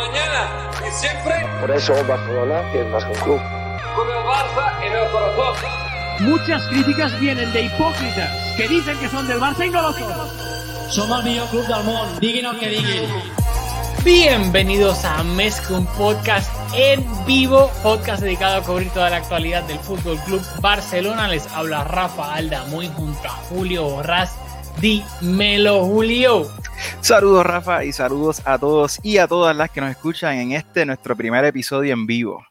mañana 0.00 0.70
y 0.86 0.90
siempre. 0.92 1.34
Por 1.60 1.70
eso 1.70 1.94
Barcelona 2.06 2.62
es 2.72 2.86
más 2.86 3.04
que 3.04 3.12
un 3.12 3.18
club. 3.18 3.40
Con 3.94 4.08
el 4.08 4.24
Barça 4.24 4.86
en 4.86 4.92
el 4.92 5.10
corazón. 5.10 5.54
Muchas 6.20 6.66
críticas 6.68 7.18
vienen 7.20 7.52
de 7.52 7.62
hipócritas 7.62 8.30
que 8.56 8.68
dicen 8.68 8.98
que 8.98 9.08
son 9.08 9.26
del 9.26 9.40
Barça 9.40 9.66
y 9.66 9.70
no 9.70 9.82
lo 9.82 9.92
son. 9.92 10.12
Som 10.90 11.12
el 11.12 11.24
millor 11.24 11.48
club 11.48 11.66
del 11.66 11.84
món, 11.84 12.18
diguin 12.20 12.46
el 12.46 12.58
que 12.58 12.68
diguin. 12.68 13.08
Bienvenidos 14.04 15.04
a 15.04 15.22
Mezcla, 15.22 15.78
un 15.78 15.86
podcast 15.86 16.50
en 16.74 17.06
vivo, 17.26 17.70
podcast 17.82 18.22
dedicado 18.22 18.56
a 18.56 18.62
cubrir 18.62 18.90
toda 18.90 19.10
la 19.10 19.16
actualidad 19.16 19.62
del 19.64 19.78
Fútbol 19.78 20.18
Club 20.24 20.42
Barcelona. 20.60 21.28
Les 21.28 21.46
habla 21.52 21.84
Rafa 21.84 22.34
Alda, 22.34 22.64
muy 22.66 22.88
junto 22.88 23.28
a 23.28 23.32
Julio 23.50 23.84
Borrás. 23.84 24.34
Dímelo, 24.80 25.84
Julio. 25.84 26.59
Saludos, 27.00 27.44
Rafa, 27.46 27.84
y 27.84 27.92
saludos 27.92 28.42
a 28.46 28.58
todos 28.58 29.00
y 29.02 29.18
a 29.18 29.26
todas 29.26 29.56
las 29.56 29.70
que 29.70 29.80
nos 29.80 29.90
escuchan 29.90 30.36
en 30.36 30.52
este 30.52 30.84
nuestro 30.86 31.16
primer 31.16 31.44
episodio 31.44 31.92
en 31.92 32.06
vivo. 32.06 32.44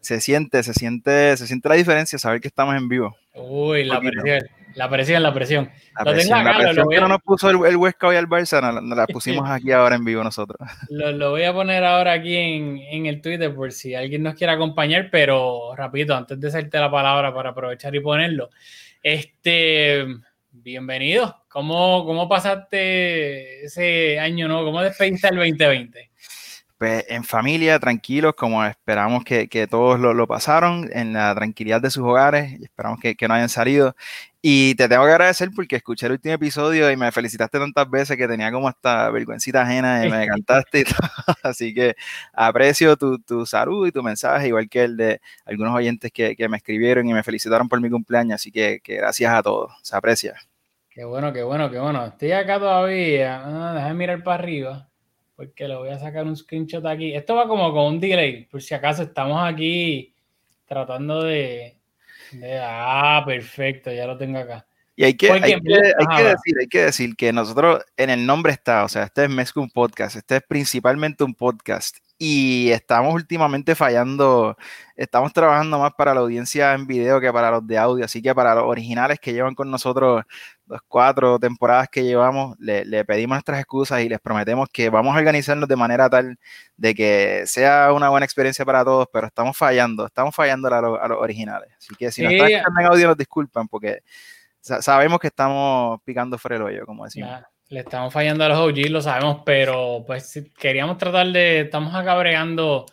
Se 0.00 0.20
siente, 0.20 0.62
se 0.62 0.72
siente, 0.72 1.36
se 1.36 1.46
siente 1.46 1.68
la 1.68 1.74
diferencia 1.74 2.18
saber 2.18 2.40
que 2.40 2.48
estamos 2.48 2.74
en 2.76 2.88
vivo. 2.88 3.16
Uy, 3.34 3.84
la 3.84 4.00
presión, 4.00 4.40
la 4.74 4.88
presión, 4.88 5.22
la 5.22 5.34
presión. 5.34 5.70
La 5.98 6.04
presión, 6.12 6.38
acá, 6.38 6.52
lo- 6.52 6.58
presión 6.58 6.76
lo 6.76 6.84
voy 6.84 6.94
que 6.94 6.98
a- 6.98 7.02
no 7.02 7.08
nos 7.08 7.22
puso 7.22 7.50
el, 7.50 7.66
el 7.66 7.76
Huesca 7.76 8.06
hoy 8.08 8.16
al 8.16 8.26
Barça, 8.28 8.60
nos, 8.62 8.82
nos 8.82 8.96
la 8.96 9.06
pusimos 9.12 9.48
aquí 9.48 9.72
ahora 9.72 9.96
en 9.96 10.04
vivo 10.04 10.24
nosotros. 10.24 10.58
Lo, 10.88 11.12
lo 11.12 11.30
voy 11.30 11.44
a 11.44 11.52
poner 11.52 11.84
ahora 11.84 12.12
aquí 12.12 12.34
en, 12.34 12.78
en 12.78 13.06
el 13.06 13.20
Twitter 13.20 13.54
por 13.54 13.72
si 13.72 13.94
alguien 13.94 14.22
nos 14.22 14.34
quiere 14.34 14.52
acompañar, 14.54 15.08
pero 15.12 15.74
rapidito, 15.76 16.14
antes 16.16 16.40
de 16.40 16.48
hacerte 16.48 16.78
la 16.78 16.90
palabra 16.90 17.34
para 17.34 17.50
aprovechar 17.50 17.94
y 17.94 18.00
ponerlo. 18.00 18.48
Este, 19.02 20.06
bienvenido. 20.62 21.36
¿Cómo, 21.48 22.04
cómo 22.04 22.28
pasaste 22.28 23.64
ese 23.64 24.18
año 24.18 24.48
nuevo? 24.48 24.66
¿Cómo 24.66 24.82
despediste 24.82 25.28
el 25.28 25.36
2020? 25.36 26.10
Pues 26.78 27.04
en 27.10 27.24
familia, 27.24 27.78
tranquilos, 27.78 28.32
como 28.34 28.64
esperamos 28.64 29.22
que, 29.22 29.48
que 29.48 29.66
todos 29.66 30.00
lo, 30.00 30.14
lo 30.14 30.26
pasaron, 30.26 30.88
en 30.94 31.12
la 31.12 31.34
tranquilidad 31.34 31.82
de 31.82 31.90
sus 31.90 32.04
hogares, 32.04 32.58
y 32.58 32.64
esperamos 32.64 32.98
que, 32.98 33.16
que 33.16 33.28
no 33.28 33.34
hayan 33.34 33.50
salido. 33.50 33.94
Y 34.40 34.74
te 34.76 34.88
tengo 34.88 35.04
que 35.04 35.10
agradecer 35.10 35.50
porque 35.54 35.76
escuché 35.76 36.06
el 36.06 36.12
último 36.12 36.34
episodio 36.36 36.90
y 36.90 36.96
me 36.96 37.12
felicitaste 37.12 37.58
tantas 37.58 37.90
veces 37.90 38.16
que 38.16 38.26
tenía 38.26 38.50
como 38.50 38.66
hasta 38.66 39.10
vergüencita 39.10 39.60
ajena 39.60 40.06
y 40.06 40.10
me 40.10 40.26
cantaste 40.28 40.80
y 40.80 40.84
todo. 40.84 40.96
Así 41.42 41.74
que 41.74 41.96
aprecio 42.32 42.96
tu, 42.96 43.18
tu 43.18 43.44
salud 43.44 43.86
y 43.86 43.92
tu 43.92 44.02
mensaje, 44.02 44.48
igual 44.48 44.70
que 44.70 44.84
el 44.84 44.96
de 44.96 45.20
algunos 45.44 45.74
oyentes 45.74 46.10
que, 46.10 46.34
que 46.34 46.48
me 46.48 46.56
escribieron 46.56 47.06
y 47.06 47.12
me 47.12 47.22
felicitaron 47.22 47.68
por 47.68 47.78
mi 47.82 47.90
cumpleaños. 47.90 48.36
Así 48.36 48.50
que, 48.50 48.80
que 48.82 48.96
gracias 48.96 49.34
a 49.34 49.42
todos, 49.42 49.70
se 49.82 49.94
aprecia. 49.94 50.34
Qué 51.00 51.06
bueno, 51.06 51.32
qué 51.32 51.42
bueno, 51.42 51.70
qué 51.70 51.78
bueno. 51.78 52.04
Estoy 52.04 52.32
acá 52.32 52.58
todavía. 52.58 53.40
Ah, 53.42 53.72
déjame 53.74 53.94
mirar 53.94 54.22
para 54.22 54.42
arriba. 54.42 54.90
Porque 55.34 55.66
le 55.66 55.74
voy 55.74 55.88
a 55.88 55.98
sacar 55.98 56.26
un 56.26 56.36
screenshot 56.36 56.84
aquí. 56.84 57.14
Esto 57.14 57.36
va 57.36 57.48
como 57.48 57.72
con 57.72 57.94
un 57.94 58.00
delay. 58.00 58.44
Por 58.44 58.60
si 58.60 58.74
acaso 58.74 59.04
estamos 59.04 59.42
aquí 59.42 60.14
tratando 60.66 61.22
de. 61.22 61.80
de- 62.32 62.60
ah, 62.62 63.22
perfecto, 63.24 63.90
ya 63.90 64.06
lo 64.06 64.18
tengo 64.18 64.40
acá. 64.40 64.66
Y 64.94 65.04
hay 65.04 65.14
que, 65.14 65.32
hay 65.32 65.40
que, 65.40 65.54
hay 65.54 66.16
que 66.18 66.22
decir, 66.22 66.54
hay 66.60 66.66
que 66.66 66.82
decir 66.82 67.16
que 67.16 67.32
nosotros 67.32 67.82
en 67.96 68.10
el 68.10 68.26
nombre 68.26 68.52
está, 68.52 68.84
o 68.84 68.88
sea, 68.90 69.04
este 69.04 69.24
es 69.24 69.30
Mezcla 69.30 69.62
un 69.62 69.70
podcast, 69.70 70.16
este 70.16 70.36
es 70.36 70.42
principalmente 70.46 71.24
un 71.24 71.34
podcast 71.34 71.96
y 72.22 72.70
estamos 72.70 73.14
últimamente 73.14 73.74
fallando, 73.74 74.54
estamos 74.94 75.32
trabajando 75.32 75.78
más 75.78 75.92
para 75.96 76.12
la 76.12 76.20
audiencia 76.20 76.74
en 76.74 76.86
video 76.86 77.18
que 77.18 77.32
para 77.32 77.50
los 77.50 77.66
de 77.66 77.78
audio, 77.78 78.04
así 78.04 78.20
que 78.20 78.34
para 78.34 78.54
los 78.54 78.64
originales 78.64 79.18
que 79.18 79.32
llevan 79.32 79.54
con 79.54 79.70
nosotros 79.70 80.24
las 80.70 80.80
cuatro 80.88 81.38
temporadas 81.38 81.88
que 81.90 82.04
llevamos, 82.04 82.56
le, 82.58 82.84
le 82.84 83.04
pedimos 83.04 83.34
nuestras 83.36 83.58
excusas 83.60 84.00
y 84.02 84.08
les 84.08 84.20
prometemos 84.20 84.68
que 84.72 84.88
vamos 84.88 85.14
a 85.14 85.18
organizarnos 85.18 85.68
de 85.68 85.76
manera 85.76 86.08
tal 86.08 86.38
de 86.76 86.94
que 86.94 87.42
sea 87.46 87.92
una 87.92 88.08
buena 88.08 88.24
experiencia 88.24 88.64
para 88.64 88.84
todos, 88.84 89.08
pero 89.12 89.26
estamos 89.26 89.56
fallando, 89.56 90.06
estamos 90.06 90.34
fallando 90.34 90.68
a, 90.68 90.80
los- 90.80 90.98
a 91.00 91.08
los 91.08 91.18
originales. 91.18 91.68
Así 91.78 91.94
que 91.96 92.10
si 92.12 92.22
nos 92.22 92.32
están 92.32 92.46
escuchando 92.58 92.80
en 92.80 92.86
audio, 92.86 93.08
nos 93.08 93.16
disculpan 93.18 93.68
porque 93.68 93.98
sa- 94.60 94.80
sabemos 94.80 95.18
que 95.18 95.26
estamos 95.26 96.00
picando 96.04 96.38
fuera 96.38 96.56
el 96.56 96.62
hoyo, 96.62 96.86
como 96.86 97.04
decimos. 97.04 97.30
Ya, 97.30 97.48
le 97.68 97.80
estamos 97.80 98.12
fallando 98.12 98.44
a 98.44 98.48
los 98.48 98.58
OG, 98.58 98.90
lo 98.90 99.00
sabemos, 99.02 99.42
pero 99.44 100.04
pues 100.06 100.40
queríamos 100.58 100.98
tratar 100.98 101.26
de. 101.28 101.60
Estamos 101.60 101.94
acá 101.94 102.14
bregando, 102.16 102.86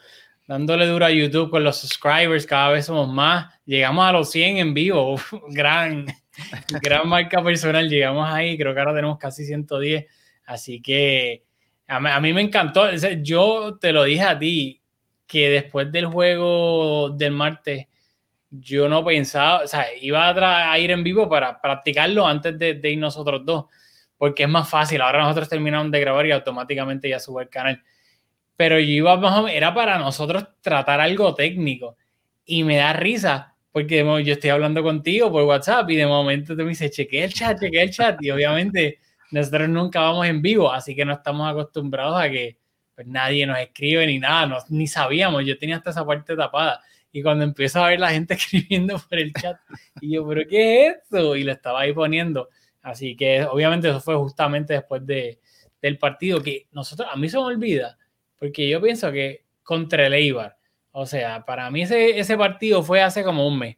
dándole 0.47 0.85
duro 0.85 1.06
a 1.06 1.09
YouTube 1.12 1.50
con 1.50 1.63
los 1.63 1.78
subscribers, 1.78 2.46
cada 2.46 2.69
vez 2.69 2.85
somos 2.85 3.07
más. 3.12 3.53
Llegamos 3.66 4.06
a 4.07 4.12
los 4.12 4.30
100 4.31 4.57
en 4.57 4.74
vivo, 4.74 5.16
gran, 5.50 6.06
gran 6.81 7.08
marca 7.08 7.44
personal. 7.44 7.90
Llegamos 7.90 8.28
ahí, 8.30 8.58
creo 8.58 8.74
que 8.74 8.80
ahora 8.80 8.96
tenemos 8.96 9.18
casi 9.18 9.46
110. 9.46 10.06
Así 10.46 10.81
que 10.81 11.44
a 11.88 11.98
a 11.98 12.20
mí 12.20 12.34
me 12.34 12.42
encantó. 12.42 12.90
Yo 13.22 13.78
te 13.80 13.92
lo 13.92 14.03
dije 14.03 14.24
a 14.24 14.38
ti 14.38 14.81
que 15.25 15.50
después 15.50 15.92
del 15.92 16.06
juego 16.08 17.09
del 17.09 17.31
martes 17.31 17.88
yo 18.50 18.88
no 18.88 19.03
pensaba, 19.03 19.64
o 19.64 19.68
sea, 19.68 19.88
iba 20.02 20.30
a, 20.30 20.72
a 20.72 20.80
ir 20.80 20.92
en 20.92 21.03
vivo 21.03 21.28
para 21.28 21.59
practicarlo 21.62 22.25
antes 22.25 22.58
de, 22.58 22.75
de 22.75 22.92
ir 22.92 22.98
nosotros 22.98 23.46
dos, 23.46 23.66
porque 24.18 24.44
es 24.44 24.50
más 24.50 24.69
fácil. 24.69 25.02
Ahora 25.02 25.19
nosotros 25.19 25.50
terminamos 25.50 25.92
de 25.92 26.00
grabar 26.00 26.25
y 26.25 26.31
automáticamente 26.31 27.09
ya 27.09 27.19
sube 27.19 27.44
el 27.44 27.50
canal. 27.50 27.84
Pero 28.56 28.80
yo 28.80 28.86
iba 28.88 29.18
más 29.18 29.52
era 29.52 29.74
para 29.74 30.00
nosotros 30.00 30.48
tratar 30.62 31.02
algo 31.02 31.36
técnico 31.36 31.98
y 32.46 32.64
me 32.64 32.78
da 32.78 32.94
risa 32.94 33.56
porque 33.77 34.03
yo 34.25 34.33
estoy 34.33 34.49
hablando 34.49 34.81
contigo 34.81 35.31
por 35.31 35.43
WhatsApp 35.43 35.88
y 35.91 35.97
de 35.97 36.07
momento 36.07 36.55
tú 36.57 36.63
me 36.63 36.69
dices, 36.69 36.89
chequea 36.89 37.25
el 37.25 37.31
chat, 37.33 37.59
chequea 37.59 37.83
el 37.83 37.91
chat 37.91 38.17
y 38.23 38.31
obviamente 38.31 38.97
nosotros 39.29 39.69
nunca 39.69 40.01
vamos 40.01 40.25
en 40.25 40.41
vivo, 40.41 40.71
así 40.71 40.95
que 40.95 41.05
no 41.05 41.13
estamos 41.13 41.47
acostumbrados 41.47 42.19
a 42.19 42.27
que 42.27 42.57
pues, 42.95 43.05
nadie 43.05 43.45
nos 43.45 43.59
escribe 43.59 44.07
ni 44.07 44.17
nada, 44.17 44.47
no- 44.47 44.57
ni 44.69 44.88
sabíamos, 44.88 45.45
yo 45.45 45.59
tenía 45.59 45.75
hasta 45.77 45.91
esa 45.91 46.03
parte 46.03 46.35
tapada. 46.35 46.81
Y 47.11 47.21
cuando 47.21 47.43
empiezo 47.43 47.83
a 47.83 47.89
ver 47.89 47.99
la 47.99 48.09
gente 48.09 48.33
escribiendo 48.33 48.97
por 48.97 49.19
el 49.19 49.31
chat, 49.33 49.57
y 50.01 50.15
yo, 50.15 50.27
¿pero 50.27 50.41
qué 50.49 50.88
es 50.88 50.95
esto? 51.03 51.35
Y 51.35 51.44
lo 51.44 51.51
estaba 51.51 51.81
ahí 51.81 51.94
poniendo. 51.94 52.49
Así 52.81 53.15
que 53.15 53.44
obviamente 53.44 53.89
eso 53.89 53.99
fue 54.01 54.15
justamente 54.15 54.73
después 54.73 55.05
de, 55.05 55.39
del 55.83 55.99
partido 55.99 56.41
que 56.41 56.65
nosotros, 56.71 57.07
a 57.11 57.15
mí 57.15 57.29
se 57.29 57.38
me 57.38 57.44
olvida, 57.44 57.95
porque 58.39 58.67
yo 58.67 58.81
pienso 58.81 59.11
que 59.11 59.45
contra 59.61 60.07
el 60.07 60.13
Eibar, 60.15 60.56
o 60.92 61.06
sea, 61.06 61.46
para 61.46 61.70
mí 61.72 61.84
ese, 61.84 62.20
ese 62.20 62.38
partido 62.38 62.84
fue 62.84 63.02
hace 63.02 63.24
como 63.24 63.48
un 63.48 63.59
mes. 63.59 63.78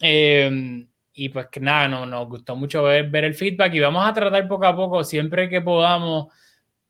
Eh, 0.00 0.86
y 1.14 1.28
pues 1.28 1.46
que 1.46 1.60
nada, 1.60 1.88
no, 1.88 2.06
nos 2.06 2.28
gustó 2.28 2.56
mucho 2.56 2.82
ver, 2.82 3.08
ver 3.08 3.24
el 3.24 3.34
feedback 3.34 3.74
y 3.74 3.80
vamos 3.80 4.04
a 4.06 4.12
tratar 4.12 4.48
poco 4.48 4.66
a 4.66 4.74
poco, 4.74 5.04
siempre 5.04 5.48
que 5.48 5.60
podamos, 5.60 6.26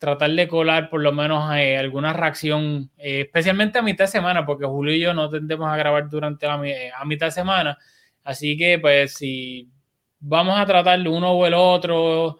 tratar 0.04 0.30
de 0.30 0.48
colar 0.48 0.90
por 0.90 1.00
lo 1.00 1.12
menos 1.12 1.50
eh, 1.56 1.78
alguna 1.78 2.12
reacción, 2.12 2.90
eh, 2.98 3.22
especialmente 3.22 3.78
a 3.78 3.82
mitad 3.82 4.04
de 4.04 4.08
semana, 4.08 4.44
porque 4.44 4.66
Julio 4.66 4.94
y 4.94 5.00
yo 5.00 5.14
no 5.14 5.30
tendemos 5.30 5.66
a 5.66 5.76
grabar 5.76 6.08
durante 6.10 6.46
la 6.46 6.60
eh, 6.66 6.90
a 6.94 7.04
mitad 7.06 7.26
de 7.26 7.32
semana. 7.32 7.78
Así 8.22 8.56
que, 8.56 8.78
pues, 8.78 9.14
si 9.14 9.70
vamos 10.20 10.58
a 10.58 10.66
tratar 10.66 11.06
uno 11.08 11.32
o 11.32 11.46
el 11.46 11.54
otro, 11.54 12.38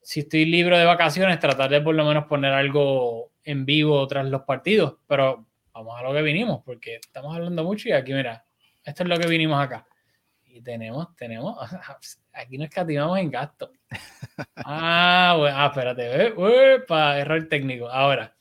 si 0.00 0.20
estoy 0.20 0.46
libre 0.46 0.78
de 0.78 0.84
vacaciones, 0.86 1.38
tratar 1.40 1.70
de 1.70 1.80
por 1.82 1.94
lo 1.94 2.06
menos 2.06 2.24
poner 2.24 2.52
algo 2.52 3.32
en 3.42 3.66
vivo 3.66 4.06
tras 4.06 4.26
los 4.26 4.42
partidos. 4.42 4.96
Pero 5.06 5.46
vamos 5.74 5.98
a 5.98 6.02
lo 6.02 6.12
que 6.12 6.22
vinimos, 6.22 6.62
porque 6.64 6.96
estamos 6.96 7.34
hablando 7.34 7.64
mucho 7.64 7.88
y 7.88 7.92
aquí, 7.92 8.14
mira, 8.14 8.44
esto 8.84 9.02
es 9.02 9.08
lo 9.08 9.18
que 9.18 9.26
vinimos 9.26 9.62
acá. 9.62 9.86
Y 10.44 10.62
tenemos, 10.62 11.14
tenemos, 11.16 11.58
aquí 12.32 12.56
nos 12.56 12.68
escatimamos 12.68 13.18
en 13.18 13.30
gasto. 13.30 13.72
Ah, 14.56 15.36
bueno, 15.38 15.56
ah, 15.56 15.66
espérate, 15.66 16.34
para 16.88 17.20
error 17.20 17.46
técnico. 17.48 17.88
Ahora, 17.88 18.34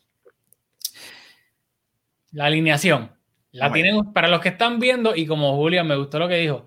la 2.31 2.45
alineación. 2.45 3.11
La 3.51 3.72
tienen 3.72 4.11
para 4.11 4.27
los 4.27 4.41
que 4.41 4.49
están 4.49 4.79
viendo, 4.79 5.16
y 5.16 5.27
como 5.27 5.55
Julia 5.55 5.83
me 5.83 5.95
gustó 5.95 6.17
lo 6.17 6.27
que 6.27 6.38
dijo, 6.38 6.66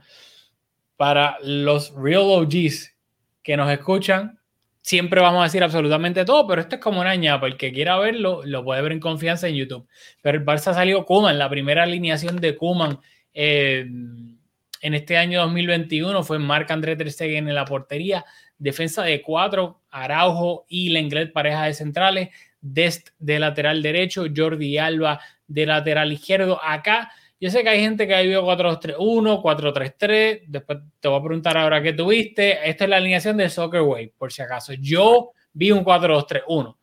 para 0.97 1.39
los 1.43 1.93
real 1.97 2.23
OGs 2.23 2.95
que 3.43 3.57
nos 3.57 3.69
escuchan, 3.73 4.39
siempre 4.87 5.21
vamos 5.21 5.41
a 5.41 5.45
decir 5.45 5.65
absolutamente 5.65 6.25
todo, 6.25 6.47
pero 6.47 6.61
esto 6.61 6.77
es 6.77 6.81
como 6.81 7.01
una 7.01 7.17
ñapa. 7.17 7.49
El 7.49 7.57
que 7.57 7.73
quiera 7.73 7.99
verlo, 7.99 8.43
lo 8.45 8.63
puede 8.63 8.83
ver 8.83 8.93
en 8.93 9.01
confianza 9.01 9.49
en 9.49 9.57
YouTube. 9.57 9.89
Pero 10.23 10.39
el 10.39 10.45
Barça 10.45 10.75
salió 10.75 11.05
Kuman, 11.05 11.39
la 11.39 11.51
primera 11.51 11.83
alineación 11.83 12.37
de 12.37 12.55
Kuman 12.55 13.01
eh, 13.35 13.85
en 14.81 14.95
este 14.95 15.17
año 15.17 15.41
2021 15.41 16.23
fue 16.23 16.39
Marc 16.39 16.71
André 16.71 16.95
Ter 16.95 17.11
Stegen 17.11 17.49
en 17.49 17.57
la 17.57 17.65
portería, 17.65 18.25
defensa 18.59 19.03
de 19.03 19.23
cuatro, 19.23 19.83
Araujo 19.91 20.67
y 20.69 20.91
Lenglet 20.91 21.33
pareja 21.33 21.65
de 21.65 21.75
centrales, 21.75 22.29
Dest 22.61 23.09
de 23.19 23.41
lateral 23.41 23.83
derecho, 23.83 24.27
Jordi 24.35 24.79
Alba 24.79 25.19
de 25.49 25.67
lateral 25.67 26.13
izquierdo. 26.13 26.61
Acá 26.63 27.11
yo 27.39 27.51
sé 27.51 27.63
que 27.63 27.69
hay 27.69 27.81
gente 27.81 28.07
que 28.07 28.15
ha 28.15 28.23
visto 28.23 28.43
4-2-3-1, 28.47 29.43
4-3-3. 29.43 30.43
Después 30.47 30.79
te 31.01 31.09
voy 31.09 31.19
a 31.19 31.23
preguntar 31.23 31.59
ahora 31.59 31.83
qué 31.83 31.93
tuviste. 31.93 32.69
Esta 32.69 32.85
es 32.85 32.91
la 32.91 32.97
alineación 32.97 33.37
de 33.37 33.51
Soccer 33.51 33.83
Way, 33.83 34.13
por 34.17 34.33
si 34.33 34.43
acaso. 34.43 34.73
Yo 34.75 35.33
vi 35.53 35.71
un 35.71 35.85
4-2-3-1. 35.85 36.77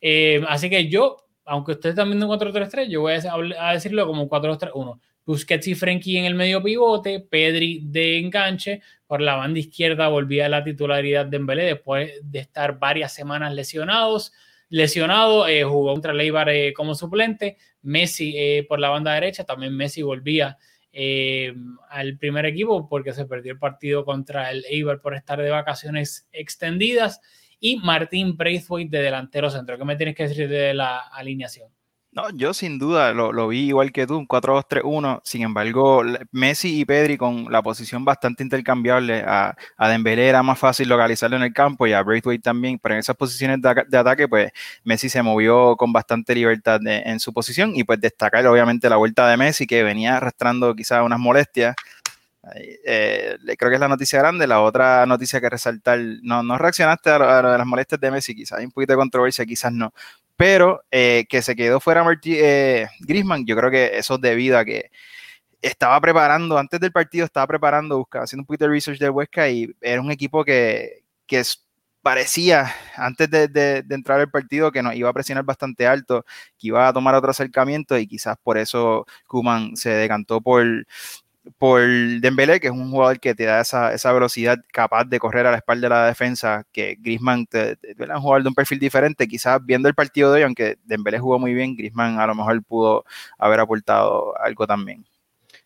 Eh, 0.00 0.42
así 0.48 0.70
que 0.70 0.88
yo, 0.88 1.16
aunque 1.44 1.72
ustedes 1.72 1.94
viendo 1.96 2.26
un 2.26 2.38
4-3-3, 2.38 2.88
yo 2.88 3.02
voy 3.02 3.14
a, 3.14 3.72
decirlo 3.72 4.06
como 4.06 4.22
un 4.22 4.28
4-2-3-1. 4.30 4.98
Busquets 5.26 5.68
y 5.68 5.74
Frenkie 5.74 6.16
en 6.16 6.24
el 6.24 6.34
medio 6.34 6.62
pivote, 6.62 7.20
Pedri 7.20 7.82
de 7.84 8.18
enganche, 8.18 8.80
por 9.06 9.20
la 9.20 9.34
banda 9.34 9.58
izquierda 9.58 10.08
volvía 10.08 10.46
a 10.46 10.48
la 10.48 10.64
titularidad 10.64 11.26
de 11.26 11.32
Dembélé 11.32 11.64
después 11.64 12.12
de 12.22 12.38
estar 12.38 12.78
varias 12.78 13.12
semanas 13.12 13.52
lesionados, 13.52 14.32
lesionado, 14.68 15.48
eh, 15.48 15.64
jugó 15.64 15.92
contra 15.92 16.12
el 16.12 16.20
Eibar 16.20 16.48
eh, 16.50 16.72
como 16.72 16.94
suplente, 16.94 17.56
Messi 17.82 18.34
eh, 18.36 18.66
por 18.68 18.80
la 18.80 18.90
banda 18.90 19.14
derecha, 19.14 19.44
también 19.44 19.76
Messi 19.76 20.02
volvía 20.02 20.58
al 21.90 22.18
primer 22.18 22.44
equipo 22.46 22.88
porque 22.88 23.12
se 23.12 23.24
perdió 23.24 23.52
el 23.52 23.58
partido 23.58 24.04
contra 24.04 24.50
el 24.50 24.64
Eibar 24.68 25.00
por 25.00 25.14
estar 25.14 25.40
de 25.40 25.48
vacaciones 25.48 26.28
extendidas 26.32 27.20
y 27.60 27.76
Martín 27.76 28.36
Braithwaite 28.36 28.96
de 28.96 29.04
delantero 29.04 29.48
centro. 29.48 29.78
¿Qué 29.78 29.84
me 29.84 29.94
tienes 29.94 30.16
que 30.16 30.26
decir 30.26 30.48
de 30.48 30.74
la 30.74 30.98
alineación? 30.98 31.77
No, 32.10 32.30
yo 32.30 32.54
sin 32.54 32.78
duda 32.78 33.12
lo, 33.12 33.48
vi 33.48 33.68
igual 33.68 33.92
que 33.92 34.06
tú, 34.06 34.16
un 34.16 34.26
4-2-3-1. 34.26 35.20
Sin 35.24 35.42
embargo, 35.42 36.02
Messi 36.32 36.80
y 36.80 36.84
Pedri 36.84 37.18
con 37.18 37.52
la 37.52 37.62
posición 37.62 38.04
bastante 38.04 38.42
intercambiable. 38.42 39.22
A, 39.26 39.54
a 39.76 39.88
Dembélé 39.88 40.26
era 40.28 40.42
más 40.42 40.58
fácil 40.58 40.88
localizarlo 40.88 41.36
en 41.36 41.42
el 41.42 41.52
campo 41.52 41.86
y 41.86 41.92
a 41.92 42.02
Braithwaite 42.02 42.42
también, 42.42 42.78
pero 42.78 42.94
en 42.94 43.00
esas 43.00 43.14
posiciones 43.14 43.60
de, 43.60 43.98
ataque, 43.98 44.26
pues 44.26 44.50
Messi 44.84 45.08
se 45.10 45.22
movió 45.22 45.76
con 45.76 45.92
bastante 45.92 46.34
libertad 46.34 46.80
en 46.84 47.20
su 47.20 47.32
posición 47.32 47.72
y 47.76 47.84
pues 47.84 48.00
destacar 48.00 48.46
obviamente 48.46 48.88
la 48.88 48.96
vuelta 48.96 49.28
de 49.28 49.36
Messi 49.36 49.66
que 49.66 49.82
venía 49.82 50.16
arrastrando 50.16 50.74
quizás 50.74 51.04
unas 51.04 51.20
molestias. 51.20 51.76
Eh, 52.86 53.36
creo 53.58 53.70
que 53.70 53.74
es 53.74 53.80
la 53.80 53.88
noticia 53.88 54.18
grande. 54.18 54.46
La 54.46 54.62
otra 54.62 55.06
noticia 55.06 55.40
que 55.40 55.50
resaltar, 55.50 55.98
no, 56.22 56.42
no 56.42 56.58
reaccionaste 56.58 57.10
a, 57.10 57.42
las 57.42 57.66
molestias 57.66 58.00
de 58.00 58.10
Messi, 58.10 58.34
quizás 58.34 58.58
hay 58.58 58.64
un 58.64 58.72
poquito 58.72 58.94
de 58.94 58.96
controversia, 58.96 59.44
quizás 59.44 59.72
no, 59.72 59.92
pero 60.38 60.84
eh, 60.92 61.26
que 61.28 61.42
se 61.42 61.56
quedó 61.56 61.80
fuera 61.80 62.04
Martí, 62.04 62.36
eh, 62.38 62.88
Grisman, 63.00 63.44
yo 63.44 63.56
creo 63.56 63.72
que 63.72 63.98
eso 63.98 64.14
es 64.14 64.20
debido 64.20 64.56
a 64.56 64.64
que 64.64 64.90
estaba 65.62 66.00
preparando, 66.00 66.58
antes 66.58 66.78
del 66.78 66.92
partido 66.92 67.24
estaba 67.24 67.48
preparando, 67.48 67.98
buscaba, 67.98 68.24
haciendo 68.24 68.42
un 68.42 68.46
poquito 68.46 68.66
de 68.66 68.70
research 68.70 69.00
de 69.00 69.10
Huesca 69.10 69.50
y 69.50 69.74
era 69.80 70.00
un 70.00 70.12
equipo 70.12 70.44
que, 70.44 71.02
que 71.26 71.42
parecía 72.02 72.72
antes 72.96 73.28
de, 73.28 73.48
de, 73.48 73.84
entrar 73.90 74.20
al 74.20 74.30
partido 74.30 74.70
que 74.70 74.80
nos 74.80 74.94
iba 74.94 75.10
a 75.10 75.12
presionar 75.12 75.44
bastante 75.44 75.88
alto, 75.88 76.24
que 76.56 76.68
iba 76.68 76.86
a 76.86 76.92
tomar 76.92 77.16
otro 77.16 77.30
acercamiento 77.32 77.98
y 77.98 78.06
quizás 78.06 78.36
por 78.40 78.58
eso 78.58 79.06
Kuman 79.26 79.76
se 79.76 79.90
decantó 79.90 80.40
por, 80.40 80.64
por 81.58 81.80
Dembélé, 82.20 82.60
que 82.60 82.66
es 82.68 82.72
un 82.72 82.90
jugador 82.90 83.20
que 83.20 83.34
te 83.34 83.44
da 83.44 83.60
esa, 83.60 83.92
esa, 83.92 84.12
velocidad 84.12 84.58
capaz 84.72 85.04
de 85.04 85.18
correr 85.18 85.46
a 85.46 85.50
la 85.50 85.58
espalda 85.58 85.88
de 85.88 85.94
la 85.94 86.06
defensa, 86.06 86.64
que 86.72 86.96
Griezmann 87.00 87.46
te, 87.46 87.78
un 87.98 88.20
jugador 88.20 88.42
de 88.42 88.48
un 88.48 88.54
perfil 88.54 88.78
diferente, 88.78 89.26
quizás 89.26 89.64
viendo 89.64 89.88
el 89.88 89.94
partido 89.94 90.32
de 90.32 90.38
hoy, 90.38 90.42
aunque 90.44 90.78
Dembélé 90.84 91.18
jugó 91.18 91.38
muy 91.38 91.54
bien, 91.54 91.76
Griezmann 91.76 92.18
a 92.18 92.26
lo 92.26 92.34
mejor 92.34 92.62
pudo 92.64 93.04
haber 93.38 93.60
aportado 93.60 94.36
algo 94.38 94.66
también. 94.66 95.04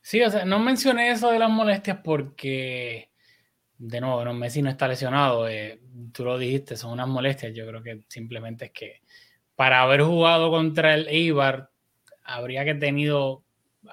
Sí, 0.00 0.22
o 0.22 0.30
sea, 0.30 0.44
no 0.44 0.58
mencioné 0.58 1.10
eso 1.10 1.30
de 1.30 1.38
las 1.38 1.50
molestias 1.50 1.98
porque, 2.02 3.10
de 3.78 4.00
nuevo, 4.00 4.24
no, 4.24 4.34
Messi 4.34 4.62
no 4.62 4.70
está 4.70 4.88
lesionado, 4.88 5.48
eh, 5.48 5.80
tú 6.12 6.24
lo 6.24 6.38
dijiste, 6.38 6.76
son 6.76 6.92
unas 6.92 7.08
molestias, 7.08 7.54
yo 7.54 7.66
creo 7.66 7.82
que 7.82 8.00
simplemente 8.08 8.66
es 8.66 8.70
que 8.72 9.02
para 9.54 9.82
haber 9.82 10.02
jugado 10.02 10.50
contra 10.50 10.94
el 10.94 11.06
Eibar 11.08 11.70
habría 12.24 12.64
que 12.64 12.74
tenido 12.74 13.44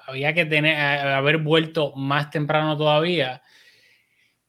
había 0.06 0.32
que 0.32 0.44
tener, 0.44 0.76
haber 0.78 1.38
vuelto 1.38 1.94
más 1.96 2.30
temprano 2.30 2.76
todavía. 2.76 3.42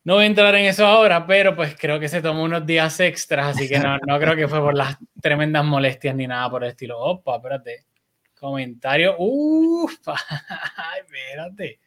No 0.04 0.16
voy 0.16 0.24
a 0.24 0.28
entrar 0.28 0.56
en 0.56 0.66
eso 0.66 0.86
ahora, 0.86 1.28
pero 1.28 1.56
pues 1.56 1.76
creo 1.78 2.00
que 2.00 2.10
se 2.10 2.22
tomó 2.22 2.44
unos 2.44 2.66
días 2.66 3.00
extras, 3.00 3.56
así 3.56 3.70
que 3.70 3.78
no, 3.78 3.98
no 4.08 4.20
creo 4.20 4.36
que 4.36 4.48
fue 4.48 4.60
por 4.60 4.76
las 4.76 4.98
tremendas 5.22 5.64
molestias 5.64 6.16
ni 6.16 6.26
nada 6.26 6.50
por 6.50 6.64
el 6.64 6.72
estilo. 6.72 7.00
Opa, 7.00 7.36
espérate. 7.36 7.86
Comentario. 8.40 9.16
Uf, 9.20 9.96
espérate. 11.00 11.80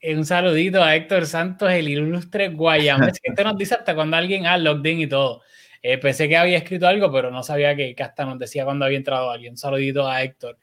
Un 0.00 0.24
saludito 0.24 0.82
a 0.82 0.94
Héctor 0.94 1.26
Santos, 1.26 1.70
el 1.70 1.88
ilustre 1.88 2.48
Guayamés, 2.48 3.20
que 3.20 3.30
esto 3.30 3.44
nos 3.44 3.58
dice 3.58 3.74
hasta 3.74 3.94
cuando 3.94 4.16
alguien 4.16 4.46
ha 4.46 4.56
logged 4.56 4.90
in 4.90 5.00
y 5.00 5.06
todo. 5.06 5.42
Eh, 5.82 5.98
pensé 5.98 6.28
que 6.28 6.36
había 6.36 6.56
escrito 6.58 6.86
algo, 6.86 7.12
pero 7.12 7.30
no 7.30 7.42
sabía 7.42 7.76
que, 7.76 7.94
que, 7.94 8.02
hasta 8.02 8.24
nos 8.24 8.38
decía 8.38 8.64
cuando 8.64 8.84
había 8.86 8.96
entrado 8.96 9.30
alguien. 9.30 9.52
Un 9.52 9.58
saludito 9.58 10.08
a 10.08 10.22
Héctor. 10.22 10.56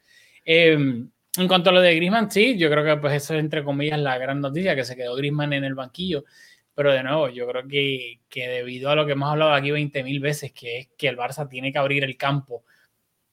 Em, 0.45 1.09
en 1.38 1.47
cuanto 1.47 1.71
a 1.71 1.74
lo 1.74 1.81
de 1.81 1.95
Grisman, 1.95 2.31
sí, 2.31 2.57
yo 2.57 2.69
creo 2.69 2.86
que 2.86 3.01
pues 3.01 3.13
eso 3.15 3.33
es 3.33 3.39
entre 3.42 3.63
comillas 3.63 4.00
la 4.00 4.18
gran 4.18 4.39
noticia, 4.39 4.75
que 4.75 4.86
se 4.86 4.95
quedó 4.95 5.15
Grisman 5.15 5.51
en 5.53 5.63
el 5.65 5.75
banquillo. 5.75 6.24
Pero 6.75 6.94
de 6.94 7.03
nuevo, 7.03 7.30
yo 7.30 7.47
creo 7.47 7.68
que, 7.68 8.19
que 8.30 8.47
debido 8.47 8.89
a 8.89 8.95
lo 8.95 9.06
que 9.06 9.13
hemos 9.13 9.30
hablado 9.31 9.53
aquí 9.53 9.71
20.000 9.71 10.21
veces, 10.21 10.51
que 10.53 10.80
es 10.80 10.89
que 10.97 11.07
el 11.07 11.18
Barça 11.18 11.50
tiene 11.50 11.71
que 11.71 11.80
abrir 11.80 12.03
el 12.03 12.18
campo 12.18 12.63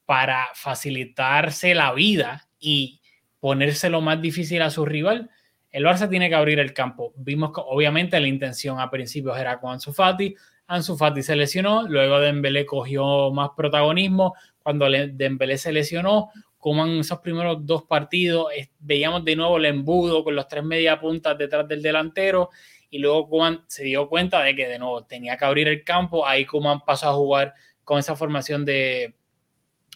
para 0.06 0.48
facilitarse 0.54 1.74
la 1.74 1.92
vida 1.92 2.48
y 2.58 3.00
ponérselo 3.40 4.00
más 4.00 4.20
difícil 4.22 4.62
a 4.62 4.70
su 4.70 4.84
rival, 4.84 5.30
el 5.70 5.84
Barça 5.84 6.08
tiene 6.08 6.28
que 6.28 6.34
abrir 6.34 6.60
el 6.60 6.72
campo. 6.72 7.12
Vimos 7.16 7.52
que 7.52 7.62
obviamente 7.64 8.20
la 8.20 8.28
intención 8.28 8.78
a 8.78 8.90
principios 8.90 9.38
era 9.38 9.58
con 9.58 9.72
Ansu 9.72 9.92
Fati, 9.92 10.34
Ansu 10.66 10.96
Fati 10.96 11.22
se 11.22 11.34
lesionó, 11.34 11.88
luego 11.88 12.20
Dembélé 12.20 12.64
cogió 12.64 13.30
más 13.32 13.50
protagonismo, 13.56 14.34
cuando 14.62 14.86
Dembélé 14.88 15.58
se 15.58 15.72
lesionó, 15.72 16.30
como 16.62 16.86
en 16.86 17.00
esos 17.00 17.18
primeros 17.18 17.66
dos 17.66 17.82
partidos 17.82 18.46
veíamos 18.78 19.24
de 19.24 19.34
nuevo 19.34 19.56
el 19.56 19.64
embudo 19.64 20.22
con 20.22 20.36
los 20.36 20.46
tres 20.46 20.62
media 20.62 21.00
puntas 21.00 21.36
detrás 21.36 21.66
del 21.66 21.82
delantero 21.82 22.50
y 22.88 23.00
luego 23.00 23.28
Kuman 23.28 23.64
se 23.66 23.82
dio 23.82 24.08
cuenta 24.08 24.40
de 24.44 24.54
que 24.54 24.68
de 24.68 24.78
nuevo 24.78 25.04
tenía 25.04 25.36
que 25.36 25.44
abrir 25.44 25.66
el 25.66 25.82
campo, 25.82 26.24
ahí 26.24 26.46
Kuman 26.46 26.84
pasó 26.84 27.08
a 27.08 27.14
jugar 27.14 27.52
con 27.82 27.98
esa 27.98 28.14
formación 28.14 28.64
de 28.64 29.16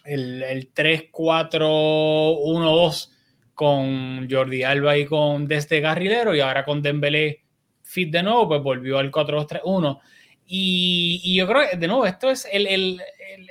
el, 0.03 0.43
el 0.43 0.73
3-4-1-2 0.73 3.11
con 3.53 4.27
Jordi 4.29 4.63
Alba 4.63 4.97
y 4.97 5.05
con 5.05 5.47
desde 5.47 5.79
Garrilero 5.79 6.35
y 6.35 6.41
ahora 6.41 6.65
con 6.65 6.81
Dembélé 6.81 7.45
fit 7.81 8.11
de 8.11 8.23
nuevo, 8.23 8.49
pues 8.49 8.61
volvió 8.61 8.97
al 8.97 9.09
4-2-3-1 9.09 10.01
y, 10.45 11.21
y, 11.23 11.35
yo 11.35 11.47
creo 11.47 11.69
que, 11.69 11.77
de 11.77 11.87
nuevo, 11.87 12.05
esto 12.05 12.29
es, 12.29 12.45
el, 12.51 12.67
el, 12.67 13.01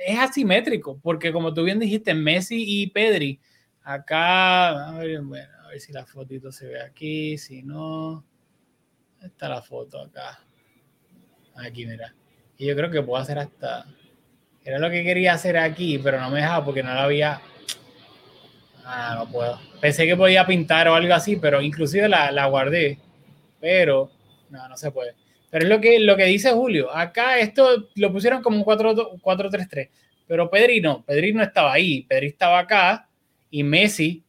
es 0.05 0.19
asimétrico, 0.19 0.99
porque 1.01 1.31
como 1.31 1.53
tú 1.53 1.63
bien 1.63 1.79
dijiste, 1.79 2.13
Messi 2.13 2.63
y 2.65 2.87
Pedri, 2.87 3.39
acá, 3.83 4.89
a 4.89 4.99
ver, 4.99 5.21
bueno, 5.21 5.49
a 5.63 5.69
ver 5.69 5.79
si 5.79 5.93
la 5.93 6.05
fotito 6.05 6.51
se 6.51 6.67
ve 6.67 6.81
aquí, 6.81 7.37
si 7.37 7.63
no, 7.63 8.25
está 9.21 9.49
la 9.49 9.61
foto 9.61 10.01
acá. 10.01 10.39
Aquí, 11.55 11.85
mira. 11.85 12.13
Y 12.57 12.67
yo 12.67 12.75
creo 12.75 12.91
que 12.91 13.01
puedo 13.01 13.21
hacer 13.21 13.39
hasta, 13.39 13.85
era 14.63 14.79
lo 14.79 14.89
que 14.89 15.03
quería 15.03 15.33
hacer 15.33 15.57
aquí, 15.57 15.97
pero 15.97 16.19
no 16.19 16.29
me 16.29 16.39
dejaba 16.39 16.65
porque 16.65 16.83
no 16.83 16.93
la 16.93 17.03
había, 17.03 17.41
ah, 18.83 19.15
no 19.17 19.31
puedo. 19.31 19.59
Pensé 19.79 20.05
que 20.05 20.17
podía 20.17 20.45
pintar 20.45 20.87
o 20.87 20.95
algo 20.95 21.13
así, 21.13 21.35
pero 21.37 21.61
inclusive 21.61 22.09
la, 22.09 22.31
la 22.31 22.47
guardé, 22.47 22.99
pero 23.59 24.11
no, 24.49 24.67
no 24.67 24.75
se 24.75 24.91
puede. 24.91 25.15
Pero 25.57 25.69
es 25.69 25.75
lo 25.75 25.81
que, 25.81 25.99
lo 25.99 26.15
que 26.15 26.25
dice 26.25 26.51
Julio. 26.51 26.95
Acá 26.95 27.39
esto 27.39 27.89
lo 27.95 28.11
pusieron 28.11 28.43
como 28.43 28.57
un 28.57 28.63
4-3-3. 28.63 29.89
Pero 30.27 30.51
Pedri 30.51 30.81
no. 30.81 31.03
Pedri 31.03 31.33
no 31.33 31.41
estaba 31.41 31.73
ahí. 31.73 32.03
Pedri 32.03 32.27
estaba 32.27 32.59
acá 32.59 33.09
y 33.49 33.63
Messi 33.63 34.23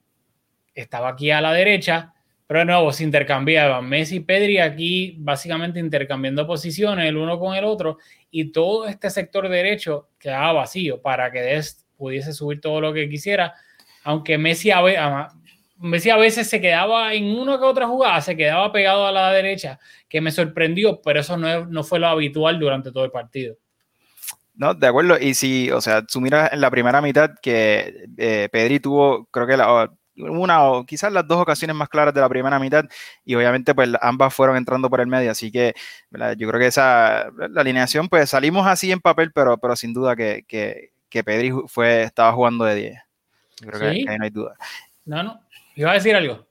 estaba 0.75 1.11
aquí 1.11 1.31
a 1.31 1.43
la 1.43 1.53
derecha. 1.53 2.15
Pero 2.47 2.61
de 2.61 2.65
nuevo 2.65 2.91
se 2.95 3.05
intercambiaban. 3.05 3.87
Messi 3.87 4.17
y 4.17 4.21
Pedri 4.21 4.57
aquí 4.57 5.17
básicamente 5.19 5.79
intercambiando 5.79 6.47
posiciones 6.47 7.07
el 7.07 7.19
uno 7.19 7.39
con 7.39 7.55
el 7.55 7.65
otro. 7.67 7.99
Y 8.31 8.51
todo 8.51 8.87
este 8.87 9.11
sector 9.11 9.51
derecho 9.51 10.09
quedaba 10.19 10.55
vacío 10.55 11.03
para 11.03 11.31
que 11.31 11.43
Dest 11.43 11.83
pudiese 11.99 12.33
subir 12.33 12.63
todo 12.63 12.81
lo 12.81 12.95
que 12.95 13.07
quisiera. 13.07 13.53
Aunque 14.03 14.39
Messi 14.39 14.71
Messi 15.79 16.11
a 16.11 16.17
veces 16.17 16.49
se 16.49 16.61
quedaba 16.61 17.15
en 17.15 17.39
una 17.39 17.59
que 17.59 17.65
otra 17.65 17.87
jugada, 17.87 18.21
se 18.21 18.37
quedaba 18.37 18.73
pegado 18.73 19.07
a 19.07 19.13
la 19.13 19.33
derecha, 19.33 19.79
que 20.09 20.21
me 20.21 20.31
sorprendió, 20.31 21.01
pero 21.03 21.21
eso 21.21 21.37
no, 21.37 21.67
no 21.67 21.85
fue 21.85 21.99
lo 21.99 22.09
habitual 22.09 22.59
durante 22.59 22.93
todo 22.93 23.05
el 23.05 23.11
partido. 23.11 23.57
No, 24.55 24.75
de 24.75 24.89
acuerdo. 24.89 25.17
Y 25.21 25.35
si, 25.35 25.71
o 25.71 25.81
sea, 25.81 26.05
tú 26.05 26.21
miras 26.21 26.53
en 26.53 26.61
la 26.61 26.71
primera 26.71 27.01
mitad 27.01 27.31
que 27.41 28.09
eh, 28.17 28.49
Pedri 28.51 28.81
tuvo, 28.81 29.27
creo 29.27 29.47
que 29.47 29.57
la, 29.57 29.89
una 30.17 30.65
o 30.65 30.85
quizás 30.85 31.13
las 31.13 31.27
dos 31.27 31.41
ocasiones 31.41 31.77
más 31.77 31.89
claras 31.89 32.13
de 32.13 32.21
la 32.21 32.29
primera 32.29 32.59
mitad 32.59 32.85
y 33.25 33.35
obviamente 33.35 33.75
pues 33.75 33.91
ambas 34.01 34.35
fueron 34.35 34.57
entrando 34.57 34.91
por 34.91 35.01
el 35.01 35.07
medio, 35.07 35.31
así 35.31 35.53
que 35.53 35.75
yo 36.37 36.49
creo 36.49 36.61
que 36.61 36.67
esa, 36.67 37.31
la 37.51 37.61
alineación 37.61 38.09
pues 38.09 38.31
salimos 38.31 38.67
así 38.67 38.91
en 38.91 39.01
papel, 39.01 39.33
pero, 39.33 39.59
pero 39.59 39.77
sin 39.77 39.93
duda 39.93 40.17
que, 40.17 40.45
que, 40.49 40.91
que 41.09 41.25
Pedri 41.25 41.53
fue, 41.69 42.03
estaba 42.03 42.33
jugando 42.33 42.65
de 42.65 42.75
10. 42.75 42.99
Creo 43.61 43.81
que, 43.81 43.87
ahí 43.87 44.05
no 44.05 44.25
hay 44.25 44.31
duda. 44.31 44.57
No, 45.09 45.23
no, 45.23 45.41
¿Iba 45.75 45.93
a 45.93 45.95
decir 45.95 46.15
algo? 46.15 46.48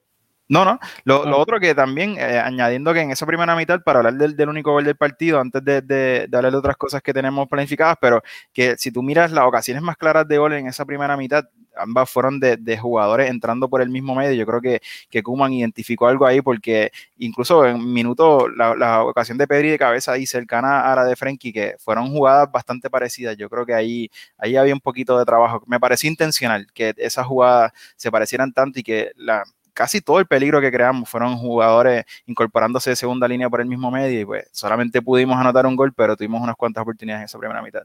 No, 0.48 0.64
no. 0.64 0.78
Lo, 1.04 1.26
ah. 1.26 1.36
otro 1.36 1.60
que 1.60 1.74
también, 1.74 2.16
eh, 2.18 2.38
añadiendo 2.38 2.94
que 2.94 3.00
en 3.00 3.10
esa 3.10 3.26
primera 3.26 3.54
mitad, 3.54 3.82
para 3.82 3.98
hablar 3.98 4.14
del, 4.14 4.48
único 4.48 4.72
gol 4.72 4.84
del 4.84 4.96
partido, 4.96 5.40
antes 5.40 5.62
de, 5.64 5.82
de, 5.82 6.28
hablar 6.32 6.52
de 6.52 6.58
otras 6.58 6.76
cosas 6.76 7.02
que 7.02 7.12
tenemos 7.12 7.48
planificadas, 7.48 7.96
pero 8.00 8.22
que 8.52 8.76
si 8.78 8.90
tú 8.90 9.02
miras 9.02 9.30
las 9.32 9.44
ocasiones 9.44 9.82
más 9.82 9.96
claras 9.96 10.26
de 10.26 10.38
gol 10.38 10.54
en 10.54 10.66
esa 10.66 10.86
primera 10.86 11.16
mitad, 11.16 11.44
ambas 11.78 12.10
fueron 12.10 12.40
de, 12.40 12.78
jugadores 12.78 13.30
entrando 13.30 13.68
por 13.68 13.82
el 13.82 13.90
mismo 13.90 14.14
medio. 14.14 14.34
Yo 14.34 14.46
creo 14.46 14.60
que, 14.60 14.80
que 15.10 15.22
Kuman 15.22 15.52
identificó 15.52 16.06
algo 16.08 16.26
ahí 16.26 16.40
porque 16.40 16.92
incluso 17.18 17.66
en 17.66 17.92
minuto 17.92 18.48
la, 18.48 19.04
ocasión 19.04 19.38
de 19.38 19.46
Pedri 19.46 19.70
de 19.70 19.78
cabeza 19.78 20.12
ahí 20.12 20.26
cercana 20.26 20.92
a 20.92 20.96
la 20.96 21.04
de 21.04 21.16
Frenkie, 21.16 21.52
que 21.52 21.76
fueron 21.78 22.10
jugadas 22.10 22.50
bastante 22.50 22.90
parecidas. 22.90 23.36
Yo 23.36 23.48
creo 23.48 23.66
que 23.66 23.74
ahí, 23.74 24.10
ahí 24.36 24.56
había 24.56 24.74
un 24.74 24.80
poquito 24.80 25.18
de 25.18 25.24
trabajo. 25.24 25.62
Me 25.66 25.80
pareció 25.80 26.10
intencional 26.10 26.66
que 26.72 26.94
esas 26.96 27.26
jugadas 27.26 27.72
se 27.96 28.10
parecieran 28.10 28.52
tanto 28.52 28.80
y 28.80 28.82
que 28.82 29.12
la 29.16 29.44
casi 29.78 30.00
todo 30.00 30.18
el 30.18 30.26
peligro 30.26 30.60
que 30.60 30.72
creamos 30.72 31.08
fueron 31.08 31.36
jugadores 31.36 32.04
incorporándose 32.26 32.90
de 32.90 32.96
segunda 32.96 33.28
línea 33.28 33.48
por 33.48 33.60
el 33.60 33.68
mismo 33.68 33.92
medio 33.92 34.20
y 34.20 34.24
pues 34.24 34.48
solamente 34.50 35.00
pudimos 35.00 35.36
anotar 35.36 35.66
un 35.66 35.76
gol, 35.76 35.92
pero 35.92 36.16
tuvimos 36.16 36.42
unas 36.42 36.56
cuantas 36.56 36.82
oportunidades 36.82 37.20
en 37.20 37.24
esa 37.26 37.38
primera 37.38 37.62
mitad. 37.62 37.82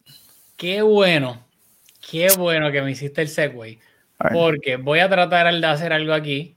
Qué 0.58 0.82
bueno, 0.82 1.46
qué 2.10 2.30
bueno 2.36 2.72
que 2.72 2.82
me 2.82 2.90
hiciste 2.90 3.22
el 3.22 3.28
segue, 3.28 3.78
porque 4.32 4.78
voy 4.78 5.02
a 5.02 5.10
tratar 5.10 5.54
de 5.54 5.68
hacer 5.68 5.94
algo 5.94 6.14
aquí. 6.14 6.56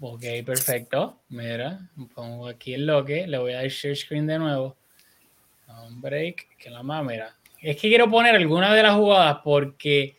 Ok, 0.00 0.22
perfecto. 0.44 1.22
Mira, 1.30 1.88
pongo 2.14 2.48
aquí 2.48 2.74
el 2.74 2.84
loque, 2.84 3.26
le 3.26 3.38
voy 3.38 3.54
a 3.54 3.62
dar 3.62 3.68
share 3.68 3.96
screen 3.96 4.26
de 4.26 4.38
nuevo. 4.38 4.76
Un 5.88 5.98
break, 6.02 6.58
que 6.58 6.68
la 6.68 6.82
más, 6.82 7.02
mira. 7.02 7.38
Es 7.58 7.76
que 7.76 7.88
quiero 7.88 8.10
poner 8.10 8.34
alguna 8.34 8.74
de 8.74 8.82
las 8.82 8.96
jugadas 8.96 9.38
porque 9.42 10.14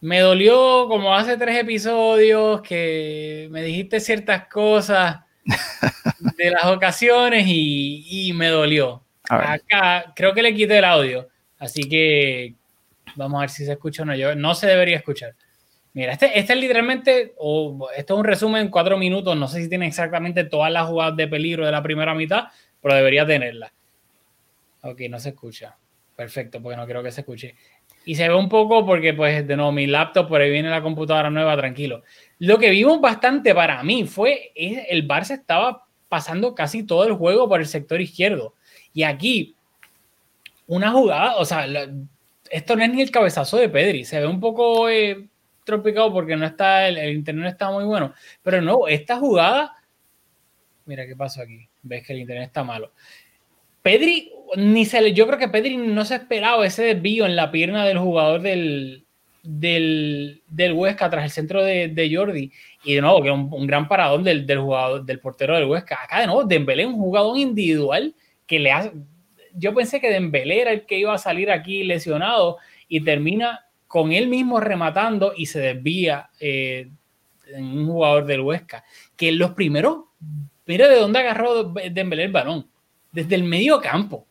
me 0.00 0.20
dolió 0.20 0.86
como 0.88 1.14
hace 1.14 1.36
tres 1.36 1.58
episodios 1.58 2.62
que 2.62 3.48
me 3.50 3.62
dijiste 3.62 4.00
ciertas 4.00 4.46
cosas 4.46 5.20
de 6.36 6.50
las 6.50 6.66
ocasiones 6.66 7.44
y, 7.46 8.32
me 8.34 8.48
dolió. 8.48 9.02
Acá 9.28 10.12
creo 10.14 10.32
que 10.32 10.42
le 10.42 10.54
quité 10.54 10.78
el 10.78 10.84
audio, 10.84 11.28
así 11.58 11.88
que 11.88 12.54
vamos 13.16 13.38
a 13.38 13.40
ver 13.42 13.50
si 13.50 13.64
se 13.64 13.72
escucha 13.72 14.02
o 14.02 14.06
no. 14.06 14.14
Yo, 14.14 14.34
no 14.34 14.54
se 14.54 14.66
debería 14.66 14.96
escuchar. 14.96 15.34
Mira, 15.92 16.12
este, 16.12 16.38
este 16.38 16.52
es 16.52 16.58
literalmente, 16.60 17.34
o 17.38 17.88
esto 17.96 18.14
es 18.14 18.18
un 18.18 18.24
resumen 18.24 18.62
en 18.62 18.68
cuatro 18.68 18.96
minutos. 18.96 19.36
No 19.36 19.48
sé 19.48 19.62
si 19.62 19.68
tiene 19.68 19.86
exactamente 19.86 20.44
todas 20.44 20.72
las 20.72 20.86
jugadas 20.86 21.16
de 21.16 21.26
peligro 21.26 21.66
de 21.66 21.72
la 21.72 21.82
primera 21.82 22.14
mitad, 22.14 22.44
pero 22.80 22.94
debería 22.94 23.26
tenerla. 23.26 23.72
Ok, 24.82 25.00
no 25.10 25.18
se 25.18 25.30
escucha. 25.30 25.76
Perfecto, 26.14 26.62
porque 26.62 26.76
no 26.76 26.84
quiero 26.84 27.02
que 27.02 27.10
se 27.10 27.22
escuche. 27.22 27.54
Y 28.08 28.14
se 28.14 28.26
ve 28.26 28.34
un 28.34 28.48
poco 28.48 28.86
porque, 28.86 29.12
pues, 29.12 29.46
de 29.46 29.54
nuevo, 29.54 29.70
mi 29.70 29.86
laptop, 29.86 30.28
por 30.28 30.40
ahí 30.40 30.50
viene 30.50 30.70
la 30.70 30.80
computadora 30.80 31.28
nueva, 31.28 31.54
tranquilo. 31.58 32.04
Lo 32.38 32.58
que 32.58 32.70
vimos 32.70 33.02
bastante 33.02 33.54
para 33.54 33.82
mí 33.82 34.04
fue 34.04 34.50
el 34.54 35.06
Barça 35.06 35.32
estaba 35.32 35.84
pasando 36.08 36.54
casi 36.54 36.84
todo 36.84 37.04
el 37.04 37.12
juego 37.12 37.50
por 37.50 37.60
el 37.60 37.66
sector 37.66 38.00
izquierdo. 38.00 38.54
Y 38.94 39.02
aquí, 39.02 39.56
una 40.66 40.90
jugada, 40.90 41.36
o 41.36 41.44
sea, 41.44 41.66
esto 42.50 42.76
no 42.76 42.82
es 42.82 42.90
ni 42.90 43.02
el 43.02 43.10
cabezazo 43.10 43.58
de 43.58 43.68
Pedri, 43.68 44.06
se 44.06 44.18
ve 44.18 44.26
un 44.26 44.40
poco 44.40 44.88
eh, 44.88 45.28
tropicado 45.64 46.10
porque 46.10 46.34
no 46.34 46.46
está, 46.46 46.88
el, 46.88 46.96
el, 46.96 47.14
internet 47.14 47.42
no 47.42 47.48
está 47.50 47.70
muy 47.70 47.84
bueno. 47.84 48.14
Pero 48.42 48.62
no, 48.62 48.88
esta 48.88 49.18
jugada, 49.18 49.76
mira 50.86 51.06
qué 51.06 51.14
pasó 51.14 51.42
aquí, 51.42 51.68
ves 51.82 52.06
que 52.06 52.14
el 52.14 52.20
internet 52.20 52.46
está 52.46 52.64
malo. 52.64 52.90
Pedri, 53.82 54.32
ni 54.56 54.84
se 54.84 55.12
yo 55.12 55.26
creo 55.26 55.38
que 55.38 55.48
Pedri 55.48 55.76
no 55.76 56.04
se 56.04 56.16
esperaba 56.16 56.66
ese 56.66 56.82
desvío 56.82 57.26
en 57.26 57.36
la 57.36 57.50
pierna 57.50 57.84
del 57.84 57.98
jugador 57.98 58.40
del, 58.40 59.04
del, 59.42 60.42
del 60.48 60.72
Huesca 60.72 61.10
tras 61.10 61.24
el 61.24 61.30
centro 61.30 61.62
de, 61.62 61.88
de, 61.88 62.14
Jordi. 62.14 62.52
Y 62.84 62.94
de 62.94 63.00
nuevo, 63.00 63.22
que 63.22 63.30
un, 63.30 63.48
un 63.52 63.66
gran 63.66 63.88
paradón 63.88 64.24
del, 64.24 64.46
del, 64.46 64.58
jugador, 64.58 65.04
del 65.04 65.20
portero 65.20 65.56
del 65.56 65.66
Huesca. 65.66 65.98
Acá 66.02 66.20
de 66.20 66.26
nuevo, 66.26 66.44
Dembélé 66.44 66.86
un 66.86 66.96
jugador 66.96 67.36
individual 67.36 68.14
que 68.46 68.58
le 68.58 68.72
hace... 68.72 68.92
Yo 69.54 69.74
pensé 69.74 70.00
que 70.00 70.10
Dembélé 70.10 70.60
era 70.60 70.70
el 70.72 70.86
que 70.86 70.98
iba 70.98 71.12
a 71.12 71.18
salir 71.18 71.50
aquí 71.50 71.82
lesionado 71.82 72.58
y 72.88 73.00
termina 73.00 73.66
con 73.86 74.12
él 74.12 74.28
mismo 74.28 74.60
rematando 74.60 75.32
y 75.36 75.46
se 75.46 75.60
desvía 75.60 76.30
eh, 76.38 76.90
en 77.52 77.64
un 77.64 77.86
jugador 77.86 78.26
del 78.26 78.40
Huesca. 78.40 78.84
Que 79.16 79.30
en 79.30 79.38
los 79.38 79.52
primeros, 79.52 80.04
mira 80.66 80.88
de 80.88 80.96
dónde 80.96 81.18
agarró 81.18 81.64
Dembélé 81.90 82.24
el 82.24 82.32
balón 82.32 82.68
desde 83.10 83.34
el 83.34 83.44
medio 83.44 83.80
campo. 83.80 84.27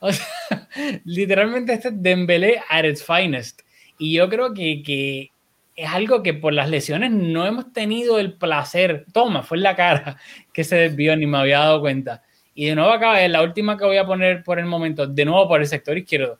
O 0.02 0.12
sea, 0.12 0.68
literalmente 1.04 1.74
este 1.74 1.88
es 1.88 2.02
Dembélé 2.02 2.62
at 2.70 2.84
its 2.84 3.04
finest. 3.04 3.60
Y 3.98 4.14
yo 4.14 4.30
creo 4.30 4.54
que, 4.54 4.82
que, 4.82 5.30
es 5.76 5.88
algo 5.90 6.22
que 6.22 6.34
por 6.34 6.52
las 6.52 6.70
lesiones 6.70 7.10
no 7.10 7.46
hemos 7.46 7.72
tenido 7.72 8.18
el 8.18 8.34
placer. 8.34 9.04
Toma, 9.12 9.42
fue 9.42 9.58
en 9.58 9.62
la 9.62 9.76
cara 9.76 10.16
que 10.52 10.64
se 10.64 10.76
desvió, 10.76 11.14
ni 11.16 11.26
me 11.26 11.38
había 11.38 11.60
dado 11.60 11.80
cuenta. 11.80 12.22
Y 12.54 12.66
de 12.66 12.74
nuevo 12.74 12.90
acá 12.90 13.22
es 13.22 13.30
la 13.30 13.42
última 13.42 13.76
que 13.76 13.84
voy 13.84 13.96
a 13.96 14.06
poner 14.06 14.42
por 14.42 14.58
el 14.58 14.66
momento, 14.66 15.06
de 15.06 15.24
nuevo 15.24 15.48
por 15.48 15.60
el 15.60 15.66
sector 15.66 15.96
izquierdo. 15.96 16.38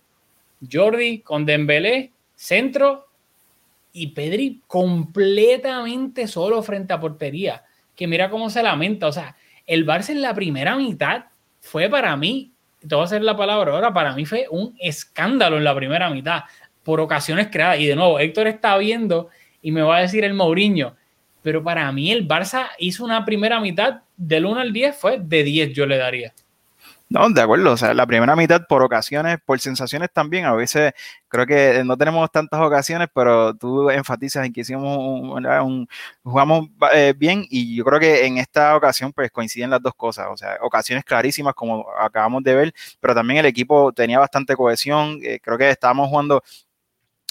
Jordi 0.71 1.21
con 1.21 1.47
Dembélé, 1.47 2.13
centro, 2.35 3.07
y 3.93 4.09
Pedri 4.09 4.61
completamente 4.67 6.27
solo 6.27 6.63
frente 6.63 6.93
a 6.93 7.01
portería. 7.01 7.65
Que 7.97 8.07
mira 8.07 8.31
cómo 8.31 8.51
se 8.51 8.63
lamenta. 8.63 9.07
O 9.07 9.13
sea, 9.13 9.37
el 9.67 9.87
Barça 9.87 10.11
en 10.11 10.23
la 10.23 10.35
primera 10.35 10.77
mitad 10.77 11.25
fue 11.61 11.89
para 11.89 12.17
mí, 12.17 12.53
te 12.81 12.95
voy 12.95 13.03
a 13.03 13.05
hacer 13.05 13.23
la 13.23 13.37
palabra 13.37 13.73
ahora, 13.73 13.93
para 13.93 14.15
mí 14.15 14.25
fue 14.25 14.47
un 14.51 14.75
escándalo 14.81 15.59
en 15.59 15.65
la 15.65 15.75
primera 15.75 16.11
mitad, 16.11 16.45
por 16.83 17.01
ocasiones 17.01 17.49
creadas. 17.51 17.79
Y 17.79 17.87
de 17.87 17.97
nuevo, 17.97 18.19
Héctor 18.19 18.47
está 18.47 18.77
viendo 18.79 19.29
y 19.63 19.73
me 19.73 19.83
va 19.83 19.99
a 19.99 20.01
decir 20.01 20.25
el 20.25 20.35
Mourinho, 20.35 20.97
pero 21.43 21.63
para 21.63 21.91
mí 21.93 22.11
el 22.11 22.27
Barça 22.27 22.69
hizo 22.79 23.05
una 23.05 23.25
primera 23.25 23.61
mitad 23.61 24.01
del 24.17 24.47
1 24.47 24.61
al 24.61 24.73
10, 24.73 24.97
fue 24.97 25.19
de 25.21 25.43
10 25.45 25.73
yo 25.73 25.87
le 25.87 25.99
daría. 25.99 26.33
No, 27.13 27.29
de 27.29 27.41
acuerdo. 27.43 27.73
O 27.73 27.77
sea, 27.77 27.93
la 27.93 28.07
primera 28.07 28.37
mitad 28.37 28.69
por 28.69 28.85
ocasiones, 28.85 29.39
por 29.45 29.59
sensaciones 29.59 30.11
también. 30.13 30.45
A 30.45 30.55
veces 30.55 30.93
creo 31.27 31.45
que 31.45 31.83
no 31.85 31.97
tenemos 31.97 32.31
tantas 32.31 32.61
ocasiones, 32.61 33.09
pero 33.13 33.53
tú 33.55 33.91
enfatizas 33.91 34.47
en 34.47 34.53
que 34.53 34.61
hicimos 34.61 34.97
un, 34.97 35.89
jugamos 36.23 36.69
eh, 36.95 37.13
bien 37.17 37.45
y 37.51 37.75
yo 37.75 37.85
creo 37.85 37.99
que 37.99 38.27
en 38.27 38.39
esta 38.39 38.77
ocasión 38.77 39.13
pues 39.13 39.33
coinciden 39.33 39.71
las 39.71 39.83
dos 39.83 39.95
cosas. 39.97 40.29
O 40.31 40.37
sea, 40.37 40.59
ocasiones 40.63 41.05
clarísimas 41.05 41.55
como 41.55 41.85
acabamos 41.99 42.45
de 42.45 42.55
ver, 42.55 42.73
pero 43.01 43.13
también 43.13 43.41
el 43.41 43.47
equipo 43.47 43.93
tenía 43.93 44.21
bastante 44.21 44.55
cohesión. 44.55 45.19
Eh, 45.25 45.41
creo 45.43 45.59
que 45.59 45.69
estábamos 45.69 46.09
jugando 46.09 46.45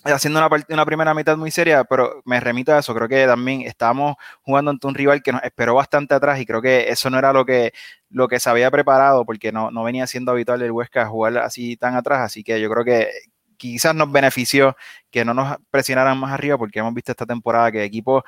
haciendo 0.03 0.39
una, 0.39 0.63
una, 0.70 0.86
primera 0.86 1.13
mitad 1.13 1.38
muy 1.38 1.51
seria, 1.51 1.84
pero 1.84 2.22
me 2.25 2.39
remito 2.39 2.74
a 2.74 2.79
eso, 2.79 2.94
creo 2.96 3.08
que 3.08 3.25
también 3.25 3.62
estábamos 3.62 4.15
jugando 4.41 4.72
ante 4.72 4.88
un 4.88 4.96
rival 4.96 5.22
que 5.22 5.32
nos 5.32 5.44
esperó 5.44 5.75
bastante 5.75 6.13
atrás 6.15 6.39
y 6.39 6.46
creo 6.46 6.62
que 6.62 6.89
eso 6.89 7.10
no 7.10 7.20
era 7.20 7.34
lo 7.34 7.46
que, 7.46 7.74
lo 8.10 8.27
que 8.27 8.39
se 8.39 8.50
había 8.50 8.72
preparado 8.72 9.25
porque 9.25 9.51
no, 9.51 9.72
no 9.72 9.84
venía 9.84 10.08
siendo 10.08 10.32
habitual 10.32 10.62
el 10.62 10.72
Huesca 10.72 11.06
jugar 11.08 11.38
así 11.39 11.75
tan 11.77 11.96
atrás, 11.96 12.22
así 12.22 12.44
que 12.44 12.62
yo 12.62 12.70
creo 12.70 12.86
que 12.86 13.10
quizás 13.58 13.94
nos 13.94 14.12
benefició 14.12 14.75
que 15.12 15.25
no 15.25 15.34
nos 15.34 15.58
presionaran 15.72 16.18
más 16.18 16.32
arriba, 16.32 16.58
porque 16.58 16.80
hemos 16.80 16.94
visto 16.94 17.12
esta 17.12 17.25
temporada 17.25 17.72
que 17.72 17.84
equipos 17.84 18.24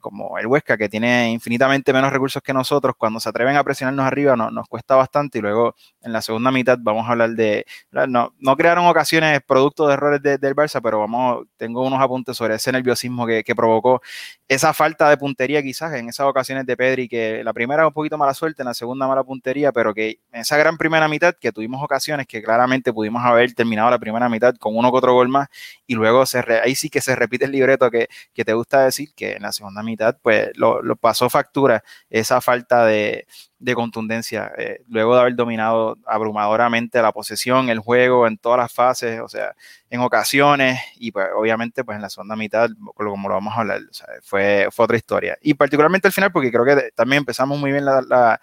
como 0.00 0.38
el 0.38 0.46
Huesca, 0.46 0.76
que 0.76 0.88
tiene 0.88 1.30
infinitamente 1.30 1.92
menos 1.92 2.12
recursos 2.12 2.42
que 2.42 2.52
nosotros, 2.52 2.94
cuando 2.96 3.20
se 3.20 3.28
atreven 3.28 3.56
a 3.56 3.64
presionarnos 3.64 4.04
arriba 4.06 4.36
no, 4.36 4.50
nos 4.50 4.68
cuesta 4.68 4.96
bastante. 4.96 5.38
Y 5.38 5.40
luego 5.40 5.74
en 6.02 6.12
la 6.12 6.22
segunda 6.22 6.50
mitad 6.50 6.78
vamos 6.80 7.06
a 7.06 7.12
hablar 7.12 7.30
de, 7.30 7.64
no, 7.90 8.34
no 8.38 8.56
crearon 8.56 8.86
ocasiones 8.86 9.40
producto 9.46 9.86
de 9.86 9.94
errores 9.94 10.22
del 10.22 10.54
Barça, 10.54 10.80
pero 10.82 11.00
vamos, 11.00 11.46
tengo 11.56 11.86
unos 11.86 12.00
apuntes 12.00 12.36
sobre 12.36 12.54
ese 12.54 12.72
nerviosismo 12.72 13.26
que, 13.26 13.44
que, 13.44 13.54
provocó 13.54 14.00
esa 14.46 14.72
falta 14.72 15.10
de 15.10 15.16
puntería 15.16 15.62
quizás 15.62 15.92
en 15.94 16.08
esas 16.08 16.26
ocasiones 16.26 16.64
de 16.66 16.76
Pedri, 16.76 17.08
que 17.08 17.42
la 17.42 17.52
primera 17.52 17.86
un 17.86 17.92
poquito 17.92 18.16
mala 18.16 18.34
suerte, 18.34 18.62
en 18.62 18.66
la 18.66 18.74
segunda 18.74 19.06
mala 19.06 19.24
puntería, 19.24 19.72
pero 19.72 19.94
que 19.94 20.20
en 20.32 20.40
esa 20.40 20.56
gran 20.56 20.76
primera 20.76 21.08
mitad 21.08 21.34
que 21.34 21.52
tuvimos 21.52 21.82
ocasiones 21.82 22.26
que 22.26 22.42
claramente 22.42 22.92
pudimos 22.92 23.24
haber 23.24 23.52
terminado 23.54 23.90
la 23.90 23.98
primera 23.98 24.28
mitad 24.28 24.54
con 24.56 24.76
uno 24.76 24.90
que 24.90 24.98
otro 24.98 25.14
gol 25.14 25.28
más 25.28 25.48
y 25.86 25.94
luego 25.94 26.17
ahí 26.62 26.74
sí 26.74 26.90
que 26.90 27.00
se 27.00 27.16
repite 27.16 27.44
el 27.44 27.52
libreto 27.52 27.90
que, 27.90 28.08
que, 28.32 28.44
te 28.44 28.52
gusta 28.52 28.84
decir, 28.84 29.10
que 29.14 29.32
en 29.32 29.42
la 29.42 29.52
segunda 29.52 29.82
mitad 29.82 30.16
pues 30.22 30.50
lo, 30.56 30.80
pasó 30.96 31.30
factura 31.30 31.82
esa 32.10 32.40
falta 32.40 32.84
de, 32.86 33.26
de 33.58 33.74
contundencia, 33.74 34.52
eh, 34.56 34.80
luego 34.88 35.14
de 35.14 35.20
haber 35.20 35.34
dominado 35.34 35.96
abrumadoramente 36.06 37.00
la 37.02 37.12
posesión, 37.12 37.70
el 37.70 37.78
juego 37.78 38.26
en 38.26 38.38
todas 38.38 38.58
las 38.58 38.72
fases, 38.72 39.20
o 39.20 39.28
sea, 39.28 39.54
en 39.90 40.00
ocasiones 40.00 40.80
y 40.96 41.12
pues 41.12 41.26
obviamente 41.36 41.84
pues 41.84 41.96
en 41.96 42.02
la 42.02 42.10
segunda 42.10 42.36
mitad, 42.36 42.68
como 42.94 43.28
lo 43.28 43.34
vamos 43.34 43.54
a 43.56 43.60
hablar, 43.60 43.80
fue, 44.22 44.68
fue 44.70 44.84
otra 44.84 44.96
historia. 44.96 45.36
Y 45.42 45.54
particularmente 45.54 46.08
al 46.08 46.12
final 46.12 46.32
porque 46.32 46.50
creo 46.50 46.64
que 46.64 46.90
también 46.94 47.18
empezamos 47.20 47.58
muy 47.58 47.72
bien 47.72 47.84
la, 47.84 48.40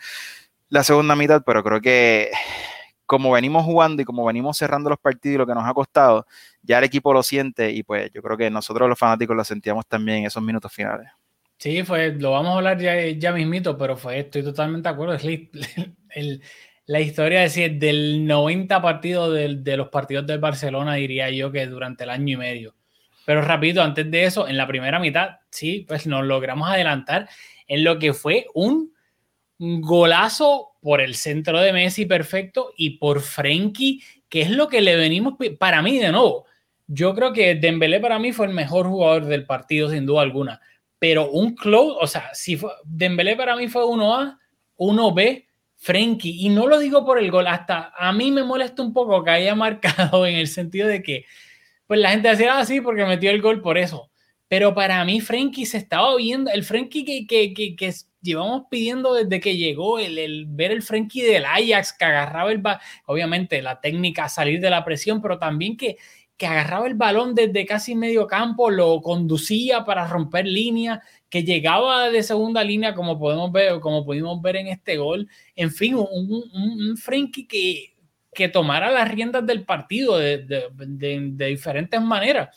la 0.70 0.84
segunda 0.84 1.15
mitad, 1.15 1.44
pero 1.46 1.63
creo 1.63 1.82
que 1.82 2.32
como 3.05 3.31
venimos 3.31 3.63
jugando 3.63 4.01
y 4.01 4.05
como 4.05 4.25
venimos 4.25 4.57
cerrando 4.57 4.89
los 4.89 5.00
partidos 5.00 5.35
y 5.35 5.38
lo 5.38 5.47
que 5.47 5.53
nos 5.53 5.67
ha 5.67 5.74
costado, 5.74 6.25
ya 6.62 6.79
el 6.79 6.83
equipo 6.83 7.13
lo 7.13 7.24
siente 7.24 7.71
y 7.71 7.83
pues 7.83 8.12
yo 8.12 8.21
creo 8.21 8.38
que 8.38 8.50
nosotros 8.50 8.89
los 8.89 8.97
fanáticos 8.97 9.35
lo 9.35 9.43
sentíamos 9.43 9.85
también 9.88 10.19
en 10.19 10.25
esos 10.25 10.41
minutos 10.41 10.71
finales. 10.74 11.07
Sí, 11.57 11.83
fue, 11.83 12.13
lo 12.13 12.31
vamos 12.31 12.51
a 12.51 12.57
hablar 12.57 12.79
ya, 12.79 13.07
ya 13.09 13.31
mismito, 13.31 13.77
pero 13.77 13.95
fue, 13.95 14.19
estoy 14.19 14.43
totalmente 14.43 14.89
de 14.89 14.93
acuerdo. 14.93 15.13
Es 15.13 15.24
el, 16.09 16.41
la 16.88 17.00
historia 17.00 17.43
es 17.43 17.55
decir, 17.55 17.79
del 17.79 18.27
90 18.27 18.81
partidos 18.81 19.33
de, 19.33 19.77
los 19.77 19.89
partidos 19.89 20.27
del 20.27 20.39
Barcelona, 20.39 20.95
diría 20.95 21.29
yo 21.31 21.51
que 21.51 21.65
durante 21.65 22.03
el 22.03 22.12
año 22.12 22.33
y 22.33 22.38
medio. 22.38 22.75
Pero 23.25 23.41
rápido, 23.41 23.81
antes 23.81 24.09
de 24.12 24.25
eso, 24.25 24.47
en 24.47 24.57
la 24.57 24.67
primera 24.67 25.00
mitad, 25.00 25.38
sí, 25.50 25.83
pues 25.88 26.05
nos 26.05 26.24
logramos 26.25 26.69
adelantar 26.69 27.27
en 27.67 27.83
lo 27.83 27.97
que 27.97 28.13
fue 28.13 28.45
un 28.53 28.93
golazo 29.59 30.74
por 30.81 31.01
el 31.01 31.15
centro 31.15 31.59
de 31.59 31.74
Messi 31.74 32.05
perfecto 32.05 32.71
y 32.77 32.91
por 32.97 33.21
Frenkie, 33.21 34.03
que 34.29 34.41
es 34.41 34.50
lo 34.50 34.67
que 34.67 34.81
le 34.81 34.95
venimos 34.95 35.35
para 35.59 35.81
mí 35.81 35.97
de 35.97 36.12
nuevo. 36.12 36.45
Yo 36.88 37.15
creo 37.15 37.33
que 37.33 37.55
Dembélé 37.55 38.00
para 38.00 38.19
mí 38.19 38.31
fue 38.31 38.45
el 38.47 38.53
mejor 38.53 38.88
jugador 38.88 39.25
del 39.25 39.45
partido 39.45 39.89
sin 39.89 40.05
duda 40.05 40.21
alguna, 40.21 40.62
pero 41.00 41.31
un 41.31 41.55
close, 41.55 41.97
o 42.00 42.07
sea, 42.07 42.29
si 42.33 42.57
fue, 42.57 42.71
Dembélé 42.83 43.35
para 43.35 43.55
mí 43.55 43.67
fue 43.67 43.83
1A, 43.83 44.38
1B, 44.77 45.45
Frenkie, 45.77 46.45
y 46.45 46.50
no 46.50 46.67
lo 46.67 46.79
digo 46.79 47.05
por 47.05 47.17
el 47.17 47.31
gol, 47.31 47.47
hasta 47.47 47.91
a 47.97 48.13
mí 48.13 48.31
me 48.31 48.43
molesta 48.43 48.81
un 48.81 48.93
poco 48.93 49.24
que 49.24 49.31
haya 49.31 49.55
marcado 49.55 50.25
en 50.25 50.35
el 50.35 50.47
sentido 50.47 50.88
de 50.88 51.01
que 51.01 51.25
pues 51.88 52.00
la 52.00 52.09
gente 52.12 52.29
decía, 52.29 52.57
ah, 52.57 52.65
sí, 52.65 52.81
porque 52.81 53.05
metió 53.05 53.29
el 53.29 53.41
gol 53.41 53.62
por 53.62 53.77
eso. 53.77 54.09
pero 54.47 54.74
para 54.75 55.03
mí 55.05 55.21
Frenkie 55.21 55.65
se 55.65 55.77
estaba 55.77 56.15
viendo, 56.15 56.51
el 56.51 56.63
Frenkie 56.63 57.05
que, 57.05 57.27
que, 57.27 57.53
que, 57.53 57.75
que 57.75 57.93
llevamos 58.25 58.63
pidiendo 58.70 59.13
desde 59.13 59.39
que 59.39 59.55
llegó, 59.55 60.00
el, 60.00 60.17
el, 60.17 60.46
ver 60.48 60.72
el 60.72 60.82
Frenkie 60.82 61.22
del 61.22 61.46
Ajax 61.46 61.94
que 61.94 62.05
agarraba 62.05 62.51
el 62.51 62.62
obviamente 63.05 63.62
la 63.62 63.79
técnica 63.79 64.27
salir 64.27 64.60
de 64.60 64.70
la 64.70 64.84
presión, 64.84 65.22
pero 65.22 65.39
también 65.39 65.77
que, 65.77 65.98
que 66.36 66.48
agarraba 66.48 66.88
el 66.88 66.96
balón 66.96 67.36
desde 67.36 67.65
casi 67.65 67.96
medio 67.96 68.27
campo, 68.27 68.70
lo 68.70 69.01
conducía 69.01 69.86
para 69.86 70.08
romper 70.08 70.46
línea, 70.46 71.01
que 71.29 71.44
llegaba 71.44 72.10
de 72.10 72.24
segunda 72.24 72.63
línea 72.63 72.94
como 72.94 73.17
podemos 73.17 73.51
ver, 73.51 73.79
como 73.79 74.03
pudimos 74.03 74.41
ver 74.41 74.58
en 74.58 74.67
este 74.67 74.98
gol. 74.98 75.29
En 75.55 75.72
fin, 75.72 75.96
un, 75.96 76.08
un, 76.12 76.89
un 76.89 76.98
Frenkie 76.98 77.48
que, 77.48 77.96
que 78.34 78.50
tomara 78.50 78.91
las 78.91 79.10
riendas 79.10 79.46
del 79.46 79.63
partido 79.63 80.17
de, 80.17 80.39
de, 80.39 80.67
de, 80.74 81.29
de 81.32 81.46
diferentes 81.46 82.01
maneras 82.01 82.50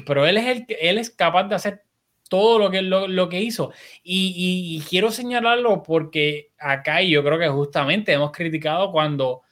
pero 0.00 0.26
él 0.26 0.38
es, 0.38 0.46
el, 0.46 0.66
él 0.80 0.98
es 0.98 1.10
capaz 1.10 1.44
de 1.44 1.54
hacer 1.54 1.84
todo 2.32 2.58
lo 2.58 2.70
que, 2.70 2.80
lo, 2.80 3.08
lo 3.08 3.28
que 3.28 3.42
hizo. 3.42 3.74
Y, 4.02 4.82
quiero 4.88 5.10
señalarlo 5.10 5.82
porque 5.82 6.52
acá, 6.58 7.02
yo 7.02 7.22
creo 7.22 7.38
que 7.38 7.48
justamente 7.48 8.10
hemos 8.14 8.32
criticado 8.32 8.90
cuando 8.90 9.42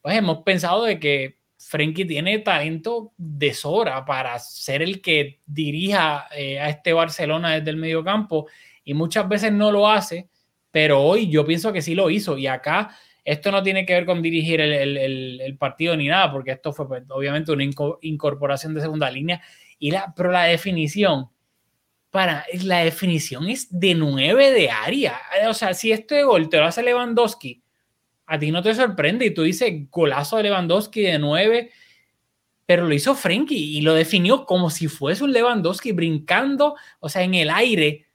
pues, 0.00 0.16
hemos 0.16 0.44
pensado 0.44 0.84
de 0.84 1.00
que 1.00 1.38
Frenkie 1.58 2.04
tiene 2.04 2.38
talento 2.38 3.10
de 3.16 3.52
sobra 3.52 4.04
para 4.04 4.38
ser 4.38 4.82
el 4.82 5.02
que 5.02 5.40
dirija 5.46 6.28
eh, 6.32 6.60
a 6.60 6.68
este 6.68 6.92
Barcelona 6.92 7.56
desde 7.56 7.70
el 7.70 7.76
medio 7.76 8.04
campo 8.04 8.46
y 8.84 8.94
muchas 8.94 9.28
veces 9.28 9.50
no 9.50 9.72
lo 9.72 9.88
hace, 9.88 10.28
pero 10.70 11.02
hoy 11.02 11.28
yo 11.28 11.44
pienso 11.44 11.72
que 11.72 11.82
sí 11.82 11.96
lo 11.96 12.08
hizo 12.08 12.38
y 12.38 12.46
acá 12.46 12.96
esto 13.24 13.50
no 13.50 13.64
tiene 13.64 13.84
que 13.84 13.94
ver 13.94 14.06
con 14.06 14.22
dirigir 14.22 14.60
el, 14.60 14.96
el, 14.96 15.40
el 15.40 15.56
partido 15.58 15.96
ni 15.96 16.06
nada, 16.06 16.30
porque 16.30 16.52
esto 16.52 16.72
fue 16.72 16.86
pues, 16.86 17.02
obviamente 17.08 17.50
una 17.50 17.64
incorporación 18.02 18.74
de 18.74 18.80
segunda 18.80 19.10
línea 19.10 19.42
y 19.80 19.90
la, 19.90 20.14
pero 20.16 20.30
la 20.30 20.44
definición, 20.44 21.30
para, 22.10 22.44
la 22.62 22.78
definición 22.78 23.48
es 23.48 23.68
de 23.70 23.94
9 23.94 24.52
de 24.52 24.70
área. 24.70 25.20
O 25.48 25.54
sea, 25.54 25.74
si 25.74 25.92
este 25.92 26.22
gol 26.22 26.48
te 26.48 26.58
lo 26.58 26.64
hace 26.64 26.82
Lewandowski, 26.82 27.62
a 28.26 28.38
ti 28.38 28.50
no 28.50 28.62
te 28.62 28.74
sorprende 28.74 29.26
y 29.26 29.34
tú 29.34 29.42
dices 29.42 29.72
golazo 29.90 30.36
de 30.36 30.44
Lewandowski 30.44 31.02
de 31.02 31.18
9, 31.18 31.70
pero 32.66 32.86
lo 32.86 32.94
hizo 32.94 33.14
Frenkie 33.14 33.78
y 33.78 33.80
lo 33.80 33.94
definió 33.94 34.44
como 34.44 34.68
si 34.68 34.88
fuese 34.88 35.24
un 35.24 35.32
Lewandowski 35.32 35.92
brincando, 35.92 36.76
o 37.00 37.08
sea, 37.08 37.22
en 37.22 37.34
el 37.34 37.50
aire. 37.50 38.06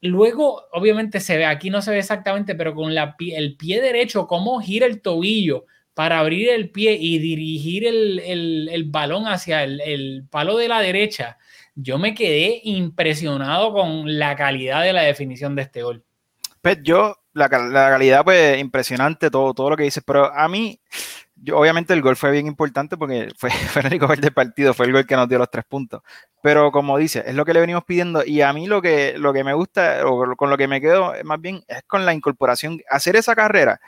Luego, 0.00 0.64
obviamente 0.72 1.20
se 1.20 1.36
ve, 1.36 1.44
aquí 1.44 1.68
no 1.68 1.82
se 1.82 1.90
ve 1.90 1.98
exactamente, 1.98 2.54
pero 2.54 2.74
con 2.74 2.94
la, 2.94 3.16
el 3.18 3.56
pie 3.56 3.82
derecho, 3.82 4.26
cómo 4.26 4.60
gira 4.60 4.86
el 4.86 5.02
tobillo, 5.02 5.66
para 5.98 6.20
abrir 6.20 6.48
el 6.50 6.70
pie 6.70 6.96
y 6.98 7.18
dirigir 7.18 7.84
el, 7.84 8.20
el, 8.20 8.68
el 8.70 8.84
balón 8.84 9.26
hacia 9.26 9.64
el, 9.64 9.80
el, 9.80 10.28
palo 10.30 10.56
de 10.56 10.68
la 10.68 10.80
derecha, 10.80 11.38
yo 11.80 11.96
me 11.96 12.12
quedé 12.12 12.60
impresionado 12.64 13.72
con 13.72 14.18
la 14.18 14.34
calidad 14.34 14.82
de 14.82 14.92
la 14.92 15.02
definición 15.02 15.54
de 15.54 15.62
este 15.62 15.82
gol. 15.82 16.04
Pues 16.60 16.78
yo, 16.82 17.14
la, 17.34 17.48
calidad, 17.48 18.24
pues 18.24 18.58
impresionante, 18.58 19.30
todo, 19.30 19.54
todo 19.54 19.70
lo 19.70 19.76
que 19.76 19.84
dices, 19.84 20.02
pero 20.04 20.34
a 20.34 20.48
mí, 20.48 20.80
yo, 21.36 21.56
obviamente 21.56 21.94
el 21.94 22.02
gol 22.02 22.16
fue 22.16 22.32
bien 22.32 22.48
importante 22.48 22.96
porque 22.96 23.28
fue, 23.36 23.50
fue 23.72 23.82
el 23.82 24.32
partido, 24.32 24.74
fue 24.74 24.86
el 24.86 24.92
gol 24.92 25.06
que 25.06 25.14
nos 25.14 25.28
dio 25.28 25.38
los 25.38 25.50
tres 25.50 25.64
puntos. 25.66 26.02
Pero 26.42 26.72
como 26.72 26.98
dice, 26.98 27.22
es 27.24 27.34
lo 27.36 27.44
que 27.44 27.54
le 27.54 27.60
venimos 27.60 27.84
pidiendo 27.84 28.24
y 28.24 28.40
a 28.40 28.52
mí 28.52 28.66
lo 28.66 28.82
que, 28.82 29.14
lo 29.16 29.32
que 29.32 29.44
me 29.44 29.54
gusta 29.54 30.04
o 30.04 30.36
con 30.36 30.50
lo 30.50 30.56
que 30.56 30.66
me 30.66 30.80
quedo 30.80 31.12
más 31.22 31.40
bien 31.40 31.62
es 31.68 31.84
con 31.84 32.04
la 32.04 32.12
incorporación, 32.12 32.80
hacer 32.90 33.14
esa 33.14 33.36
carrera 33.36 33.80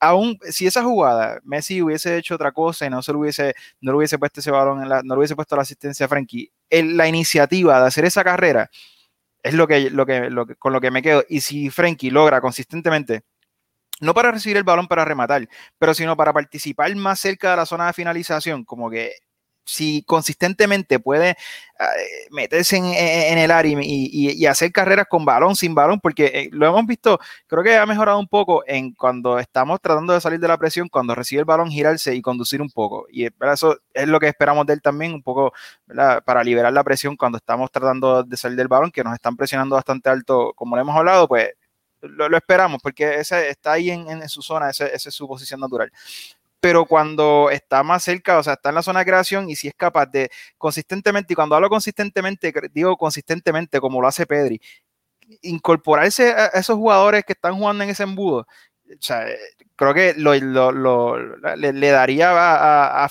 aún 0.00 0.38
si 0.50 0.66
esa 0.66 0.82
jugada 0.82 1.40
Messi 1.44 1.82
hubiese 1.82 2.16
hecho 2.16 2.34
otra 2.34 2.52
cosa 2.52 2.86
y 2.86 2.90
no 2.90 3.02
se 3.02 3.12
lo 3.12 3.20
hubiese, 3.20 3.54
no 3.80 3.92
le 3.92 3.98
hubiese 3.98 4.18
puesto 4.18 4.40
ese 4.40 4.50
balón, 4.50 4.82
en 4.82 4.88
la, 4.88 5.02
no 5.02 5.14
le 5.14 5.18
hubiese 5.20 5.36
puesto 5.36 5.56
la 5.56 5.62
asistencia 5.62 6.06
a 6.06 6.08
Frankie, 6.08 6.50
la 6.70 7.08
iniciativa 7.08 7.80
de 7.80 7.86
hacer 7.86 8.04
esa 8.04 8.24
carrera 8.24 8.70
es 9.42 9.54
lo 9.54 9.66
que, 9.66 9.90
lo 9.90 10.06
que, 10.06 10.30
lo 10.30 10.46
que, 10.46 10.56
con 10.56 10.72
lo 10.72 10.80
que 10.80 10.90
me 10.90 11.02
quedo. 11.02 11.24
Y 11.28 11.40
si 11.40 11.70
Frankie 11.70 12.10
logra 12.10 12.40
consistentemente, 12.40 13.22
no 14.00 14.14
para 14.14 14.30
recibir 14.32 14.56
el 14.56 14.64
balón 14.64 14.88
para 14.88 15.04
rematar, 15.04 15.48
pero 15.78 15.94
sino 15.94 16.16
para 16.16 16.32
participar 16.32 16.94
más 16.96 17.20
cerca 17.20 17.50
de 17.50 17.56
la 17.56 17.66
zona 17.66 17.86
de 17.86 17.92
finalización, 17.92 18.64
como 18.64 18.90
que 18.90 19.12
si 19.68 20.02
consistentemente 20.04 20.98
puede 20.98 21.36
uh, 21.78 22.34
meterse 22.34 22.78
en, 22.78 23.38
el 23.38 23.50
área 23.50 23.78
y, 23.82 24.46
hacer 24.46 24.72
carreras 24.72 25.06
con 25.10 25.26
balón, 25.26 25.56
sin 25.56 25.74
balón, 25.74 26.00
porque 26.00 26.26
eh, 26.32 26.48
lo 26.52 26.66
hemos 26.66 26.86
visto, 26.86 27.20
creo 27.46 27.62
que 27.62 27.76
ha 27.76 27.84
mejorado 27.84 28.18
un 28.18 28.28
poco 28.28 28.64
en 28.66 28.94
cuando 28.94 29.38
estamos 29.38 29.78
tratando 29.82 30.14
de 30.14 30.22
salir 30.22 30.40
de 30.40 30.48
la 30.48 30.56
presión, 30.56 30.88
cuando 30.88 31.14
recibe 31.14 31.40
el 31.40 31.44
balón, 31.44 31.70
girarse 31.70 32.14
y 32.14 32.22
conducir 32.22 32.62
un 32.62 32.70
poco. 32.70 33.06
Y 33.10 33.24
¿verdad? 33.24 33.54
eso 33.54 33.78
es 33.92 34.08
lo 34.08 34.18
que 34.18 34.28
esperamos 34.28 34.64
de 34.66 34.72
él 34.72 34.80
también, 34.80 35.12
un 35.12 35.22
poco 35.22 35.52
para 36.24 36.42
liberar 36.42 36.72
la 36.72 36.82
presión 36.82 37.14
cuando 37.16 37.36
estamos 37.36 37.70
tratando 37.70 38.22
de 38.22 38.36
salir 38.38 38.56
del 38.56 38.68
balón, 38.68 38.90
que 38.90 39.04
nos 39.04 39.12
están 39.12 39.36
presionando 39.36 39.76
bastante 39.76 40.08
alto, 40.08 40.54
como 40.54 40.76
lo 40.76 40.82
hemos 40.82 40.96
hablado, 40.96 41.28
pues 41.28 41.50
lo, 42.00 42.28
lo 42.28 42.36
esperamos, 42.38 42.80
porque 42.82 43.16
ese 43.16 43.50
está 43.50 43.72
ahí 43.72 43.90
en, 43.90 44.08
en 44.08 44.28
su 44.30 44.40
zona, 44.40 44.70
esa 44.70 44.86
es 44.86 45.02
su 45.14 45.28
posición 45.28 45.60
natural 45.60 45.92
pero 46.60 46.84
cuando 46.86 47.50
está 47.50 47.82
más 47.82 48.02
cerca, 48.04 48.38
o 48.38 48.42
sea, 48.42 48.54
está 48.54 48.70
en 48.70 48.76
la 48.76 48.82
zona 48.82 49.00
de 49.00 49.06
creación 49.06 49.50
y 49.50 49.56
si 49.56 49.68
es 49.68 49.74
capaz 49.74 50.06
de 50.06 50.30
consistentemente, 50.58 51.32
y 51.32 51.36
cuando 51.36 51.54
hablo 51.54 51.68
consistentemente, 51.68 52.52
digo 52.72 52.96
consistentemente, 52.96 53.80
como 53.80 54.00
lo 54.00 54.08
hace 54.08 54.26
Pedri, 54.26 54.60
incorporarse 55.42 56.32
a 56.32 56.46
esos 56.48 56.76
jugadores 56.76 57.24
que 57.24 57.34
están 57.34 57.54
jugando 57.56 57.84
en 57.84 57.90
ese 57.90 58.04
embudo, 58.04 58.46
o 58.90 58.96
sea, 59.00 59.26
creo 59.76 59.94
que 59.94 60.14
lo, 60.16 60.34
le, 60.34 61.90
daría 61.90 62.30
a, 62.30 63.04
a, 63.04 63.04
a 63.04 63.10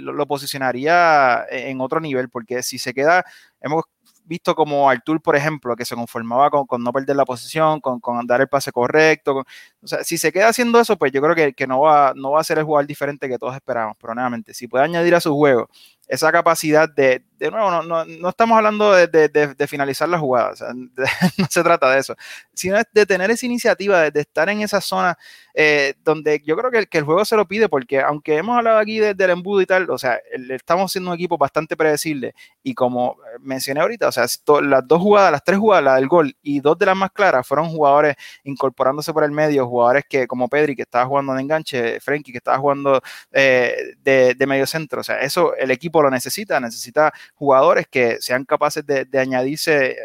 lo, 0.00 0.26
posicionaría 0.26 1.44
en 1.50 1.80
otro 1.80 2.00
nivel, 2.00 2.28
porque 2.28 2.62
si 2.62 2.78
se 2.78 2.94
queda, 2.94 3.24
hemos 3.60 3.84
visto 4.28 4.54
como 4.54 4.88
Artur, 4.90 5.20
por 5.20 5.34
ejemplo, 5.34 5.74
que 5.74 5.84
se 5.84 5.94
conformaba 5.94 6.50
con, 6.50 6.66
con 6.66 6.82
no 6.82 6.92
perder 6.92 7.16
la 7.16 7.24
posición, 7.24 7.80
con, 7.80 7.98
con, 8.00 8.26
dar 8.26 8.40
el 8.40 8.48
pase 8.48 8.70
correcto. 8.70 9.44
O 9.82 9.86
sea, 9.86 10.04
si 10.04 10.18
se 10.18 10.30
queda 10.32 10.48
haciendo 10.48 10.78
eso, 10.78 10.96
pues 10.96 11.10
yo 11.12 11.20
creo 11.22 11.34
que, 11.34 11.54
que, 11.54 11.66
no, 11.66 11.80
va, 11.80 12.12
no 12.14 12.32
va 12.32 12.40
a 12.40 12.44
ser 12.44 12.58
el 12.58 12.64
jugador 12.64 12.86
diferente 12.86 13.28
que 13.28 13.38
todos 13.38 13.54
esperamos. 13.54 13.96
Pero 14.00 14.14
nuevamente, 14.14 14.54
si 14.54 14.68
puede 14.68 14.84
añadir 14.84 15.14
a 15.14 15.20
su 15.20 15.34
juego 15.34 15.68
esa 16.08 16.32
capacidad 16.32 16.88
de, 16.88 17.22
de 17.38 17.50
nuevo, 17.50 17.70
no, 17.70 17.82
no, 17.82 18.04
no 18.04 18.28
estamos 18.30 18.56
hablando 18.56 18.92
de, 18.92 19.06
de, 19.06 19.28
de, 19.28 19.66
finalizar 19.66 20.08
la 20.08 20.18
jugada, 20.18 20.50
o 20.50 20.56
sea, 20.56 20.68
no 21.38 21.46
se 21.48 21.62
trata 21.62 21.90
de 21.90 22.00
eso, 22.00 22.16
sino 22.54 22.78
de 22.92 23.06
tener 23.06 23.30
esa 23.30 23.46
iniciativa, 23.46 24.10
de, 24.10 24.20
estar 24.20 24.48
en 24.48 24.62
esa 24.62 24.80
zona 24.80 25.16
eh, 25.54 25.94
donde 26.02 26.42
yo 26.44 26.56
creo 26.56 26.70
que, 26.70 26.86
que, 26.86 26.98
el 26.98 27.04
juego 27.04 27.24
se 27.24 27.36
lo 27.36 27.46
pide, 27.46 27.68
porque 27.68 28.00
aunque 28.00 28.36
hemos 28.36 28.56
hablado 28.56 28.78
aquí 28.78 28.98
del 28.98 29.30
embudo 29.30 29.60
y 29.60 29.66
tal, 29.66 29.88
o 29.90 29.98
sea, 29.98 30.18
estamos 30.50 30.90
siendo 30.90 31.10
un 31.10 31.16
equipo 31.16 31.36
bastante 31.36 31.76
predecible 31.76 32.34
y 32.62 32.74
como 32.74 33.18
mencioné 33.40 33.80
ahorita, 33.80 34.08
o 34.08 34.12
sea, 34.12 34.26
las 34.62 34.88
dos 34.88 35.02
jugadas, 35.02 35.30
las 35.30 35.44
tres 35.44 35.58
jugadas, 35.58 35.84
la 35.84 35.94
del 35.96 36.08
gol 36.08 36.34
y 36.42 36.60
dos 36.60 36.78
de 36.78 36.86
las 36.86 36.96
más 36.96 37.12
claras, 37.12 37.46
fueron 37.46 37.68
jugadores 37.68 38.16
incorporándose 38.44 39.12
por 39.12 39.24
el 39.24 39.30
medio, 39.30 39.66
jugadores 39.66 40.04
que 40.08 40.26
como 40.26 40.48
Pedri, 40.48 40.74
que 40.74 40.82
estaba 40.82 41.06
jugando 41.06 41.34
de 41.34 41.42
enganche, 41.42 42.00
Frenkie, 42.00 42.32
que 42.32 42.38
estaba 42.38 42.58
jugando 42.58 43.00
eh, 43.30 43.94
de 44.02 44.46
medio 44.46 44.66
centro, 44.66 45.02
o 45.02 45.04
sea, 45.04 45.20
eso 45.20 45.54
el 45.54 45.70
equipo 45.70 45.97
lo 46.02 46.10
necesita, 46.10 46.60
necesita 46.60 47.12
jugadores 47.34 47.86
que 47.88 48.18
sean 48.20 48.44
capaces 48.44 48.84
de, 48.86 49.04
de 49.04 49.18
añadirse 49.18 49.96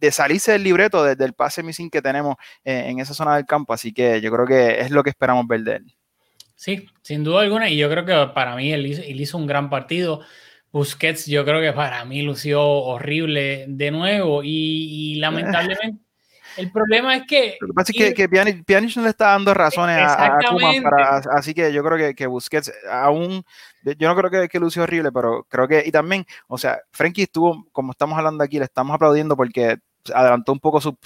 de 0.00 0.12
salirse 0.12 0.52
del 0.52 0.62
libreto 0.62 1.02
desde 1.02 1.24
el 1.24 1.32
pase 1.32 1.62
missing 1.62 1.90
que 1.90 2.02
tenemos 2.02 2.36
eh, 2.64 2.84
en 2.86 3.00
esa 3.00 3.14
zona 3.14 3.36
del 3.36 3.46
campo, 3.46 3.72
así 3.72 3.92
que 3.92 4.20
yo 4.20 4.30
creo 4.30 4.46
que 4.46 4.80
es 4.80 4.90
lo 4.90 5.02
que 5.02 5.10
esperamos 5.10 5.46
ver 5.46 5.60
de 5.62 5.76
él. 5.76 5.94
Sí, 6.54 6.86
sin 7.02 7.24
duda 7.24 7.42
alguna, 7.42 7.68
y 7.68 7.76
yo 7.76 7.88
creo 7.88 8.04
que 8.04 8.32
para 8.34 8.56
mí 8.56 8.72
él 8.72 8.86
hizo, 8.86 9.02
él 9.02 9.20
hizo 9.20 9.38
un 9.38 9.46
gran 9.46 9.70
partido. 9.70 10.20
Busquets, 10.70 11.26
yo 11.26 11.44
creo 11.44 11.60
que 11.60 11.72
para 11.72 12.04
mí 12.04 12.22
lució 12.22 12.62
horrible 12.62 13.64
de 13.68 13.90
nuevo 13.90 14.42
y, 14.42 14.50
y 14.50 15.14
lamentablemente 15.20 16.07
el 16.58 16.72
problema 16.72 17.16
es 17.16 17.26
que. 17.26 17.56
Lo 17.60 17.68
que 17.68 17.72
pasa 17.72 17.92
es 17.92 17.98
que, 17.98 18.14
que 18.14 18.28
Pjanic, 18.28 18.64
Pjanic, 18.64 18.96
no 18.96 19.02
le 19.04 19.10
está 19.10 19.28
dando 19.28 19.54
razones 19.54 19.98
a, 19.98 20.26
a 20.26 20.38
Koeman 20.38 20.82
para, 20.82 21.18
así 21.32 21.54
que 21.54 21.72
yo 21.72 21.82
creo 21.82 21.96
que, 21.96 22.14
que 22.14 22.26
Busquets 22.26 22.72
aún. 22.90 23.44
Yo 23.96 24.08
no 24.08 24.16
creo 24.16 24.30
que, 24.30 24.48
que 24.48 24.58
lució 24.58 24.82
horrible, 24.82 25.12
pero 25.12 25.46
creo 25.48 25.68
que. 25.68 25.82
Y 25.86 25.90
también, 25.90 26.26
o 26.48 26.58
sea, 26.58 26.80
Frankie 26.90 27.22
estuvo, 27.22 27.66
como 27.72 27.92
estamos 27.92 28.18
hablando 28.18 28.44
aquí, 28.44 28.58
le 28.58 28.64
estamos 28.64 28.94
aplaudiendo 28.94 29.36
porque 29.36 29.78
adelantó 30.14 30.52
un 30.52 30.60
poco 30.60 30.80
su, 30.80 30.96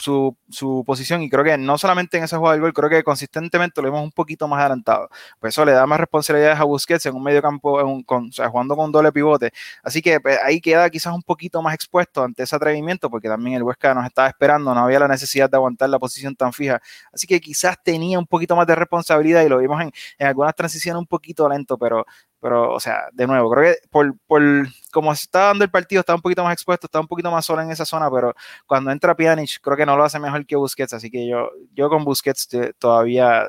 su, 0.48 0.84
posición 0.86 1.22
y 1.22 1.30
creo 1.30 1.44
que 1.44 1.56
no 1.58 1.78
solamente 1.78 2.18
en 2.18 2.24
esa 2.24 2.38
jugada 2.38 2.54
del 2.54 2.62
gol, 2.62 2.72
creo 2.72 2.90
que 2.90 3.02
consistentemente 3.02 3.80
lo 3.82 3.88
vemos 3.90 4.02
un 4.02 4.12
poquito 4.12 4.48
más 4.48 4.60
adelantado. 4.60 5.08
Pues 5.40 5.54
eso 5.54 5.64
le 5.64 5.72
da 5.72 5.86
más 5.86 6.00
responsabilidades 6.00 6.58
a 6.58 6.64
Busquets 6.64 7.06
en 7.06 7.14
un 7.14 7.22
medio 7.22 7.42
campo, 7.42 7.80
en 7.80 8.02
con, 8.02 8.28
o 8.28 8.32
sea, 8.32 8.48
jugando 8.48 8.76
con 8.76 8.92
doble 8.92 9.12
pivote. 9.12 9.52
Así 9.82 10.02
que 10.02 10.20
pues, 10.20 10.38
ahí 10.44 10.60
queda 10.60 10.88
quizás 10.90 11.14
un 11.14 11.22
poquito 11.22 11.62
más 11.62 11.74
expuesto 11.74 12.22
ante 12.22 12.42
ese 12.42 12.56
atrevimiento, 12.56 13.10
porque 13.10 13.28
también 13.28 13.56
el 13.56 13.62
Huesca 13.62 13.94
nos 13.94 14.06
estaba 14.06 14.28
esperando, 14.28 14.74
no 14.74 14.80
había 14.80 15.00
la 15.00 15.08
necesidad 15.08 15.50
de 15.50 15.56
aguantar 15.56 15.88
la 15.88 15.98
posición 15.98 16.34
tan 16.36 16.52
fija. 16.52 16.80
Así 17.12 17.26
que 17.26 17.40
quizás 17.40 17.76
tenía 17.82 18.18
un 18.18 18.26
poquito 18.26 18.56
más 18.56 18.66
de 18.66 18.74
responsabilidad 18.74 19.44
y 19.44 19.48
lo 19.48 19.58
vimos 19.58 19.80
en, 19.82 19.92
en 20.18 20.26
algunas 20.26 20.54
transiciones 20.54 20.98
un 20.98 21.06
poquito 21.06 21.48
lento, 21.48 21.78
pero 21.78 22.06
pero, 22.42 22.74
o 22.74 22.80
sea, 22.80 23.04
de 23.12 23.24
nuevo, 23.28 23.48
creo 23.52 23.72
que 23.72 23.88
por, 23.88 24.18
por 24.26 24.42
como 24.90 25.14
se 25.14 25.22
está 25.22 25.46
dando 25.46 25.62
el 25.62 25.70
partido, 25.70 26.00
está 26.00 26.12
un 26.12 26.20
poquito 26.20 26.42
más 26.42 26.52
expuesto, 26.52 26.88
está 26.88 26.98
un 26.98 27.06
poquito 27.06 27.30
más 27.30 27.46
solo 27.46 27.62
en 27.62 27.70
esa 27.70 27.84
zona, 27.84 28.10
pero 28.10 28.34
cuando 28.66 28.90
entra 28.90 29.14
Pjanic, 29.14 29.60
creo 29.60 29.76
que 29.76 29.86
no 29.86 29.96
lo 29.96 30.02
hace 30.02 30.18
mejor 30.18 30.44
que 30.44 30.56
Busquets, 30.56 30.92
así 30.92 31.08
que 31.08 31.28
yo, 31.28 31.50
yo 31.72 31.88
con 31.88 32.04
Busquets 32.04 32.48
todavía 32.80 33.44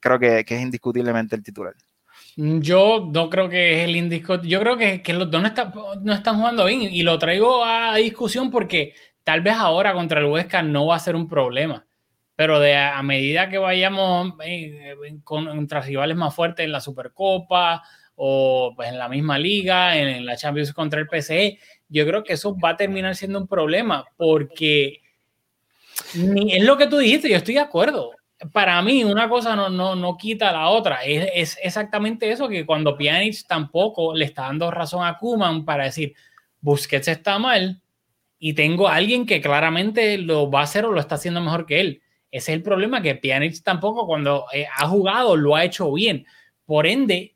creo 0.00 0.18
que, 0.18 0.42
que 0.46 0.56
es 0.56 0.62
indiscutiblemente 0.62 1.36
el 1.36 1.42
titular. 1.42 1.74
Yo 2.34 3.10
no 3.12 3.28
creo 3.28 3.50
que 3.50 3.74
es 3.74 3.88
el 3.88 3.96
indisco. 3.96 4.40
Yo 4.40 4.58
creo 4.60 4.78
que, 4.78 5.02
que 5.02 5.12
los 5.12 5.30
dos 5.30 5.42
no, 5.42 5.48
está, 5.48 5.70
no, 6.00 6.14
están 6.14 6.38
jugando 6.38 6.64
bien 6.64 6.80
y 6.80 7.02
lo 7.02 7.18
traigo 7.18 7.62
a 7.62 7.94
discusión 7.96 8.50
porque 8.50 8.94
tal 9.22 9.42
vez 9.42 9.54
ahora 9.54 9.92
contra 9.92 10.20
el 10.20 10.26
Huesca 10.26 10.62
no 10.62 10.86
va 10.86 10.96
a 10.96 11.00
ser 11.00 11.14
un 11.14 11.28
problema. 11.28 11.84
Pero 12.36 12.58
de 12.58 12.74
a, 12.74 13.02
medida 13.02 13.50
que 13.50 13.58
vayamos 13.58 14.32
eh, 14.42 14.96
contra 15.24 15.82
rivales 15.82 16.16
más 16.16 16.34
fuertes 16.34 16.64
en 16.64 16.72
la 16.72 16.80
Supercopa 16.80 17.82
o 18.22 18.74
pues 18.76 18.90
en 18.90 18.98
la 18.98 19.08
misma 19.08 19.38
liga, 19.38 19.96
en, 19.96 20.26
la 20.26 20.36
Champions 20.36 20.74
contra 20.74 21.00
el 21.00 21.08
PSE, 21.08 21.58
yo 21.88 22.06
creo 22.06 22.22
que 22.22 22.34
eso 22.34 22.54
va 22.58 22.70
a 22.70 22.76
terminar 22.76 23.16
siendo 23.16 23.38
un 23.38 23.46
problema 23.46 24.04
porque 24.18 25.00
es 26.14 26.64
lo 26.64 26.76
que 26.76 26.86
tú 26.86 26.98
dijiste, 26.98 27.30
yo 27.30 27.36
estoy 27.38 27.54
de 27.54 27.60
acuerdo 27.60 28.10
para 28.52 28.80
mí 28.82 29.04
una 29.04 29.28
cosa 29.28 29.54
no, 29.54 29.68
no, 29.68 29.94
no 29.94 30.16
quita 30.16 30.52
la 30.52 30.68
otra. 30.68 31.02
Es, 31.04 31.30
es, 31.34 31.58
exactamente 31.62 32.30
eso 32.30 32.48
que 32.48 32.64
cuando 32.64 32.96
Pjanic 32.96 33.46
tampoco 33.46 34.14
le 34.14 34.24
está 34.24 34.42
dando 34.42 34.70
razón 34.70 35.04
a 35.04 35.18
Kuman 35.18 35.64
para 35.64 35.84
decir 35.84 36.14
Busquets 36.60 37.08
está 37.08 37.38
mal 37.38 37.80
y 38.38 38.54
tengo 38.54 38.88
alguien 38.88 39.26
que 39.26 39.40
claramente 39.40 40.18
lo 40.18 40.50
va 40.50 40.60
a 40.60 40.64
hacer 40.64 40.84
o 40.84 40.92
lo 40.92 41.00
está 41.00 41.16
haciendo 41.16 41.40
mejor 41.40 41.66
que 41.66 41.80
él. 41.80 42.02
Ese 42.30 42.52
es 42.52 42.56
el 42.56 42.62
problema 42.62 43.02
que 43.02 43.14
Pjanic 43.14 43.62
tampoco 43.62 44.06
cuando 44.06 44.46
eh, 44.52 44.66
ha 44.74 44.86
jugado 44.88 45.36
lo 45.36 45.56
ha 45.56 45.64
hecho 45.64 45.92
bien. 45.92 46.26
Por 46.64 46.86
ende, 46.86 47.34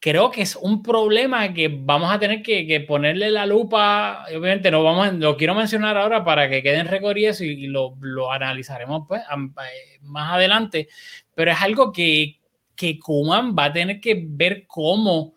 creo 0.00 0.30
que 0.30 0.42
es 0.42 0.56
un 0.56 0.82
problema 0.82 1.52
que 1.52 1.68
vamos 1.68 2.12
a 2.12 2.18
tener 2.18 2.42
que, 2.42 2.84
ponerle 2.86 3.30
la 3.30 3.46
lupa. 3.46 4.24
Obviamente 4.28 4.70
no 4.70 4.82
vamos, 4.82 5.14
lo 5.14 5.36
quiero 5.36 5.54
mencionar 5.54 5.96
ahora 5.96 6.24
para 6.24 6.48
que 6.48 6.62
queden 6.62 6.86
récord 6.86 7.16
y 7.16 7.26
y, 7.26 7.66
lo, 7.66 7.96
analizaremos 8.30 9.06
pues, 9.08 9.22
eh, 9.22 9.98
más 10.02 10.32
adelante. 10.34 10.88
Pero 11.34 11.50
es 11.50 11.60
algo 11.60 11.92
que, 11.92 12.38
que 12.76 12.98
Kuman 12.98 13.56
va 13.56 13.66
a 13.66 13.72
tener 13.72 14.00
que 14.00 14.22
ver 14.26 14.66
cómo 14.66 15.34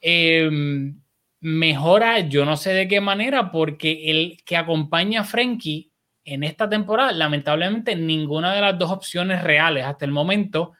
em, 0.00 0.98
mejora, 1.40 2.20
yo 2.20 2.44
no 2.44 2.56
sé 2.56 2.72
de 2.72 2.88
qué 2.88 3.00
manera, 3.00 3.50
porque 3.52 4.10
el 4.10 4.38
que 4.44 4.56
acompaña 4.56 5.20
a 5.20 5.24
Frenkie 5.24 5.90
en 6.24 6.44
esta 6.44 6.68
temporada, 6.68 7.12
lamentablemente 7.12 7.94
ninguna 7.96 8.54
de 8.54 8.60
las 8.60 8.78
dos 8.78 8.90
opciones 8.90 9.42
reales 9.42 9.84
hasta 9.84 10.04
el 10.04 10.12
momento 10.12 10.72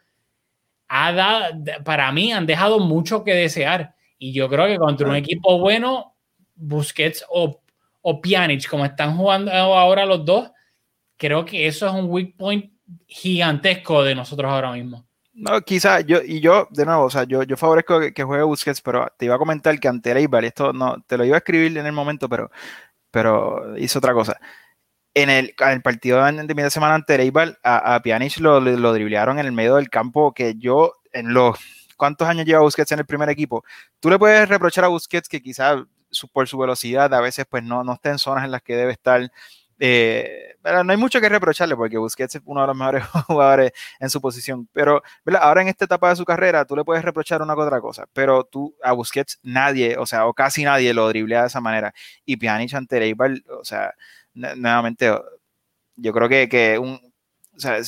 para 1.84 2.12
mí 2.12 2.32
han 2.32 2.46
dejado 2.46 2.78
mucho 2.80 3.24
que 3.24 3.34
desear. 3.34 3.94
Y 4.18 4.32
yo 4.32 4.48
creo 4.48 4.66
que 4.66 4.78
contra 4.78 5.08
un 5.08 5.16
equipo 5.16 5.58
bueno, 5.58 6.16
Busquets 6.54 7.24
o, 7.28 7.60
o 8.02 8.20
Pjanic, 8.20 8.68
como 8.68 8.84
están 8.84 9.16
jugando 9.16 9.52
ahora 9.52 10.06
los 10.06 10.24
dos, 10.24 10.50
creo 11.16 11.44
que 11.44 11.66
eso 11.66 11.86
es 11.86 11.92
un 11.92 12.06
weak 12.08 12.36
point 12.36 12.72
gigantesco 13.06 14.02
de 14.02 14.14
nosotros 14.14 14.50
ahora 14.50 14.72
mismo. 14.72 15.06
No, 15.34 15.60
quizá 15.60 16.00
yo, 16.00 16.18
y 16.24 16.40
yo, 16.40 16.66
de 16.70 16.84
nuevo, 16.84 17.04
o 17.04 17.10
sea, 17.10 17.22
yo, 17.22 17.44
yo 17.44 17.56
favorezco 17.56 18.00
que, 18.12 18.24
juegue 18.24 18.42
Busquets, 18.42 18.80
pero 18.80 19.06
te 19.16 19.26
iba 19.26 19.36
a 19.36 19.38
comentar 19.38 19.78
que 19.78 19.86
ante 19.86 20.10
el 20.10 20.28
esto 20.44 20.72
no, 20.72 20.96
te 21.06 21.16
lo 21.16 21.24
iba 21.24 21.36
a 21.36 21.38
escribir 21.38 21.78
en 21.78 21.86
el 21.86 21.92
momento, 21.92 22.28
pero, 22.28 22.50
pero 23.12 23.78
hizo 23.78 24.00
otra 24.00 24.12
cosa 24.14 24.40
en 25.22 25.30
el, 25.30 25.54
el 25.58 25.82
partido 25.82 26.24
de, 26.24 26.32
de 26.32 26.54
media 26.54 26.70
semana 26.70 26.94
ante 26.94 27.14
Eibar, 27.20 27.58
a, 27.62 27.94
a 27.94 28.02
Pjanic 28.02 28.38
lo, 28.38 28.60
lo 28.60 28.92
driblearon 28.92 29.38
en 29.38 29.46
el 29.46 29.52
medio 29.52 29.76
del 29.76 29.90
campo, 29.90 30.32
que 30.32 30.54
yo, 30.56 30.94
en 31.12 31.34
los 31.34 31.58
cuántos 31.96 32.28
años 32.28 32.46
lleva 32.46 32.60
Busquets 32.60 32.92
en 32.92 33.00
el 33.00 33.06
primer 33.06 33.28
equipo, 33.28 33.64
tú 34.00 34.08
le 34.08 34.18
puedes 34.18 34.48
reprochar 34.48 34.84
a 34.84 34.88
Busquets 34.88 35.28
que 35.28 35.42
quizás 35.42 35.82
por 36.32 36.48
su 36.48 36.56
velocidad 36.56 37.12
a 37.12 37.20
veces 37.20 37.44
pues 37.50 37.62
no, 37.62 37.84
no 37.84 37.94
esté 37.94 38.10
en 38.10 38.18
zonas 38.18 38.44
en 38.44 38.50
las 38.52 38.62
que 38.62 38.76
debe 38.76 38.92
estar. 38.92 39.30
Eh, 39.80 40.56
pero 40.60 40.82
no 40.82 40.90
hay 40.90 40.96
mucho 40.98 41.20
que 41.20 41.28
reprocharle 41.28 41.76
porque 41.76 41.98
Busquets 41.98 42.36
es 42.36 42.42
uno 42.44 42.62
de 42.62 42.66
los 42.66 42.76
mejores 42.76 43.04
jugadores 43.26 43.72
en 44.00 44.10
su 44.10 44.20
posición. 44.20 44.68
Pero 44.72 45.02
ahora 45.40 45.62
en 45.62 45.68
esta 45.68 45.84
etapa 45.84 46.08
de 46.10 46.16
su 46.16 46.24
carrera 46.24 46.64
tú 46.64 46.76
le 46.76 46.84
puedes 46.84 47.04
reprochar 47.04 47.42
una 47.42 47.54
que 47.54 47.60
otra 47.60 47.80
cosa, 47.80 48.06
pero 48.12 48.44
tú 48.44 48.74
a 48.82 48.92
Busquets 48.92 49.38
nadie, 49.42 49.96
o 49.98 50.06
sea, 50.06 50.26
o 50.26 50.34
casi 50.34 50.64
nadie 50.64 50.94
lo 50.94 51.08
driblea 51.08 51.42
de 51.42 51.46
esa 51.48 51.60
manera. 51.60 51.92
Y 52.24 52.36
Pjanic 52.36 52.74
ante 52.74 52.98
Eibar, 52.98 53.32
o 53.60 53.64
sea, 53.64 53.94
nuevamente, 54.34 55.10
yo 55.96 56.12
creo 56.12 56.28
que, 56.28 56.48
que 56.48 56.78
un, 56.78 57.00
o 57.58 57.60
sea, 57.60 57.78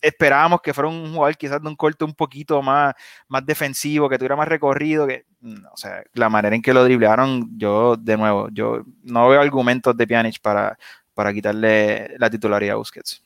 esperábamos 0.00 0.60
que 0.60 0.72
fuera 0.72 0.88
un 0.88 1.12
jugador 1.12 1.36
quizás 1.36 1.60
de 1.60 1.68
un 1.68 1.76
corte 1.76 2.04
un 2.04 2.14
poquito 2.14 2.62
más, 2.62 2.94
más 3.28 3.44
defensivo, 3.44 4.08
que 4.08 4.16
tuviera 4.16 4.36
más 4.36 4.48
recorrido, 4.48 5.06
que, 5.06 5.24
o 5.72 5.76
sea, 5.76 6.04
la 6.14 6.28
manera 6.28 6.54
en 6.54 6.62
que 6.62 6.72
lo 6.72 6.84
driblearon, 6.84 7.58
yo, 7.58 7.96
de 7.96 8.16
nuevo, 8.16 8.48
yo 8.52 8.84
no 9.02 9.28
veo 9.28 9.40
argumentos 9.40 9.96
de 9.96 10.06
Pjanic 10.06 10.40
para, 10.40 10.78
para 11.14 11.32
quitarle 11.32 12.16
la 12.18 12.30
titularidad 12.30 12.74
a 12.74 12.78
Busquets. 12.78 13.22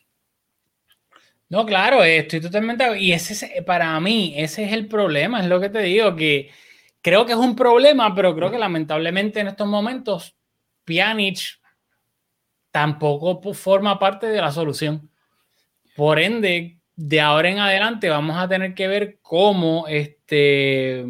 No, 1.50 1.66
claro, 1.66 2.04
estoy 2.04 2.40
totalmente. 2.40 2.98
Y 2.98 3.12
ese 3.12 3.62
para 3.66 3.98
mí, 3.98 4.34
ese 4.36 4.64
es 4.64 4.72
el 4.72 4.86
problema, 4.86 5.40
es 5.40 5.46
lo 5.46 5.60
que 5.60 5.68
te 5.68 5.80
digo, 5.80 6.14
que 6.14 6.50
creo 7.02 7.26
que 7.26 7.32
es 7.32 7.38
un 7.38 7.56
problema, 7.56 8.14
pero 8.14 8.34
creo 8.34 8.50
que 8.50 8.58
lamentablemente 8.58 9.40
en 9.40 9.48
estos 9.48 9.66
momentos 9.66 10.36
Pjanic 10.84 11.59
tampoco 12.70 13.52
forma 13.54 13.98
parte 13.98 14.26
de 14.26 14.40
la 14.40 14.52
solución. 14.52 15.10
Por 15.96 16.18
ende, 16.18 16.78
de 16.96 17.20
ahora 17.20 17.50
en 17.50 17.58
adelante 17.58 18.08
vamos 18.08 18.36
a 18.36 18.48
tener 18.48 18.74
que 18.74 18.88
ver 18.88 19.18
cómo 19.22 19.86
este 19.88 21.04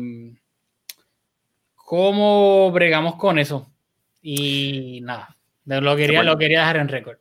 cómo 1.75 2.70
bregamos 2.70 3.16
con 3.16 3.38
eso. 3.38 3.70
Y 4.23 5.01
nada, 5.03 5.37
lo 5.64 5.96
quería, 5.96 6.23
lo 6.23 6.38
quería 6.38 6.61
dejar 6.61 6.77
en 6.77 6.88
récord. 6.88 7.18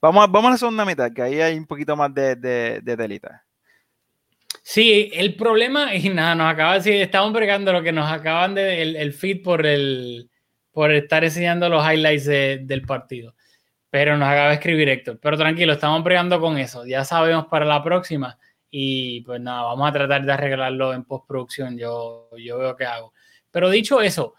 Vamos 0.00 0.24
a, 0.24 0.26
vamos 0.26 0.48
a 0.48 0.52
la 0.52 0.58
segunda 0.58 0.84
mitad, 0.84 1.12
que 1.12 1.22
ahí 1.22 1.40
hay 1.40 1.56
un 1.56 1.66
poquito 1.66 1.96
más 1.96 2.12
de, 2.14 2.36
de, 2.36 2.80
de 2.82 2.96
telita. 2.96 3.44
Sí, 4.62 5.10
el 5.14 5.34
problema, 5.34 5.94
y 5.96 6.10
nada, 6.10 6.34
nos 6.34 6.52
acaba 6.52 6.72
de 6.72 6.78
decir, 6.78 6.94
estamos 6.94 7.32
bregando 7.32 7.72
lo 7.72 7.82
que 7.82 7.92
nos 7.92 8.10
acaban 8.10 8.54
de, 8.54 8.82
el, 8.82 8.96
el 8.96 9.12
feed 9.12 9.42
por 9.42 9.64
el 9.64 10.28
por 10.78 10.92
estar 10.92 11.24
enseñando 11.24 11.68
los 11.68 11.84
highlights 11.84 12.26
del 12.26 12.82
partido. 12.82 13.34
Pero 13.90 14.16
nos 14.16 14.28
acaba 14.28 14.48
de 14.48 14.54
escribir 14.54 14.88
Héctor. 14.88 15.18
Pero 15.20 15.36
tranquilo, 15.36 15.72
estamos 15.72 16.02
pregando 16.02 16.40
con 16.40 16.58
eso. 16.58 16.84
Ya 16.86 17.04
sabemos 17.04 17.46
para 17.46 17.64
la 17.64 17.82
próxima. 17.82 18.38
Y 18.70 19.22
pues 19.22 19.40
nada, 19.40 19.62
vamos 19.62 19.88
a 19.88 19.92
tratar 19.92 20.24
de 20.24 20.32
arreglarlo 20.32 20.92
en 20.92 21.04
postproducción. 21.04 21.78
Yo, 21.78 22.28
yo 22.36 22.58
veo 22.58 22.76
qué 22.76 22.84
hago. 22.84 23.14
Pero 23.50 23.70
dicho 23.70 24.02
eso, 24.02 24.34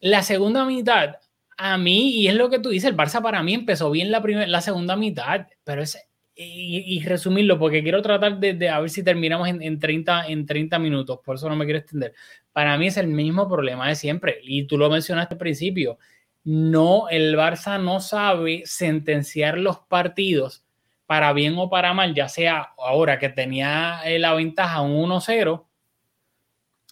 la 0.00 0.22
segunda 0.22 0.64
mitad, 0.64 1.16
a 1.56 1.78
mí, 1.78 2.10
y 2.10 2.28
es 2.28 2.34
lo 2.34 2.50
que 2.50 2.58
tú 2.58 2.70
dices, 2.70 2.90
el 2.90 2.96
Barça 2.96 3.22
para 3.22 3.42
mí 3.42 3.54
empezó 3.54 3.90
bien 3.90 4.10
la, 4.10 4.20
primera, 4.20 4.46
la 4.46 4.60
segunda 4.60 4.96
mitad, 4.96 5.46
pero 5.64 5.82
es, 5.82 5.96
y, 6.34 7.02
resumirlo, 7.04 7.58
porque 7.58 7.82
quiero 7.82 8.02
tratar 8.02 8.38
de, 8.38 8.54
de, 8.54 8.68
a 8.68 8.80
ver 8.80 8.90
si 8.90 9.02
terminamos 9.02 9.48
en, 9.48 9.62
en, 9.62 9.78
30, 9.78 10.26
en 10.28 10.46
30 10.46 10.78
minutos, 10.78 11.20
por 11.24 11.36
eso 11.36 11.48
no 11.48 11.56
me 11.56 11.64
quiero 11.64 11.78
extender. 11.78 12.14
Para 12.52 12.76
mí 12.78 12.88
es 12.88 12.96
el 12.96 13.06
mismo 13.06 13.48
problema 13.48 13.88
de 13.88 13.94
siempre, 13.94 14.38
y 14.42 14.64
tú 14.64 14.76
lo 14.78 14.90
mencionaste 14.90 15.34
al 15.34 15.38
principio, 15.38 15.98
no, 16.44 17.08
el 17.08 17.36
Barça 17.36 17.80
no 17.80 18.00
sabe 18.00 18.62
sentenciar 18.66 19.58
los 19.58 19.78
partidos 19.78 20.64
para 21.06 21.32
bien 21.32 21.54
o 21.58 21.68
para 21.68 21.94
mal, 21.94 22.14
ya 22.14 22.28
sea 22.28 22.72
ahora 22.78 23.18
que 23.18 23.28
tenía 23.28 24.00
eh, 24.04 24.18
la 24.18 24.34
ventaja 24.34 24.80
un 24.80 25.10
1-0 25.10 25.66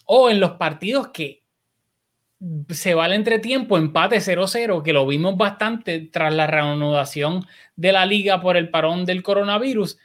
o 0.05 0.29
en 0.29 0.39
los 0.39 0.51
partidos 0.51 1.09
que 1.09 1.41
se 2.69 2.95
va 2.95 3.05
al 3.05 3.13
entretiempo, 3.13 3.77
empate 3.77 4.17
0-0, 4.17 4.81
que 4.83 4.93
lo 4.93 5.05
vimos 5.05 5.37
bastante 5.37 5.99
tras 6.11 6.33
la 6.33 6.47
reanudación 6.47 7.45
de 7.75 7.91
la 7.91 8.05
liga 8.05 8.41
por 8.41 8.57
el 8.57 8.69
parón 8.69 9.05
del 9.05 9.21
coronavirus 9.21 9.99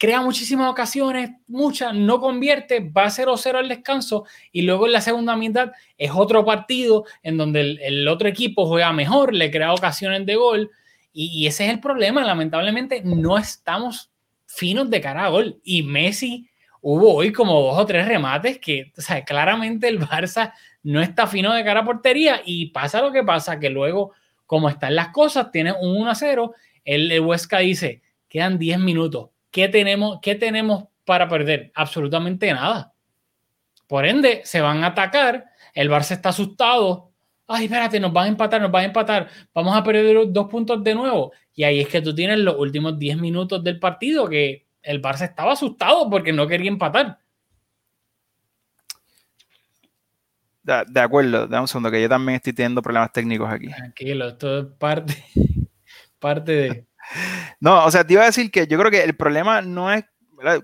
crea 0.00 0.22
muchísimas 0.22 0.70
ocasiones, 0.70 1.32
muchas, 1.46 1.94
no 1.94 2.20
convierte, 2.20 2.80
va 2.80 3.04
a 3.04 3.10
0-0 3.10 3.54
al 3.54 3.68
descanso 3.68 4.24
y 4.50 4.62
luego 4.62 4.86
en 4.86 4.92
la 4.92 5.02
segunda 5.02 5.36
mitad 5.36 5.72
es 5.98 6.10
otro 6.14 6.42
partido 6.42 7.04
en 7.22 7.36
donde 7.36 7.76
el, 7.82 8.08
otro 8.08 8.26
equipo 8.26 8.66
juega 8.66 8.94
mejor, 8.94 9.34
le 9.34 9.50
crea 9.50 9.74
ocasiones 9.74 10.24
de 10.24 10.36
gol 10.36 10.70
y, 11.12 11.46
ese 11.46 11.66
es 11.66 11.70
el 11.70 11.80
problema, 11.80 12.24
lamentablemente 12.24 13.02
no 13.04 13.36
estamos 13.36 14.10
finos 14.46 14.88
de 14.88 15.02
cara 15.02 15.26
a 15.26 15.28
gol 15.28 15.60
y 15.64 15.82
Messi 15.82 16.48
hubo 16.80 17.16
hoy 17.16 17.30
como 17.30 17.60
dos 17.60 17.78
o 17.78 17.84
tres 17.84 18.08
remates 18.08 18.58
que, 18.58 18.90
o 18.96 19.02
sea, 19.02 19.22
claramente 19.22 19.86
el 19.86 20.00
Barça 20.00 20.54
no 20.82 21.02
está 21.02 21.26
fino 21.26 21.52
de 21.52 21.62
cara 21.62 21.80
a 21.80 21.84
portería 21.84 22.40
y 22.42 22.70
pasa 22.70 23.02
lo 23.02 23.12
que 23.12 23.22
pasa, 23.22 23.60
que 23.60 23.68
luego, 23.68 24.12
como 24.46 24.70
están 24.70 24.94
las 24.94 25.08
cosas, 25.08 25.52
tiene 25.52 25.74
un 25.78 26.06
1-0, 26.06 26.54
el, 26.86 27.12
el 27.12 27.20
Huesca 27.20 27.58
dice, 27.58 28.00
quedan 28.30 28.58
10 28.58 28.78
minutos, 28.78 29.28
¿qué 29.50 29.68
tenemos, 29.68 30.18
qué 30.20 30.34
tenemos 30.34 30.84
para 31.04 31.28
perder? 31.28 31.72
Absolutamente 31.74 32.52
nada. 32.52 32.92
Por 33.86 34.06
ende, 34.06 34.42
se 34.44 34.60
van 34.60 34.84
a 34.84 34.88
atacar, 34.88 35.46
el 35.74 35.90
Barça 35.90 36.12
está 36.12 36.28
asustado, 36.28 37.10
ay, 37.46 37.64
espérate, 37.64 37.98
nos 37.98 38.12
van 38.12 38.26
a 38.26 38.28
empatar, 38.28 38.60
nos 38.60 38.70
van 38.70 38.82
a 38.82 38.86
empatar, 38.86 39.28
vamos 39.52 39.76
a 39.76 39.82
perder 39.82 40.30
dos 40.32 40.48
puntos 40.48 40.82
de 40.84 40.94
nuevo. 40.94 41.32
Y 41.54 41.64
ahí 41.64 41.80
es 41.80 41.88
que 41.88 42.00
tú 42.00 42.14
tienes 42.14 42.38
los 42.38 42.56
últimos 42.56 42.98
10 42.98 43.18
minutos 43.18 43.62
del 43.64 43.80
partido 43.80 44.28
que 44.28 44.68
el 44.82 45.02
Barça 45.02 45.24
estaba 45.24 45.52
asustado 45.52 46.08
porque 46.08 46.32
no 46.32 46.46
quería 46.46 46.70
empatar. 46.70 47.18
De, 50.62 51.00
acuerdo, 51.00 51.48
dame 51.48 51.62
un 51.62 51.68
segundo, 51.68 51.90
que 51.90 52.00
yo 52.00 52.08
también 52.08 52.36
estoy 52.36 52.52
teniendo 52.52 52.80
problemas 52.80 53.12
técnicos 53.12 53.50
aquí. 53.50 53.66
Tranquilo, 53.66 54.28
esto 54.28 54.58
es 54.60 54.66
parte, 54.78 55.24
parte 56.20 56.52
de... 56.52 56.89
No, 57.60 57.84
o 57.84 57.90
sea, 57.90 58.04
te 58.06 58.14
iba 58.14 58.22
a 58.22 58.26
decir 58.26 58.50
que 58.50 58.66
yo 58.66 58.78
creo 58.78 58.90
que 58.90 59.02
el 59.02 59.16
problema 59.16 59.62
no 59.62 59.92
es, 59.92 60.04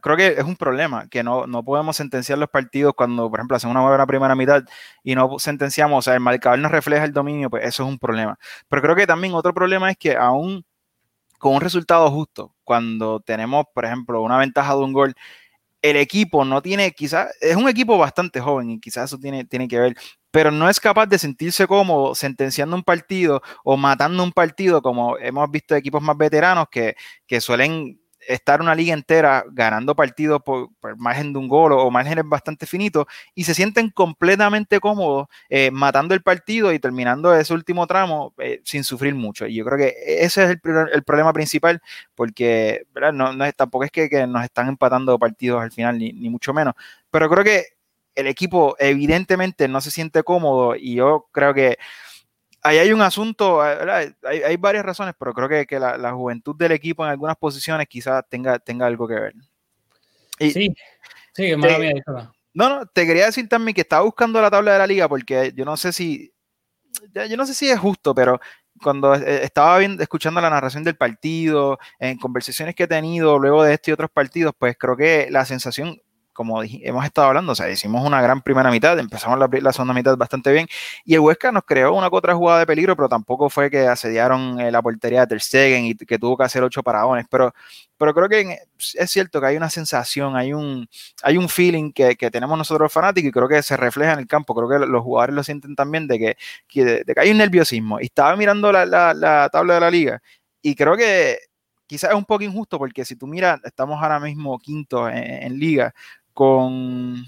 creo 0.02 0.16
que 0.16 0.28
es 0.28 0.44
un 0.44 0.56
problema, 0.56 1.08
que 1.08 1.22
no, 1.22 1.46
no 1.46 1.64
podemos 1.64 1.96
sentenciar 1.96 2.38
los 2.38 2.48
partidos 2.48 2.94
cuando, 2.96 3.28
por 3.30 3.40
ejemplo, 3.40 3.56
hacemos 3.56 3.74
una 3.74 3.86
buena 3.86 4.06
primera 4.06 4.34
mitad 4.34 4.62
y 5.02 5.14
no 5.14 5.38
sentenciamos, 5.38 5.98
o 5.98 6.02
sea, 6.02 6.14
el 6.14 6.20
marcador 6.20 6.58
nos 6.58 6.72
refleja 6.72 7.04
el 7.04 7.12
dominio, 7.12 7.50
pues 7.50 7.64
eso 7.66 7.84
es 7.84 7.88
un 7.88 7.98
problema. 7.98 8.38
Pero 8.68 8.82
creo 8.82 8.96
que 8.96 9.06
también 9.06 9.34
otro 9.34 9.52
problema 9.54 9.90
es 9.90 9.96
que 9.98 10.16
aún 10.16 10.64
con 11.38 11.54
un 11.54 11.60
resultado 11.60 12.10
justo, 12.10 12.54
cuando 12.64 13.20
tenemos, 13.20 13.66
por 13.74 13.84
ejemplo, 13.84 14.22
una 14.22 14.38
ventaja 14.38 14.74
de 14.74 14.80
un 14.82 14.92
gol, 14.92 15.14
el 15.82 15.96
equipo 15.96 16.44
no 16.44 16.62
tiene, 16.62 16.92
quizás, 16.92 17.28
es 17.40 17.56
un 17.56 17.68
equipo 17.68 17.98
bastante 17.98 18.40
joven 18.40 18.70
y 18.70 18.80
quizás 18.80 19.06
eso 19.06 19.18
tiene, 19.18 19.44
tiene 19.44 19.68
que 19.68 19.78
ver, 19.78 19.96
pero 20.36 20.50
no 20.50 20.68
es 20.68 20.78
capaz 20.78 21.06
de 21.06 21.18
sentirse 21.18 21.66
cómodo 21.66 22.14
sentenciando 22.14 22.76
un 22.76 22.82
partido 22.82 23.40
o 23.64 23.78
matando 23.78 24.22
un 24.22 24.32
partido, 24.32 24.82
como 24.82 25.16
hemos 25.16 25.50
visto 25.50 25.74
equipos 25.74 26.02
más 26.02 26.14
veteranos 26.18 26.66
que, 26.70 26.94
que 27.26 27.40
suelen 27.40 27.98
estar 28.28 28.60
una 28.60 28.74
liga 28.74 28.92
entera 28.92 29.46
ganando 29.50 29.96
partidos 29.96 30.42
por, 30.42 30.68
margen 30.98 31.32
de 31.32 31.38
un 31.38 31.48
gol 31.48 31.72
o, 31.72 31.90
márgenes 31.90 32.28
bastante 32.28 32.66
finitos 32.66 33.06
y 33.34 33.44
se 33.44 33.54
sienten 33.54 33.88
completamente 33.88 34.78
cómodos 34.78 35.28
eh, 35.48 35.70
matando 35.70 36.12
el 36.12 36.20
partido 36.20 36.70
y 36.70 36.78
terminando 36.78 37.34
ese 37.34 37.54
último 37.54 37.86
tramo 37.86 38.34
eh, 38.36 38.60
sin 38.62 38.84
sufrir 38.84 39.14
mucho. 39.14 39.46
Y 39.46 39.54
yo 39.54 39.64
creo 39.64 39.78
que 39.78 39.94
ese 40.22 40.44
es 40.44 40.50
el, 40.50 40.60
el 40.92 41.02
problema 41.02 41.32
principal 41.32 41.80
porque 42.14 42.86
No, 43.14 43.32
no, 43.32 43.52
tampoco 43.54 43.84
es 43.84 43.90
que, 43.90 44.10
que, 44.10 44.26
nos 44.26 44.44
están 44.44 44.68
empatando 44.68 45.18
partidos 45.18 45.62
al 45.62 45.72
final, 45.72 45.96
ni, 45.96 46.12
ni 46.12 46.28
mucho 46.28 46.52
menos, 46.52 46.74
pero 47.10 47.30
creo 47.30 47.42
que 47.42 47.75
el 48.16 48.26
equipo 48.26 48.74
evidentemente 48.78 49.68
no 49.68 49.80
se 49.80 49.90
siente 49.90 50.24
cómodo 50.24 50.74
y 50.74 50.96
yo 50.96 51.28
creo 51.32 51.54
que 51.54 51.78
ahí 52.62 52.78
hay 52.78 52.92
un 52.92 53.02
asunto, 53.02 53.62
hay, 53.62 54.12
hay, 54.24 54.56
varias 54.56 54.84
razones, 54.84 55.14
pero 55.18 55.32
creo 55.32 55.48
que, 55.48 55.66
que 55.66 55.78
la, 55.78 55.96
la, 55.96 56.12
juventud 56.12 56.56
del 56.56 56.72
equipo 56.72 57.04
en 57.04 57.10
algunas 57.10 57.36
posiciones 57.36 57.86
quizás 57.86 58.24
tenga, 58.28 58.58
tenga 58.58 58.86
algo 58.86 59.06
que 59.06 59.14
ver. 59.14 59.34
Y 60.38 60.50
sí, 60.50 60.74
sí, 61.32 61.56
mala 61.56 61.78
mía, 61.78 62.02
No, 62.54 62.68
no, 62.68 62.86
te 62.86 63.06
quería 63.06 63.26
decir 63.26 63.48
también 63.48 63.74
que 63.74 63.82
estaba 63.82 64.02
buscando 64.02 64.40
la 64.40 64.50
tabla 64.50 64.72
de 64.72 64.78
la 64.78 64.86
liga 64.86 65.08
porque 65.08 65.52
yo 65.54 65.64
no 65.64 65.76
sé 65.76 65.92
si, 65.92 66.32
yo 67.14 67.36
no 67.36 67.46
sé 67.46 67.54
si 67.54 67.70
es 67.70 67.78
justo, 67.78 68.14
pero 68.14 68.40
cuando 68.82 69.14
eh, 69.14 69.44
estaba 69.44 69.78
viendo, 69.78 70.02
escuchando 70.02 70.40
la 70.40 70.50
narración 70.50 70.82
del 70.82 70.96
partido, 70.96 71.78
en 71.98 72.18
conversaciones 72.18 72.74
que 72.74 72.84
he 72.84 72.88
tenido 72.88 73.38
luego 73.38 73.62
de 73.62 73.74
este 73.74 73.90
y 73.90 73.94
otros 73.94 74.10
partidos, 74.10 74.54
pues 74.58 74.76
creo 74.78 74.96
que 74.96 75.28
la 75.30 75.44
sensación 75.44 76.00
como 76.36 76.62
hemos 76.62 77.04
estado 77.04 77.28
hablando, 77.28 77.52
o 77.52 77.54
sea, 77.54 77.70
hicimos 77.70 78.06
una 78.06 78.20
gran 78.20 78.42
primera 78.42 78.70
mitad, 78.70 78.98
empezamos 78.98 79.38
la, 79.38 79.48
la, 79.60 79.72
segunda 79.72 79.94
mitad 79.94 80.16
bastante 80.16 80.52
bien, 80.52 80.68
y 81.04 81.14
el 81.14 81.20
Huesca 81.20 81.50
nos 81.50 81.64
creó 81.64 81.94
una 81.94 82.08
otra 82.12 82.34
jugada 82.34 82.60
de 82.60 82.66
peligro, 82.66 82.94
pero 82.94 83.08
tampoco 83.08 83.48
fue 83.50 83.70
que 83.70 83.88
asediaron 83.88 84.60
eh, 84.60 84.70
la 84.70 84.82
portería 84.82 85.20
de 85.20 85.26
Ter 85.28 85.40
Stegen 85.40 85.86
y 85.86 85.94
que 85.94 86.18
tuvo 86.18 86.36
que 86.36 86.44
hacer 86.44 86.62
ocho 86.62 86.82
paradones, 86.82 87.26
pero, 87.30 87.52
pero 87.96 88.14
creo 88.14 88.28
que 88.28 88.58
es 88.94 89.10
cierto 89.10 89.40
que 89.40 89.46
hay 89.46 89.56
una 89.56 89.70
sensación, 89.70 90.36
hay 90.36 90.52
un, 90.52 90.86
hay 91.22 91.38
un 91.38 91.48
feeling 91.48 91.92
que, 91.92 92.14
que 92.16 92.30
tenemos 92.30 92.56
nosotros 92.58 92.92
fanáticos 92.92 93.30
y 93.30 93.32
creo 93.32 93.48
que 93.48 93.62
se 93.62 93.76
refleja 93.76 94.12
en 94.12 94.18
el 94.20 94.26
campo, 94.26 94.54
creo 94.54 94.68
que 94.68 94.86
los 94.86 95.02
jugadores 95.02 95.34
lo 95.34 95.42
sienten 95.42 95.74
también 95.74 96.06
de 96.06 96.18
que, 96.18 96.36
de, 96.84 97.04
que 97.04 97.20
hay 97.20 97.30
un 97.30 97.38
nerviosismo, 97.38 97.98
y 98.00 98.04
estaba 98.04 98.36
mirando 98.36 98.70
la, 98.70 98.84
la, 98.84 99.14
la 99.14 99.48
tabla 99.50 99.74
de 99.74 99.80
la 99.80 99.90
liga, 99.90 100.22
y 100.62 100.74
creo 100.74 100.96
que 100.96 101.38
quizás 101.86 102.10
es 102.10 102.16
un 102.16 102.24
poco 102.24 102.44
injusto 102.44 102.78
porque 102.78 103.04
si 103.04 103.16
tú 103.16 103.26
miras, 103.26 103.60
estamos 103.64 104.02
ahora 104.02 104.20
mismo 104.20 104.58
quinto 104.58 105.08
en, 105.08 105.16
en, 105.16 105.58
liga, 105.58 105.94
con 106.36 107.26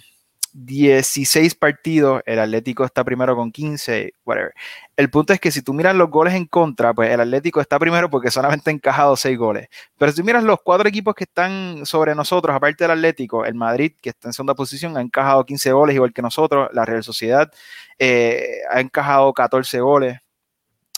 16 0.53 1.55
partidos, 1.55 2.21
el 2.27 2.39
Atlético 2.41 2.85
está 2.85 3.05
primero 3.05 3.35
con 3.35 3.51
15, 3.51 4.13
whatever. 4.27 4.53
El 4.99 5.09
punto 5.09 5.33
es 5.33 5.41
que 5.41 5.51
si 5.51 5.63
tú 5.63 5.73
miras 5.73 5.97
los 5.97 6.11
goles 6.11 6.35
en 6.35 6.45
contra, 6.45 6.93
pues 6.93 7.11
el 7.11 7.21
Atlético 7.21 7.63
está 7.63 7.79
primero 7.79 8.11
porque 8.11 8.31
solamente 8.31 8.69
ha 8.69 8.73
encajado 8.75 9.17
6 9.17 9.39
goles. 9.39 9.69
Pero 9.97 10.13
si 10.13 10.19
tú 10.19 10.25
miras 10.25 10.45
los 10.45 10.59
cuatro 10.63 10.87
equipos 10.87 11.15
que 11.15 11.25
están 11.25 11.87
sobre 11.87 12.15
nosotros, 12.15 12.55
aparte 12.55 12.85
del 12.85 12.91
Atlético, 12.91 13.47
el 13.47 13.55
Madrid, 13.55 13.93
que 14.03 14.11
está 14.11 14.29
en 14.29 14.35
segunda 14.35 14.55
posición, 14.55 14.99
ha 14.99 15.01
encajado 15.01 15.47
15 15.47 15.73
goles 15.73 15.95
igual 15.97 16.13
que 16.13 16.21
nosotros, 16.21 16.69
la 16.75 16.85
Real 16.85 17.03
Sociedad 17.03 17.51
eh, 17.99 18.59
ha 18.71 18.81
encajado 18.81 19.33
14 19.33 19.81
goles. 19.81 20.19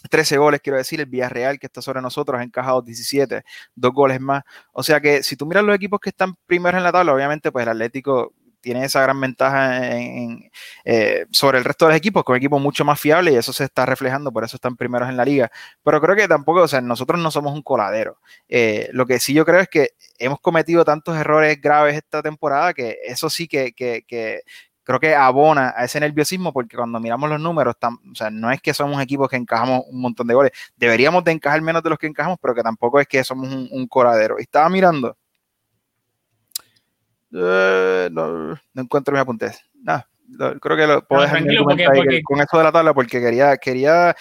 13 0.08 0.38
goles, 0.38 0.60
quiero 0.62 0.78
decir, 0.78 1.00
el 1.00 1.06
Villarreal 1.06 1.58
que 1.58 1.66
está 1.66 1.82
sobre 1.82 2.00
nosotros 2.00 2.40
ha 2.40 2.44
encajado 2.44 2.82
17, 2.82 3.42
dos 3.74 3.92
goles 3.92 4.20
más. 4.20 4.42
O 4.72 4.82
sea 4.82 5.00
que 5.00 5.22
si 5.22 5.36
tú 5.36 5.46
miras 5.46 5.64
los 5.64 5.76
equipos 5.76 6.00
que 6.00 6.10
están 6.10 6.34
primeros 6.46 6.78
en 6.78 6.84
la 6.84 6.92
tabla, 6.92 7.14
obviamente 7.14 7.52
pues 7.52 7.64
el 7.64 7.70
Atlético 7.70 8.34
tiene 8.60 8.84
esa 8.84 9.02
gran 9.02 9.20
ventaja 9.20 9.96
en, 9.96 10.50
eh, 10.84 11.26
sobre 11.30 11.58
el 11.58 11.64
resto 11.64 11.86
de 11.86 11.92
los 11.92 11.98
equipos, 11.98 12.24
con 12.24 12.34
un 12.34 12.38
equipo 12.38 12.58
mucho 12.58 12.84
más 12.84 13.00
fiable 13.00 13.32
y 13.32 13.36
eso 13.36 13.52
se 13.52 13.64
está 13.64 13.86
reflejando, 13.86 14.32
por 14.32 14.44
eso 14.44 14.56
están 14.56 14.76
primeros 14.76 15.08
en 15.08 15.16
la 15.16 15.24
liga. 15.24 15.50
Pero 15.82 16.00
creo 16.00 16.16
que 16.16 16.28
tampoco, 16.28 16.62
o 16.62 16.68
sea, 16.68 16.80
nosotros 16.80 17.20
no 17.20 17.30
somos 17.30 17.52
un 17.52 17.62
coladero. 17.62 18.18
Eh, 18.48 18.88
lo 18.92 19.06
que 19.06 19.18
sí 19.18 19.34
yo 19.34 19.44
creo 19.44 19.60
es 19.60 19.68
que 19.68 19.90
hemos 20.18 20.40
cometido 20.40 20.84
tantos 20.84 21.16
errores 21.16 21.60
graves 21.60 21.96
esta 21.96 22.22
temporada 22.22 22.74
que 22.74 22.98
eso 23.04 23.30
sí 23.30 23.48
que, 23.48 23.72
que, 23.72 24.42
creo 24.90 24.98
que 24.98 25.14
abona 25.14 25.72
a 25.76 25.84
ese 25.84 26.00
nerviosismo 26.00 26.52
porque 26.52 26.76
cuando 26.76 26.98
miramos 26.98 27.30
los 27.30 27.40
números, 27.40 27.76
o 27.80 28.14
sea, 28.14 28.28
no 28.28 28.50
es 28.50 28.60
que 28.60 28.74
somos 28.74 29.00
equipos 29.00 29.28
que 29.28 29.36
encajamos 29.36 29.84
un 29.88 30.00
montón 30.00 30.26
de 30.26 30.34
goles, 30.34 30.52
deberíamos 30.76 31.22
de 31.22 31.30
encajar 31.30 31.62
menos 31.62 31.82
de 31.84 31.90
los 31.90 31.98
que 31.98 32.08
encajamos, 32.08 32.38
pero 32.42 32.56
que 32.56 32.62
tampoco 32.62 32.98
es 32.98 33.06
que 33.06 33.22
somos 33.22 33.48
un, 33.48 33.68
un 33.70 33.86
coladero. 33.86 34.36
estaba 34.38 34.68
mirando, 34.68 35.16
eh, 37.32 38.08
no, 38.10 38.48
no, 38.48 38.82
encuentro 38.82 39.12
mis 39.12 39.20
apuntes, 39.20 39.64
nada. 39.80 40.08
Creo 40.60 40.76
que 40.76 40.86
lo 40.86 41.06
puedo 41.06 41.22
dejar 41.22 41.44
porque, 41.64 41.86
porque, 41.92 42.22
con 42.22 42.40
esto 42.40 42.58
de 42.58 42.64
la 42.64 42.72
tabla 42.72 42.94
porque 42.94 43.20
quería, 43.20 43.56
quería, 43.58 44.16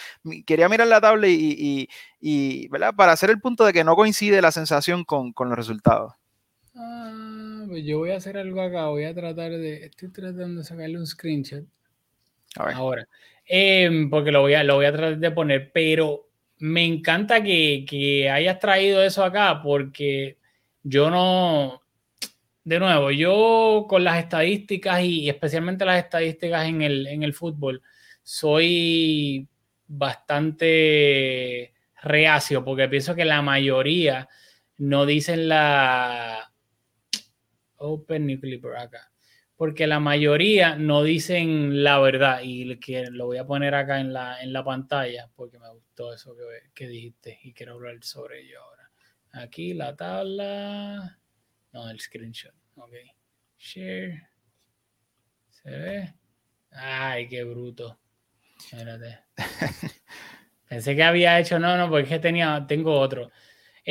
quería 0.45 0.69
mirar 0.69 0.88
la 0.88 1.01
tabla 1.01 1.27
y, 1.27 1.34
y, 1.34 1.89
y 2.19 2.67
¿verdad? 2.69 2.93
para 2.95 3.12
hacer 3.12 3.32
el 3.32 3.39
punto 3.39 3.63
de 3.65 3.73
que 3.73 3.84
no 3.84 3.95
coincide 3.95 4.41
la 4.41 4.51
sensación 4.51 5.03
con, 5.03 5.34
con 5.34 5.49
los 5.49 5.58
resultados. 5.58 6.13
Ah 6.75 7.29
pues 7.69 7.84
yo 7.86 7.99
voy 7.99 8.12
a 8.12 8.17
hacer 8.17 8.38
algo 8.38 8.62
acá, 8.62 8.88
voy 8.88 9.03
a 9.03 9.13
tratar 9.13 9.51
de, 9.51 9.86
estoy 9.86 10.10
tratando 10.10 10.60
de 10.60 10.63
sacarle 10.63 10.97
un 10.97 11.08
screenshot 11.08 11.63
ahora, 12.55 13.08
eh, 13.45 14.08
porque 14.10 14.32
lo 14.32 14.41
voy, 14.41 14.55
a, 14.55 14.63
lo 14.63 14.75
voy 14.75 14.86
a 14.86 14.91
tratar 14.91 15.17
de 15.19 15.32
poner, 15.32 15.71
pero 15.71 16.27
me 16.58 16.84
encanta 16.84 17.41
que, 17.43 17.86
que 17.88 18.29
hayas 18.29 18.60
traído 18.60 19.03
eso 19.03 19.23
acá, 19.23 19.62
porque 19.62 20.38
yo 20.84 21.10
no, 21.10 21.82
de 22.63 22.79
nuevo, 22.79 23.12
yo 23.12 23.86
con 23.88 24.03
las 24.03 24.19
estadísticas 24.19 25.01
y 25.01 25.29
especialmente 25.29 25.86
las 25.86 26.03
estadísticas 26.03 26.67
en 26.67 26.82
el, 26.82 27.08
en 27.08 27.23
el 27.23 27.34
fútbol, 27.34 27.82
soy 28.23 29.47
bastante 29.88 31.73
reacio 32.01 32.63
porque 32.63 32.88
pienso 32.88 33.15
que 33.15 33.25
la 33.25 33.41
mayoría 33.41 34.27
no 34.77 35.05
dicen 35.05 35.49
la, 35.49 36.48
Open 37.80 38.26
New 38.26 38.39
Clipper 38.39 38.76
acá. 38.78 39.12
Porque 39.56 39.88
la 39.88 40.00
mayoría 40.00 40.76
no 40.76 41.04
dicen 41.04 41.84
la 41.84 42.00
verdad 42.00 42.42
y 42.44 42.80
que 42.80 43.08
lo 43.12 43.26
voy 43.26 43.38
a 43.38 43.46
poner 43.46 43.76
acá 43.76 44.00
en 44.00 44.13
la, 44.13 44.42
en 44.42 44.54
la 44.54 44.63
pantalla 44.63 45.30
porque 45.36 45.60
me 45.60 45.70
gustó 45.70 46.13
eso 46.13 46.34
que, 46.36 46.44
que 46.74 46.88
dijiste 46.88 47.39
y 47.44 47.54
quiero 47.54 47.74
hablar 47.74 47.98
sobre 48.02 48.42
ello 48.42 48.62
ahora. 48.62 48.92
Aquí 49.34 49.74
la 49.74 49.96
tabla. 49.96 51.20
No, 51.74 51.89
el 51.89 52.00
screenshot. 52.00 52.54
Ok. 52.76 52.94
Share. 53.58 54.30
¿Se 55.50 55.70
ve? 55.70 56.13
Ay, 56.72 57.28
qué 57.28 57.44
bruto. 57.44 58.00
Espérate. 58.58 59.20
Pensé 60.70 60.96
que 60.96 61.04
había 61.04 61.39
hecho, 61.39 61.60
no, 61.60 61.76
no, 61.78 61.89
porque 61.89 62.20
tenía, 62.20 62.65
tengo 62.68 62.98
otro. 62.98 63.32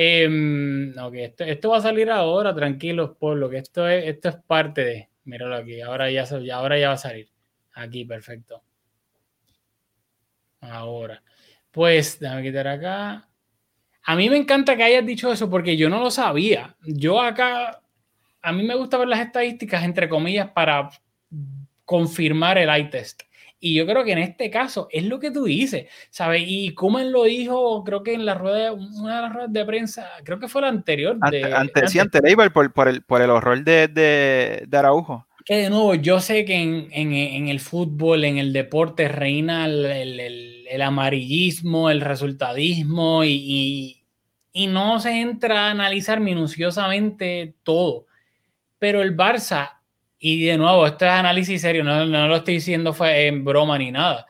Eh, 0.01 0.95
ok, 0.97 1.15
esto, 1.15 1.43
esto, 1.43 1.71
va 1.71 1.79
a 1.79 1.81
salir 1.81 2.09
ahora, 2.09 2.55
tranquilos, 2.55 3.17
por 3.19 3.37
lo 3.37 3.51
que 3.51 3.59
esto 3.59 3.89
es, 3.89 4.05
esto 4.07 4.29
es 4.29 4.37
parte 4.47 4.85
de. 4.85 5.09
Míralo 5.25 5.57
aquí, 5.57 5.81
ahora 5.81 6.09
ya, 6.09 6.25
ahora 6.55 6.79
ya 6.79 6.89
va 6.89 6.95
a 6.95 6.99
salir. 6.99 7.29
Aquí, 7.75 8.05
perfecto. 8.05 8.63
Ahora. 10.61 11.21
Pues, 11.73 12.21
déjame 12.21 12.45
quitar 12.45 12.69
acá. 12.69 13.29
A 14.05 14.15
mí 14.15 14.31
me 14.31 14.37
encanta 14.37 14.77
que 14.77 14.85
hayas 14.85 15.05
dicho 15.05 15.33
eso 15.33 15.51
porque 15.51 15.77
yo 15.77 15.89
no 15.89 15.99
lo 15.99 16.13
sabía. 16.13 16.77
Yo 16.87 17.21
acá, 17.21 17.83
a 18.41 18.53
mí 18.53 18.63
me 18.63 18.77
gusta 18.77 18.99
ver 18.99 19.09
las 19.09 19.19
estadísticas, 19.19 19.83
entre 19.83 20.09
comillas, 20.09 20.49
para 20.53 20.91
confirmar 21.85 22.57
el 22.57 22.71
eye 22.71 22.85
test. 22.85 23.23
Y 23.61 23.75
yo 23.75 23.87
creo 23.87 24.05
que 24.05 24.13
en 24.13 24.19
este 24.19 24.51
caso 24.51 24.87
es 24.91 25.05
lo 25.05 25.19
que 25.19 25.33
tú 25.33 25.45
dices, 25.45 25.87
¿sabes? 26.11 26.45
Y 26.47 26.75
Kuman 26.75 27.11
lo 27.11 27.25
dijo, 27.25 27.83
creo 27.83 28.05
que 28.05 28.15
en 28.15 28.25
la 28.25 28.35
rueda, 28.35 28.73
una 28.73 29.17
de 29.17 29.23
las 29.23 29.33
ruedas 29.33 29.53
de 29.53 29.65
prensa, 29.65 30.09
creo 30.25 30.39
que 30.39 30.47
fue 30.47 30.63
la 30.63 30.69
anterior. 30.69 31.19
De, 31.31 31.43
ante, 31.43 31.55
ante, 31.55 31.89
sí, 31.89 31.99
ante 31.99 32.21
Leiber 32.21 32.53
por, 32.53 32.73
por, 32.73 32.87
el, 32.89 33.03
por 33.03 33.21
el 33.21 33.31
horror 33.31 33.65
de, 33.65 33.89
de, 33.89 34.65
de 34.67 34.77
Araujo. 34.77 35.27
Que 35.45 35.57
de 35.57 35.71
nuevo, 35.71 35.95
yo 35.95 36.21
sé 36.21 36.45
que 36.45 36.55
en, 36.55 36.89
en, 36.93 37.13
en 37.15 37.49
el 37.49 37.59
fútbol, 37.59 38.25
en 38.25 38.39
el 38.39 38.53
deporte, 38.53 39.09
reina 39.09 39.67
el, 39.67 39.87
el, 39.87 40.67
el 40.69 40.83
amarillismo, 40.83 41.91
el 41.91 42.01
resultadismo 42.01 43.25
y, 43.25 43.33
y, 43.33 44.05
y 44.53 44.67
no 44.67 45.01
se 45.01 45.21
entra 45.21 45.67
a 45.67 45.71
analizar 45.71 46.21
minuciosamente 46.21 47.55
todo. 47.63 48.07
Pero 48.79 49.03
el 49.03 49.17
Barça 49.17 49.78
y 50.19 50.45
de 50.47 50.59
nuevo, 50.59 50.87
esto 50.87 51.05
es 51.05 51.13
análisis 51.13 51.61
serio, 51.61 51.85
no, 51.85 52.05
no 52.07 52.27
lo 52.27 52.37
estoy 52.37 52.55
diciendo 52.55 52.93
fue 52.93 53.27
en 53.27 53.45
broma 53.45 53.79
ni 53.79 53.93
nada. 53.93 54.27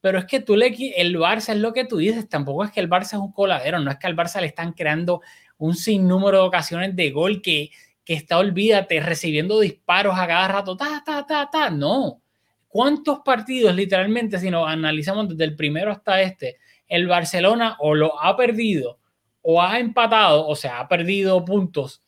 Pero 0.00 0.18
es 0.18 0.24
que 0.24 0.40
tú 0.40 0.56
le 0.56 0.74
el 0.96 1.16
Barça 1.16 1.52
es 1.52 1.58
lo 1.58 1.72
que 1.72 1.84
tú 1.84 1.98
dices, 1.98 2.28
tampoco 2.28 2.64
es 2.64 2.72
que 2.72 2.80
el 2.80 2.90
Barça 2.90 3.14
es 3.14 3.20
un 3.20 3.32
coladero, 3.32 3.78
no 3.78 3.90
es 3.90 3.98
que 3.98 4.08
al 4.08 4.16
Barça 4.16 4.40
le 4.40 4.48
están 4.48 4.72
creando 4.72 5.20
un 5.58 5.76
sinnúmero 5.76 6.38
de 6.38 6.44
ocasiones 6.44 6.96
de 6.96 7.10
gol 7.12 7.40
que, 7.40 7.70
que 8.04 8.14
está, 8.14 8.38
olvídate, 8.38 8.98
recibiendo 9.00 9.60
disparos 9.60 10.18
a 10.18 10.26
cada 10.26 10.48
rato, 10.48 10.76
ta, 10.76 11.02
ta, 11.06 11.24
ta, 11.24 11.48
ta. 11.50 11.70
No. 11.70 12.20
¿Cuántos 12.66 13.20
partidos, 13.20 13.74
literalmente, 13.76 14.40
si 14.40 14.50
nos 14.50 14.66
analizamos 14.66 15.28
desde 15.28 15.44
el 15.44 15.54
primero 15.54 15.92
hasta 15.92 16.20
este, 16.20 16.56
el 16.88 17.06
Barcelona 17.06 17.76
o 17.78 17.94
lo 17.94 18.20
ha 18.20 18.36
perdido 18.36 18.98
o 19.40 19.62
ha 19.62 19.78
empatado, 19.78 20.48
o 20.48 20.56
sea, 20.56 20.80
ha 20.80 20.88
perdido 20.88 21.44
puntos 21.44 22.02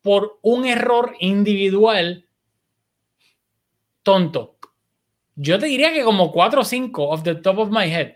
por 0.00 0.38
un 0.42 0.66
error 0.66 1.14
individual 1.18 2.27
tonto? 4.02 4.56
Yo 5.36 5.58
te 5.58 5.66
diría 5.66 5.92
que 5.92 6.02
como 6.02 6.32
4 6.32 6.62
o 6.62 6.64
5 6.64 7.08
off 7.08 7.22
the 7.22 7.36
top 7.36 7.58
of 7.58 7.68
my 7.70 7.84
head. 7.84 8.12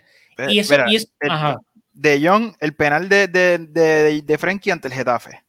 Y 0.49 0.59
eso, 0.59 0.75
Mira, 0.75 0.91
y 0.91 0.97
es, 0.97 1.13
el- 1.21 1.31
ajá. 1.31 1.59
De 1.93 2.27
Jong, 2.27 2.55
el 2.59 2.75
penal 2.75 3.09
de, 3.09 3.29
de, 3.29 3.59
de, 3.59 4.23
de 4.23 4.39
Frenkie 4.39 4.71
ante 4.71 4.89
el 4.89 4.95
Getafe. 4.95 5.43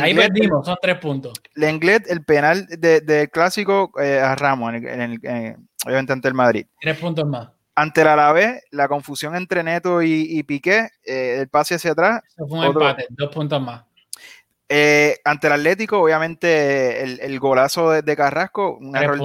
Ahí 0.00 0.14
perdimos, 0.14 0.64
son 0.64 0.76
tres 0.80 0.96
puntos. 0.98 1.32
Lenglet, 1.54 2.08
el 2.08 2.24
penal 2.24 2.66
de- 2.68 3.28
clásico 3.32 3.90
eh, 4.00 4.20
a 4.20 4.34
Ramos, 4.36 4.72
en 4.72 4.84
el, 4.86 5.20
en 5.24 5.36
el- 5.46 5.56
obviamente 5.84 6.12
ante 6.12 6.28
el 6.28 6.34
Madrid. 6.34 6.66
Tres 6.80 6.96
puntos 6.98 7.26
más. 7.26 7.48
Ante 7.74 8.02
el 8.02 8.06
Alavés, 8.08 8.62
la 8.70 8.86
confusión 8.86 9.34
entre 9.34 9.64
Neto 9.64 10.00
y, 10.00 10.26
y 10.30 10.44
Piqué, 10.44 10.90
eh, 11.04 11.38
el 11.40 11.48
pase 11.48 11.74
hacia 11.74 11.90
atrás. 11.90 12.22
Eso 12.28 12.46
fue 12.46 12.60
un 12.60 12.66
Otro- 12.66 12.82
empate, 12.88 13.06
dos 13.10 13.34
puntos 13.34 13.60
más. 13.60 13.82
Eh, 14.76 15.20
ante 15.24 15.46
el 15.46 15.52
Atlético, 15.52 16.00
obviamente, 16.00 17.02
el, 17.04 17.20
el 17.20 17.38
golazo 17.38 17.92
de, 17.92 18.02
de 18.02 18.16
Carrasco, 18.16 18.76
un 18.80 18.96
error 18.96 19.20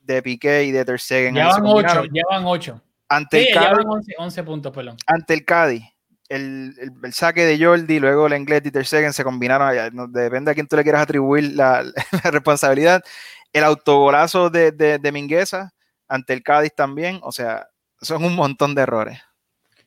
de, 0.00 0.22
Piqué 0.22 0.64
y 0.64 0.72
de 0.72 0.84
Ter 0.84 0.98
Stegen. 0.98 1.34
Ya 1.36 1.46
ahí 1.46 1.52
se 1.52 1.60
van 1.60 1.70
ocho, 1.70 1.72
combinaron. 1.76 2.08
ya 2.12 2.22
van 2.28 2.44
ocho. 2.46 2.82
Ante, 3.08 3.40
Sí, 3.42 3.48
el 3.48 3.54
Cádiz, 3.54 3.76
van 3.76 3.86
11, 3.88 4.14
11 4.18 4.42
puntos, 4.42 4.72
perdón. 4.72 4.96
ante 5.06 5.34
el 5.34 5.44
Cádiz, 5.44 5.84
el, 6.28 6.74
el- 6.80 6.92
el 7.04 7.12
saque 7.12 7.44
de 7.46 7.64
Jordi, 7.64 8.00
luego 8.00 8.26
el 8.26 8.32
Englet 8.32 8.66
y 8.66 8.70
Ter 8.72 8.84
Stegen 8.84 9.12
se 9.12 9.22
combinaron, 9.22 10.12
depende 10.12 10.50
a 10.50 10.54
quién 10.54 10.66
tú 10.66 10.74
le 10.76 10.82
quieras 10.82 11.02
atribuir 11.02 11.52
la, 11.54 11.84
la 12.24 12.30
responsabilidad. 12.32 13.04
El 13.52 13.62
autogolazo 13.64 14.50
de, 14.50 14.72
de, 14.72 14.98
de 14.98 15.12
Mingueza 15.12 15.72
ante 16.08 16.32
el 16.32 16.42
Cádiz 16.42 16.72
también, 16.74 17.20
o 17.22 17.30
sea, 17.30 17.68
son 18.00 18.24
un 18.24 18.34
montón 18.34 18.74
de 18.74 18.82
errores. 18.82 19.20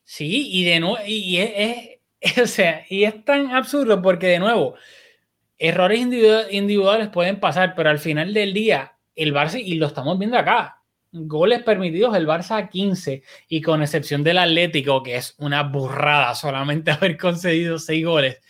Sí, 0.06 0.48
y 0.52 0.64
de 0.66 0.80
nuevo, 0.80 0.98
y, 1.06 1.40
es- 1.40 2.00
o 2.42 2.48
sea, 2.48 2.86
y 2.90 3.04
es 3.04 3.24
tan 3.26 3.52
absurdo 3.52 4.02
porque 4.02 4.28
de 4.28 4.40
nuevo, 4.40 4.76
errores 5.58 6.00
individu- 6.00 6.48
individuales 6.52 7.10
pueden 7.10 7.40
pasar, 7.40 7.74
pero 7.76 7.90
al 7.90 8.00
final 8.00 8.34
del 8.34 8.54
día, 8.54 8.94
el 9.16 9.34
Barça, 9.34 9.62
y 9.64 9.76
lo 9.76 9.88
estamos 9.88 10.18
viendo 10.18 10.38
acá, 10.38 10.82
goles 11.12 11.62
permitidos, 11.64 12.16
el 12.16 12.28
Barça 12.28 12.70
15, 12.70 13.24
y 13.48 13.62
con 13.62 13.82
excepción 13.82 14.24
del 14.24 14.40
Atlético, 14.40 15.04
que 15.04 15.18
es 15.18 15.36
una 15.38 15.64
burrada 15.64 16.34
solamente 16.36 16.92
haber 16.92 17.18
concedido 17.18 17.78
6 17.78 18.06
goles, 18.06 18.42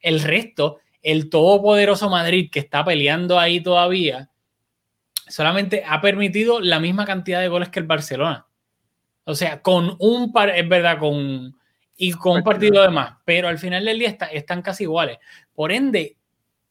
el 0.00 0.20
resto, 0.20 0.78
el 1.02 1.30
todopoderoso 1.30 2.08
Madrid 2.08 2.48
que 2.50 2.60
está 2.60 2.84
peleando 2.84 3.38
ahí 3.38 3.60
todavía, 3.60 4.30
solamente 5.28 5.82
ha 5.86 6.00
permitido 6.00 6.60
la 6.60 6.78
misma 6.78 7.04
cantidad 7.06 7.40
de 7.40 7.48
goles 7.48 7.70
que 7.70 7.80
el 7.80 7.86
Barcelona. 7.86 8.46
O 9.24 9.34
sea, 9.34 9.62
con 9.62 9.96
un 9.98 10.32
par, 10.32 10.50
es 10.50 10.68
verdad, 10.68 10.98
con 10.98 11.56
y 12.04 12.10
con 12.12 12.38
un 12.38 12.42
partido 12.42 12.82
de 12.82 12.88
más, 12.88 13.14
pero 13.24 13.46
al 13.46 13.58
final 13.58 13.84
del 13.84 13.96
día 14.00 14.08
está- 14.08 14.26
están 14.26 14.60
casi 14.60 14.82
iguales. 14.82 15.18
Por 15.54 15.70
ende, 15.70 16.16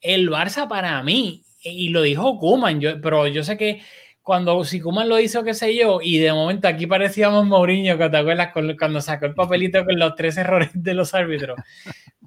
el 0.01 0.29
Barça 0.29 0.67
para 0.67 1.01
mí, 1.03 1.41
y 1.63 1.87
lo 1.87 2.01
dijo 2.01 2.37
Kuman, 2.37 2.81
yo, 2.81 2.99
pero 2.99 3.27
yo 3.27 3.41
sé 3.41 3.55
que 3.55 3.81
cuando 4.21 4.65
si 4.65 4.81
Kuman 4.81 5.07
lo 5.07 5.17
hizo, 5.21 5.41
qué 5.45 5.53
sé 5.53 5.73
yo, 5.73 5.99
y 6.01 6.17
de 6.17 6.33
momento 6.33 6.67
aquí 6.67 6.85
parecíamos 6.85 7.45
Mourinho, 7.45 7.97
que 7.97 8.09
te 8.09 8.17
acuerdas 8.17 8.51
con- 8.51 8.75
cuando 8.77 8.99
sacó 8.99 9.25
el 9.25 9.33
papelito 9.33 9.85
con 9.85 9.97
los 9.97 10.15
tres 10.15 10.35
errores 10.35 10.69
de 10.73 10.93
los 10.95 11.13
árbitros. 11.13 11.57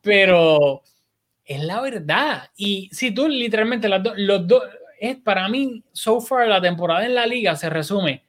Pero 0.02 0.82
es 1.44 1.62
la 1.62 1.82
verdad. 1.82 2.48
Y 2.56 2.88
si 2.90 3.10
tú 3.12 3.28
literalmente 3.28 3.86
las 3.88 4.02
do- 4.02 4.14
los 4.16 4.46
dos, 4.46 4.62
es 4.98 5.16
para 5.16 5.46
mí, 5.50 5.82
so 5.92 6.22
far, 6.22 6.48
la 6.48 6.60
temporada 6.62 7.04
en 7.04 7.14
la 7.14 7.26
liga 7.26 7.54
se 7.54 7.68
resume 7.68 8.22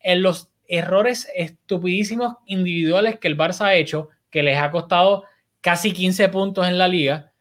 en 0.00 0.22
los 0.22 0.48
errores 0.66 1.28
estupidísimos 1.34 2.36
individuales 2.46 3.18
que 3.18 3.28
el 3.28 3.36
Barça 3.36 3.66
ha 3.66 3.74
hecho, 3.74 4.08
que 4.32 4.42
les 4.42 4.58
ha 4.58 4.72
costado 4.72 5.24
casi 5.60 5.92
15 5.92 6.28
puntos 6.30 6.66
en 6.66 6.76
la 6.76 6.88
liga, 6.88 7.32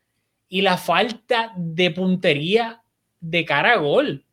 y 0.47 0.62
la 0.62 0.77
falta 0.77 1.54
de 1.56 1.91
puntería 1.91 2.84
de 3.21 3.45
cara 3.45 3.71
a 3.71 3.77
gol. 3.77 4.25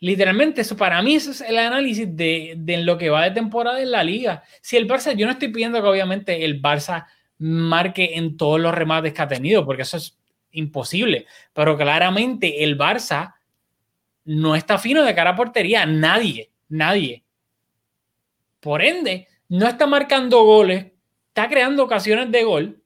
Literalmente, 0.00 0.62
eso 0.62 0.76
para 0.76 1.00
mí 1.02 1.14
eso 1.14 1.30
es 1.30 1.40
el 1.40 1.56
análisis 1.56 2.08
de, 2.16 2.54
de 2.56 2.78
lo 2.78 2.98
que 2.98 3.10
va 3.10 3.24
de 3.24 3.30
temporada 3.30 3.80
en 3.80 3.92
la 3.92 4.02
liga. 4.02 4.42
Si 4.60 4.76
el 4.76 4.88
Barça, 4.88 5.14
yo 5.14 5.26
no 5.26 5.32
estoy 5.32 5.48
pidiendo 5.48 5.80
que 5.80 5.86
obviamente 5.86 6.44
el 6.44 6.60
Barça 6.60 7.06
marque 7.38 8.16
en 8.16 8.36
todos 8.36 8.60
los 8.60 8.74
remates 8.74 9.14
que 9.14 9.22
ha 9.22 9.28
tenido, 9.28 9.64
porque 9.64 9.82
eso 9.82 9.98
es 9.98 10.18
imposible, 10.50 11.26
pero 11.52 11.76
claramente 11.76 12.64
el 12.64 12.76
Barça 12.76 13.34
no 14.24 14.56
está 14.56 14.78
fino 14.78 15.04
de 15.04 15.14
cara 15.14 15.30
a 15.30 15.36
portería, 15.36 15.86
nadie, 15.86 16.50
nadie. 16.68 17.22
Por 18.58 18.82
ende, 18.82 19.28
no 19.48 19.68
está 19.68 19.86
marcando 19.86 20.42
goles, 20.44 20.86
está 21.30 21.48
creando 21.48 21.84
ocasiones 21.84 22.30
de 22.32 22.42
gol, 22.42 22.82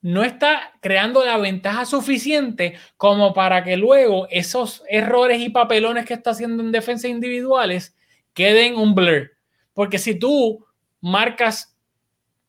no 0.00 0.22
está 0.22 0.72
creando 0.80 1.24
la 1.24 1.36
ventaja 1.36 1.84
suficiente 1.84 2.78
como 2.96 3.34
para 3.34 3.64
que 3.64 3.76
luego 3.76 4.28
esos 4.30 4.82
errores 4.88 5.40
y 5.40 5.50
papelones 5.50 6.06
que 6.06 6.14
está 6.14 6.30
haciendo 6.30 6.62
en 6.62 6.72
defensa 6.72 7.08
individuales 7.08 7.96
queden 8.32 8.76
un 8.76 8.94
blur. 8.94 9.32
Porque 9.74 9.98
si 9.98 10.18
tú 10.18 10.64
marcas 11.00 11.76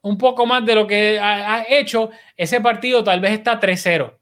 un 0.01 0.17
poco 0.17 0.45
más 0.45 0.63
de 0.65 0.75
lo 0.75 0.85
que 0.87 1.19
has 1.19 1.65
hecho, 1.69 2.11
ese 2.37 2.61
partido 2.61 3.03
tal 3.03 3.19
vez 3.19 3.31
está 3.31 3.59
3-0. 3.59 4.15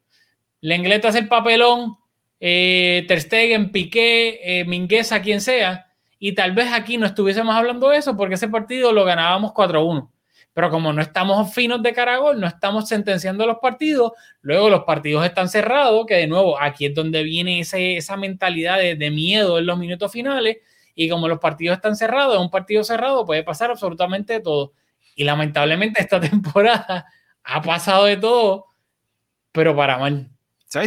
Lenglet 0.62 1.03
hace 1.03 1.19
el 1.19 1.27
papelón, 1.27 1.97
eh, 2.39 3.05
Ter 3.08 3.21
Stegen, 3.21 3.71
Piqué, 3.71 4.39
eh, 4.41 4.65
Mingueza, 4.65 5.21
quien 5.21 5.41
sea, 5.41 5.88
y 6.17 6.34
tal 6.34 6.53
vez 6.53 6.71
aquí 6.71 6.97
no 6.97 7.05
estuviésemos 7.05 7.55
hablando 7.55 7.89
de 7.89 7.97
eso 7.97 8.15
porque 8.17 8.36
ese 8.36 8.47
partido 8.47 8.91
lo 8.93 9.05
ganábamos 9.05 9.51
4-1. 9.51 10.10
Pero 10.59 10.71
como 10.71 10.91
no 10.91 11.01
estamos 11.01 11.53
finos 11.53 11.81
de 11.81 11.93
cara 11.93 12.15
a 12.15 12.17
gol, 12.17 12.37
no 12.37 12.45
estamos 12.45 12.89
sentenciando 12.89 13.47
los 13.47 13.59
partidos, 13.59 14.11
luego 14.41 14.69
los 14.69 14.83
partidos 14.83 15.25
están 15.25 15.47
cerrados, 15.47 16.05
que 16.05 16.15
de 16.15 16.27
nuevo 16.27 16.59
aquí 16.59 16.87
es 16.87 16.93
donde 16.93 17.23
viene 17.23 17.61
esa 17.61 18.17
mentalidad 18.17 18.77
de, 18.77 19.09
miedo 19.09 19.57
en 19.57 19.65
los 19.65 19.79
minutos 19.79 20.11
finales, 20.11 20.57
y 20.95 21.07
como 21.07 21.29
los 21.29 21.39
partidos 21.39 21.77
están 21.77 21.95
cerrados, 21.95 22.35
en 22.35 22.41
un 22.41 22.49
partido 22.49 22.83
cerrado 22.83 23.25
puede 23.25 23.41
pasar 23.41 23.71
absolutamente 23.71 24.41
todo. 24.41 24.73
Y 25.15 25.23
lamentablemente 25.23 26.01
esta 26.01 26.19
temporada 26.29 27.05
ha 27.41 27.61
pasado 27.61 28.03
de 28.03 28.17
todo, 28.17 28.65
pero 29.53 29.73
para 29.77 29.97
mal. 29.97 30.29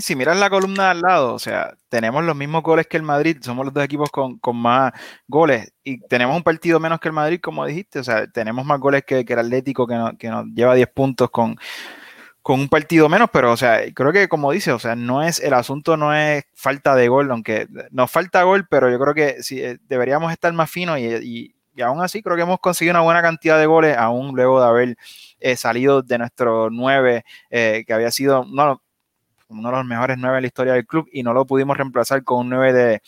Si 0.00 0.14
miras 0.14 0.36
la 0.36 0.48
columna 0.48 0.92
al 0.92 1.00
lado, 1.00 1.34
o 1.34 1.38
sea, 1.40 1.74
tenemos 1.88 2.22
los 2.22 2.36
mismos 2.36 2.62
goles 2.62 2.86
que 2.86 2.96
el 2.96 3.02
Madrid, 3.02 3.38
somos 3.40 3.64
los 3.64 3.74
dos 3.74 3.82
equipos 3.82 4.10
con, 4.12 4.38
más 4.54 4.92
goles 5.26 5.72
y 5.82 5.98
tenemos 6.06 6.36
un 6.36 6.44
partido 6.44 6.78
menos 6.78 7.00
que 7.00 7.08
el 7.08 7.14
Madrid, 7.14 7.40
como 7.42 7.66
dijiste, 7.66 7.98
o 7.98 8.04
sea, 8.04 8.28
tenemos 8.28 8.64
más 8.64 8.78
goles 8.78 9.02
que, 9.04 9.24
el 9.26 9.38
Atlético 9.40 9.84
que, 9.88 9.94
no- 9.96 10.12
nos 10.12 10.46
lleva 10.54 10.76
10 10.76 10.86
puntos 10.88 11.30
con, 11.32 11.56
con 12.42 12.60
un 12.60 12.68
partido 12.68 13.08
menos, 13.08 13.30
pero, 13.32 13.52
o 13.52 13.56
sea, 13.56 13.80
creo 13.94 14.12
que 14.12 14.28
como 14.28 14.52
dice, 14.52 14.72
o 14.72 14.78
sea, 14.78 14.96
no 14.96 15.22
es, 15.22 15.40
el 15.40 15.54
asunto 15.54 15.96
no 15.96 16.14
es 16.14 16.44
falta 16.54 16.94
de 16.96 17.08
gol, 17.08 17.30
aunque 17.32 17.68
nos 17.90 18.10
falta 18.10 18.44
gol, 18.44 18.66
pero 18.70 18.90
yo 18.90 19.00
creo 19.00 19.14
que 19.14 19.36
eh, 19.52 19.78
deberíamos 19.88 20.32
estar 20.32 20.52
más 20.52 20.70
finos 20.70 20.98
y, 21.00 21.06
y, 21.06 21.54
y 21.74 21.82
aún 21.82 22.02
así 22.02 22.22
creo 22.22 22.36
que 22.36 22.42
hemos 22.42 22.60
conseguido 22.60 22.92
una 22.94 23.02
buena 23.02 23.22
cantidad 23.22 23.58
de 23.58 23.66
goles, 23.66 23.96
aún 23.96 24.36
luego 24.36 24.60
de 24.62 24.68
haber 24.68 24.96
eh, 25.40 25.56
salido 25.56 26.02
de 26.02 26.18
nuestro 26.18 26.70
9, 26.70 27.24
eh, 27.50 27.84
que 27.86 27.92
había 27.94 28.10
sido, 28.12 28.44
no, 28.48 28.80
uno 29.58 29.70
de 29.70 29.76
los 29.76 29.86
mejores 29.86 30.18
nueve 30.18 30.38
en 30.38 30.42
la 30.42 30.46
historia 30.46 30.72
del 30.74 30.86
club 30.86 31.08
y 31.12 31.22
no 31.22 31.32
lo 31.32 31.46
pudimos 31.46 31.76
reemplazar 31.76 32.24
con 32.24 32.38
un 32.38 32.50
9 32.50 32.72
de 32.72 33.02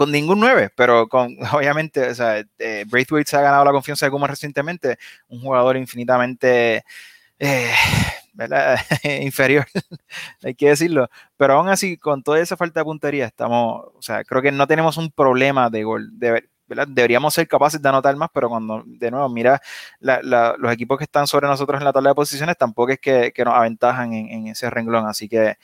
con 0.00 0.10
ningún 0.10 0.40
9, 0.40 0.70
pero 0.74 1.08
con 1.08 1.36
obviamente, 1.52 2.08
o 2.08 2.14
sea, 2.14 2.42
eh, 2.58 2.84
Braithwaite 2.88 3.30
se 3.30 3.36
ha 3.36 3.42
ganado 3.42 3.66
la 3.66 3.72
confianza 3.72 4.06
de 4.06 4.10
Kuma 4.10 4.26
recientemente, 4.26 4.98
un 5.28 5.40
jugador 5.42 5.76
infinitamente 5.76 6.84
eh, 7.38 7.70
inferior, 9.22 9.66
hay 10.42 10.54
que 10.54 10.68
decirlo, 10.68 11.10
pero 11.36 11.54
aún 11.54 11.68
así, 11.68 11.98
con 11.98 12.22
toda 12.22 12.40
esa 12.40 12.56
falta 12.56 12.80
de 12.80 12.84
puntería, 12.84 13.26
estamos, 13.26 13.88
o 13.94 14.00
sea, 14.00 14.24
creo 14.24 14.40
que 14.40 14.52
no 14.52 14.66
tenemos 14.66 14.96
un 14.96 15.10
problema 15.10 15.68
de 15.68 15.84
gol, 15.84 16.10
deberíamos 16.88 17.34
ser 17.34 17.48
capaces 17.48 17.80
de 17.80 17.88
anotar 17.88 18.14
más, 18.16 18.30
pero 18.32 18.48
cuando, 18.48 18.82
de 18.86 19.10
nuevo, 19.10 19.28
mira 19.28 19.60
los 20.00 20.72
equipos 20.72 20.98
que 20.98 21.04
están 21.04 21.26
sobre 21.26 21.46
nosotros 21.46 21.80
en 21.80 21.84
la 21.84 21.92
tabla 21.92 22.10
de 22.10 22.14
posiciones, 22.14 22.56
tampoco 22.56 22.92
es 22.92 23.00
que, 23.00 23.32
nos 23.44 23.54
aventajan 23.54 24.12
en, 24.12 24.46
ese 24.48 24.70
renglón, 24.70 25.06
así 25.06 25.28
que 25.28 25.56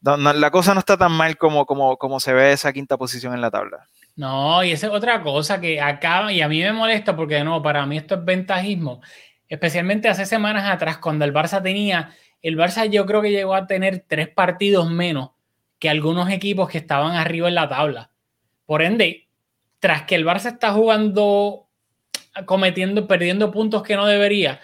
la 0.00 0.50
cosa 0.50 0.74
no 0.74 0.80
está 0.80 0.96
tan 0.96 1.12
mal 1.12 1.36
como, 1.36 1.66
como, 1.66 1.96
como 1.96 2.20
se 2.20 2.32
ve 2.32 2.52
esa 2.52 2.72
quinta 2.72 2.96
posición 2.96 3.34
en 3.34 3.40
la 3.40 3.50
tabla. 3.50 3.86
No, 4.16 4.64
y 4.64 4.72
esa 4.72 4.88
es 4.88 4.92
otra 4.92 5.22
cosa 5.22 5.60
que 5.60 5.80
acaba, 5.80 6.32
y 6.32 6.40
a 6.40 6.48
mí 6.48 6.60
me 6.60 6.72
molesta 6.72 7.14
porque 7.14 7.36
de 7.36 7.44
nuevo, 7.44 7.62
para 7.62 7.86
mí 7.86 7.96
esto 7.96 8.16
es 8.16 8.24
ventajismo, 8.24 9.00
especialmente 9.48 10.08
hace 10.08 10.26
semanas 10.26 10.68
atrás, 10.68 10.98
cuando 10.98 11.24
el 11.24 11.32
Barça 11.32 11.62
tenía, 11.62 12.10
el 12.42 12.56
Barça 12.56 12.88
yo 12.88 13.06
creo 13.06 13.22
que 13.22 13.30
llegó 13.30 13.54
a 13.54 13.66
tener 13.66 14.04
tres 14.06 14.28
partidos 14.28 14.90
menos 14.90 15.30
que 15.78 15.88
algunos 15.88 16.30
equipos 16.30 16.68
que 16.68 16.78
estaban 16.78 17.16
arriba 17.16 17.48
en 17.48 17.54
la 17.54 17.68
tabla. 17.68 18.10
Por 18.66 18.82
ende, 18.82 19.27
tras 19.80 20.02
que 20.02 20.14
el 20.14 20.26
Barça 20.26 20.52
está 20.52 20.72
jugando, 20.72 21.68
cometiendo, 22.46 23.06
perdiendo 23.06 23.50
puntos 23.50 23.82
que 23.82 23.96
no 23.96 24.06
debería, 24.06 24.60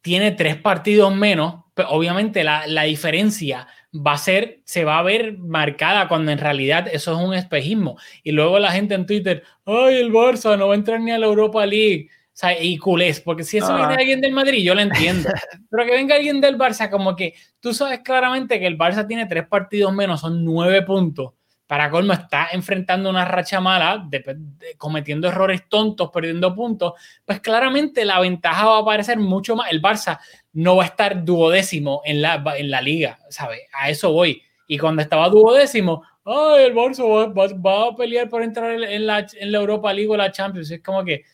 tiene 0.00 0.32
tres 0.32 0.56
partidos 0.56 1.14
menos, 1.14 1.64
pero 1.74 1.90
obviamente 1.90 2.44
la, 2.44 2.66
la 2.66 2.82
diferencia 2.84 3.66
va 3.94 4.12
a 4.12 4.18
ser, 4.18 4.60
se 4.64 4.84
va 4.84 4.98
a 4.98 5.02
ver 5.02 5.38
marcada 5.38 6.08
cuando 6.08 6.32
en 6.32 6.38
realidad 6.38 6.88
eso 6.92 7.12
es 7.12 7.26
un 7.26 7.34
espejismo. 7.34 7.98
Y 8.22 8.32
luego 8.32 8.58
la 8.58 8.72
gente 8.72 8.94
en 8.94 9.06
Twitter, 9.06 9.42
ay, 9.64 9.96
el 9.96 10.12
Barça 10.12 10.56
no 10.58 10.68
va 10.68 10.74
a 10.74 10.76
entrar 10.76 11.00
ni 11.00 11.10
a 11.10 11.18
la 11.18 11.26
Europa 11.26 11.64
League. 11.66 12.08
O 12.10 12.38
sea, 12.38 12.60
y 12.62 12.76
culés, 12.76 13.20
porque 13.20 13.44
si 13.44 13.56
eso 13.56 13.74
viene 13.74 13.94
alguien 13.94 14.20
del 14.20 14.32
Madrid, 14.32 14.62
yo 14.62 14.74
lo 14.74 14.82
entiendo. 14.82 15.30
Pero 15.70 15.86
que 15.86 15.92
venga 15.92 16.16
alguien 16.16 16.40
del 16.40 16.58
Barça, 16.58 16.90
como 16.90 17.16
que 17.16 17.34
tú 17.60 17.72
sabes 17.72 18.00
claramente 18.00 18.60
que 18.60 18.66
el 18.66 18.76
Barça 18.76 19.06
tiene 19.06 19.24
tres 19.24 19.46
partidos 19.46 19.94
menos, 19.94 20.20
son 20.20 20.44
nueve 20.44 20.82
puntos. 20.82 21.32
Para 21.66 21.90
colmo, 21.90 22.12
está 22.12 22.48
enfrentando 22.52 23.10
una 23.10 23.24
racha 23.24 23.60
mala, 23.60 24.08
cometiendo 24.78 25.28
errores 25.28 25.68
tontos, 25.68 26.10
perdiendo 26.12 26.54
puntos. 26.54 26.92
Pues 27.24 27.40
claramente 27.40 28.04
la 28.04 28.20
ventaja 28.20 28.66
va 28.66 28.76
a 28.76 28.80
aparecer 28.80 29.18
mucho 29.18 29.56
más. 29.56 29.70
El 29.70 29.82
Barça 29.82 30.20
no 30.52 30.76
va 30.76 30.84
a 30.84 30.86
estar 30.86 31.24
duodécimo 31.24 32.02
en 32.04 32.22
la, 32.22 32.42
en 32.56 32.70
la 32.70 32.80
liga, 32.80 33.18
¿sabes? 33.30 33.60
A 33.72 33.90
eso 33.90 34.12
voy. 34.12 34.42
Y 34.68 34.78
cuando 34.78 35.02
estaba 35.02 35.28
duodécimo, 35.28 36.02
ay, 36.24 36.64
el 36.64 36.74
Barça 36.74 37.04
va, 37.04 37.88
a 37.88 37.96
pelear 37.96 38.28
por 38.28 38.42
entrar 38.42 38.70
en 38.72 39.06
la, 39.06 39.26
en 39.32 39.52
la 39.52 39.58
Europa 39.58 39.92
League 39.92 40.10
o 40.10 40.16
la 40.16 40.30
Champions. 40.30 40.70
Es 40.70 40.82
como 40.82 41.04
que 41.04 41.24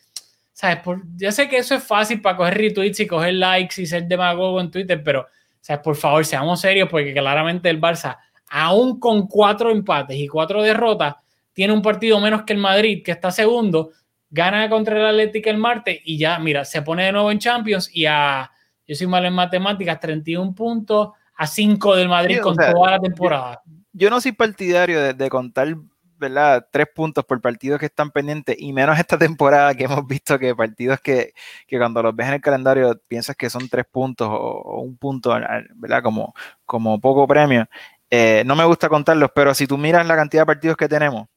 ¿sabes? 0.53 0.77
Por, 0.77 1.01
yo 1.17 1.31
sé 1.31 1.49
que 1.49 1.57
eso 1.57 1.75
es 1.75 1.83
fácil 1.83 2.21
para 2.21 2.37
coger 2.37 2.57
retweets 2.57 2.99
y 3.01 3.07
coger 3.07 3.33
likes 3.33 3.81
y 3.81 3.85
ser 3.85 4.05
demagogo 4.05 4.61
en 4.61 4.71
Twitter, 4.71 5.03
pero, 5.03 5.27
¿sabes? 5.59 5.83
Por 5.83 5.95
favor, 5.95 6.25
seamos 6.25 6.61
serios 6.61 6.87
porque 6.89 7.13
claramente 7.13 7.69
el 7.69 7.81
Barça, 7.81 8.17
aún 8.55 8.99
con 8.99 9.25
cuatro 9.25 9.71
empates 9.71 10.15
y 10.15 10.27
cuatro 10.27 10.61
derrotas, 10.61 11.15
tiene 11.53 11.73
un 11.73 11.81
partido 11.81 12.19
menos 12.19 12.43
que 12.43 12.53
el 12.53 12.59
Madrid, 12.59 13.01
que 13.03 13.11
está 13.11 13.31
segundo, 13.31 13.89
gana 14.29 14.69
contra 14.69 14.95
el 14.95 15.07
Atlético 15.07 15.49
el 15.49 15.57
martes 15.57 15.99
y 16.03 16.19
ya, 16.19 16.37
mira, 16.37 16.63
se 16.63 16.83
pone 16.83 17.05
de 17.05 17.11
nuevo 17.11 17.31
en 17.31 17.39
Champions 17.39 17.89
y 17.91 18.05
a, 18.05 18.51
yo 18.87 18.95
soy 18.95 19.07
malo 19.07 19.27
en 19.27 19.33
matemáticas, 19.33 19.99
31 19.99 20.53
puntos 20.53 21.09
a 21.35 21.47
5 21.47 21.95
del 21.95 22.07
Madrid 22.07 22.41
con 22.41 22.55
toda 22.55 22.91
la 22.91 22.99
temporada. 22.99 23.63
Yo, 23.91 24.11
no 24.11 24.21
soy 24.21 24.33
partidario 24.33 25.01
de, 25.01 25.13
de 25.15 25.29
contar 25.31 25.75
¿verdad? 26.23 26.67
Tres 26.71 26.87
puntos 26.93 27.25
por 27.25 27.41
partidos 27.41 27.79
que 27.79 27.87
están 27.87 28.11
pendientes 28.11 28.55
y 28.57 28.71
menos 28.71 28.97
esta 28.97 29.17
temporada 29.17 29.75
que 29.75 29.83
hemos 29.83 30.07
visto 30.07 30.39
que 30.39 30.55
partidos 30.55 30.99
que, 31.01 31.33
que 31.67 31.77
cuando 31.77 32.01
los 32.01 32.15
ves 32.15 32.27
en 32.27 32.33
el 32.35 32.41
calendario 32.41 32.99
piensas 33.07 33.35
que 33.35 33.49
son 33.49 33.67
tres 33.67 33.85
puntos 33.91 34.27
o, 34.31 34.81
un 34.81 34.97
punto, 34.97 35.31
¿verdad? 35.75 36.01
Como, 36.01 36.33
como 36.65 36.99
poco 36.99 37.27
premio. 37.27 37.67
Eh, 38.15 38.43
no 38.45 38.55
me 38.55 38.63
gusta 38.63 38.89
contarlos, 38.89 39.31
pero 39.33 39.55
si 39.55 39.65
tú 39.65 39.75
miras 39.75 40.05
la 40.05 40.15
cantidad 40.15 40.43
de 40.43 40.45
partidos 40.45 40.77
que 40.77 40.87
tenemos, 40.87 41.27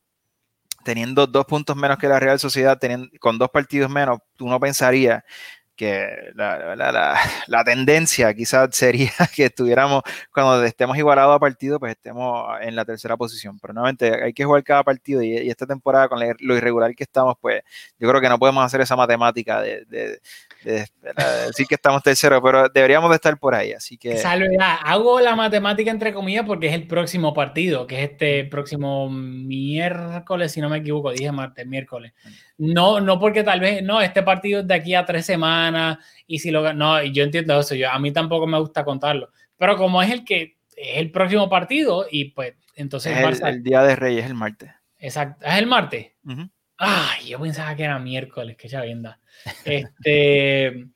teniendo 0.85 1.27
dos 1.27 1.47
puntos 1.47 1.75
menos 1.75 1.97
que 1.97 2.07
la 2.07 2.21
Real 2.21 2.39
Sociedad, 2.39 2.79
teniendo, 2.79 3.09
con 3.19 3.39
dos 3.39 3.49
partidos 3.49 3.91
menos, 3.91 4.19
tú 4.37 4.47
no 4.47 4.61
pensarías 4.61 5.25
que 5.77 6.33
la, 6.35 6.75
la, 6.75 7.19
la, 7.47 7.65
tendencia 7.65 8.33
quizás 8.35 8.75
sería 8.75 9.11
que 9.35 9.45
estuviéramos, 9.45 10.03
cuando 10.33 10.65
estemos 10.65 10.97
igualados 10.97 11.37
a 11.37 11.39
partido, 11.39 11.79
pues 11.79 11.93
estemos 11.93 12.49
en 12.61 12.75
la 12.75 12.85
tercera 12.85 13.17
posición. 13.17 13.59
Pero 13.61 13.75
nuevamente 13.75 14.25
hay 14.25 14.33
que 14.33 14.45
jugar 14.45 14.65
cada 14.65 14.83
partido 14.83 15.23
y, 15.23 15.37
esta 15.37 15.67
temporada 15.67 16.09
con 16.09 16.19
lo 16.41 16.57
irregular 16.57 16.95
que 16.95 17.05
estamos, 17.05 17.37
pues 17.41 17.63
yo 17.99 18.09
creo 18.09 18.21
que 18.21 18.29
no 18.29 18.39
podemos 18.39 18.65
hacer 18.65 18.81
esa 18.81 18.97
matemática 18.97 19.61
de, 19.61 20.19
decir 20.65 21.67
que 21.69 21.75
estamos 21.77 22.03
terceros, 22.03 22.41
pero 22.43 22.69
deberíamos 22.69 23.11
de 23.11 23.17
estar 23.17 23.39
por 23.39 23.55
ahí. 23.55 23.73
Así 23.73 23.97
que... 23.99 24.17
Salvedad, 24.17 24.79
hago 24.83 25.21
la 25.21 25.37
matemática 25.37 25.91
entre 25.91 26.13
comillas 26.13 26.45
porque 26.47 26.69
es 26.69 26.75
el 26.75 26.87
próximo 26.87 27.35
partido, 27.35 27.87
que 27.87 28.03
es 28.03 28.11
este 28.11 28.45
próximo 28.45 29.11
miércoles, 29.11 30.53
si 30.53 30.61
no 30.61 30.69
me 30.69 30.79
equivoco, 30.79 31.11
dije 31.11 31.31
martes, 31.31 31.67
miércoles. 31.67 32.13
No, 32.59 33.01
no 33.01 33.19
porque 33.21 33.45
tal 33.45 33.61
vez, 33.61 33.83
no, 33.83 34.01
este 34.01 34.23
partido 34.23 34.61
es 34.61 34.67
de 34.67 34.75
aquí 34.75 34.95
a 34.95 35.05
tres 35.05 35.27
semanas 35.27 35.66
y 36.27 36.39
si 36.39 36.51
lo 36.51 36.73
no, 36.73 37.03
yo 37.03 37.25
entiendo 37.25 37.59
eso, 37.59 37.75
yo, 37.75 37.91
a 37.91 37.99
mí 37.99 38.13
tampoco 38.13 38.47
me 38.47 38.59
gusta 38.59 38.85
contarlo, 38.85 39.31
pero 39.57 39.77
como 39.77 40.03
es 40.03 40.11
el 40.11 40.25
que 40.25 40.57
es 40.77 40.99
el 40.99 41.11
próximo 41.11 41.49
partido 41.49 42.07
y 42.11 42.27
pues 42.27 42.55
entonces... 42.75 43.17
el, 43.43 43.63
día 43.63 43.83
de 43.83 43.97
Reyes 43.97 44.25
es 44.25 44.31
el 44.31 44.37
martes. 44.37 44.71
Exacto, 44.99 45.47
es 45.47 45.55
el 45.55 45.67
martes. 45.67 46.13
Ay, 46.79 47.29
yo 47.29 47.41
pensaba 47.41 47.75
que 47.75 47.85
era 47.85 47.99
miércoles, 47.99 48.57
que 48.57 48.69
chavienda. 48.69 49.19
Este. 49.65 50.87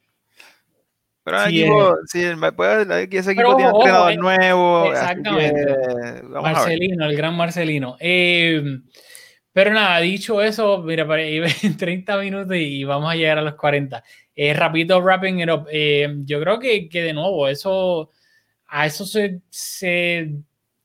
Pero 1.23 1.47
sí, 1.47 1.61
equipo, 1.61 1.97
sí, 2.07 2.23
ese 2.23 3.33
equipo 3.33 3.57
tiene 3.57 3.71
entrenador 3.71 4.13
eh, 4.13 4.17
nuevo. 4.17 4.91
Exactamente. 4.91 6.23
Marcelino, 6.23 7.05
el 7.05 7.17
gran 7.17 7.37
Marcelino. 7.37 7.97
Eh, 8.01 8.81
pero 9.53 9.73
nada, 9.73 10.01
dicho 10.01 10.41
eso, 10.43 10.83
mira, 10.83 11.07
en 11.63 11.77
30 11.77 12.17
minutos 12.19 12.57
y 12.57 12.85
vamos 12.85 13.13
a 13.13 13.17
llegar 13.17 13.39
a 13.39 13.43
los 13.43 13.55
40. 13.55 14.03
Eh, 14.43 14.55
rapidito, 14.55 15.03
wrapping 15.03 15.41
it 15.43 15.51
up. 15.51 15.67
Eh, 15.71 16.09
yo 16.25 16.41
creo 16.41 16.59
que, 16.59 16.89
de 16.91 17.13
nuevo, 17.13 17.47
eso 17.47 18.11
a 18.69 18.87
eso 18.87 19.05
se, 19.05 20.33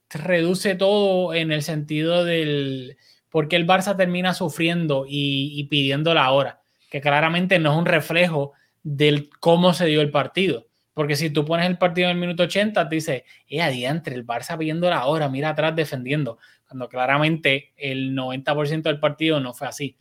reduce 0.10 0.76
todo 0.76 1.34
en 1.34 1.54
el 1.54 1.62
sentido 1.64 2.26
del 2.26 2.98
por 3.30 3.48
qué 3.48 3.56
el 3.56 3.66
Barça 3.66 3.96
termina 3.96 4.34
sufriendo 4.34 5.06
y, 5.08 5.58
y 5.58 5.64
pidiendo 5.68 6.14
la 6.14 6.32
hora, 6.32 6.60
que 6.90 7.00
claramente 7.00 7.58
no 7.58 7.72
es 7.72 7.78
un 7.78 7.86
reflejo 7.86 8.52
del 8.84 9.30
cómo 9.40 9.74
se 9.74 9.86
dio 9.86 10.02
el 10.02 10.12
partido. 10.12 10.68
Porque 10.94 11.16
si 11.16 11.30
tú 11.30 11.46
pones 11.46 11.66
el 11.66 11.78
partido 11.78 12.10
en 12.10 12.18
el 12.18 12.22
minuto 12.22 12.44
80, 12.44 12.90
te 12.90 12.96
dice, 12.96 13.24
eh, 13.48 13.62
adiante, 13.62 14.14
el 14.14 14.28
Barça 14.28 14.58
pidiendo 14.58 14.90
la 14.90 15.06
hora, 15.06 15.30
mira 15.30 15.52
atrás 15.52 15.74
defendiendo 15.74 16.40
cuando 16.68 16.90
claramente 16.90 17.72
el 17.78 18.14
90% 18.14 18.82
del 18.82 19.00
partido 19.00 19.40
no 19.40 19.54
fue 19.54 19.70
así. 19.70 19.96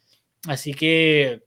Así 0.48 0.74
que, 0.74 1.44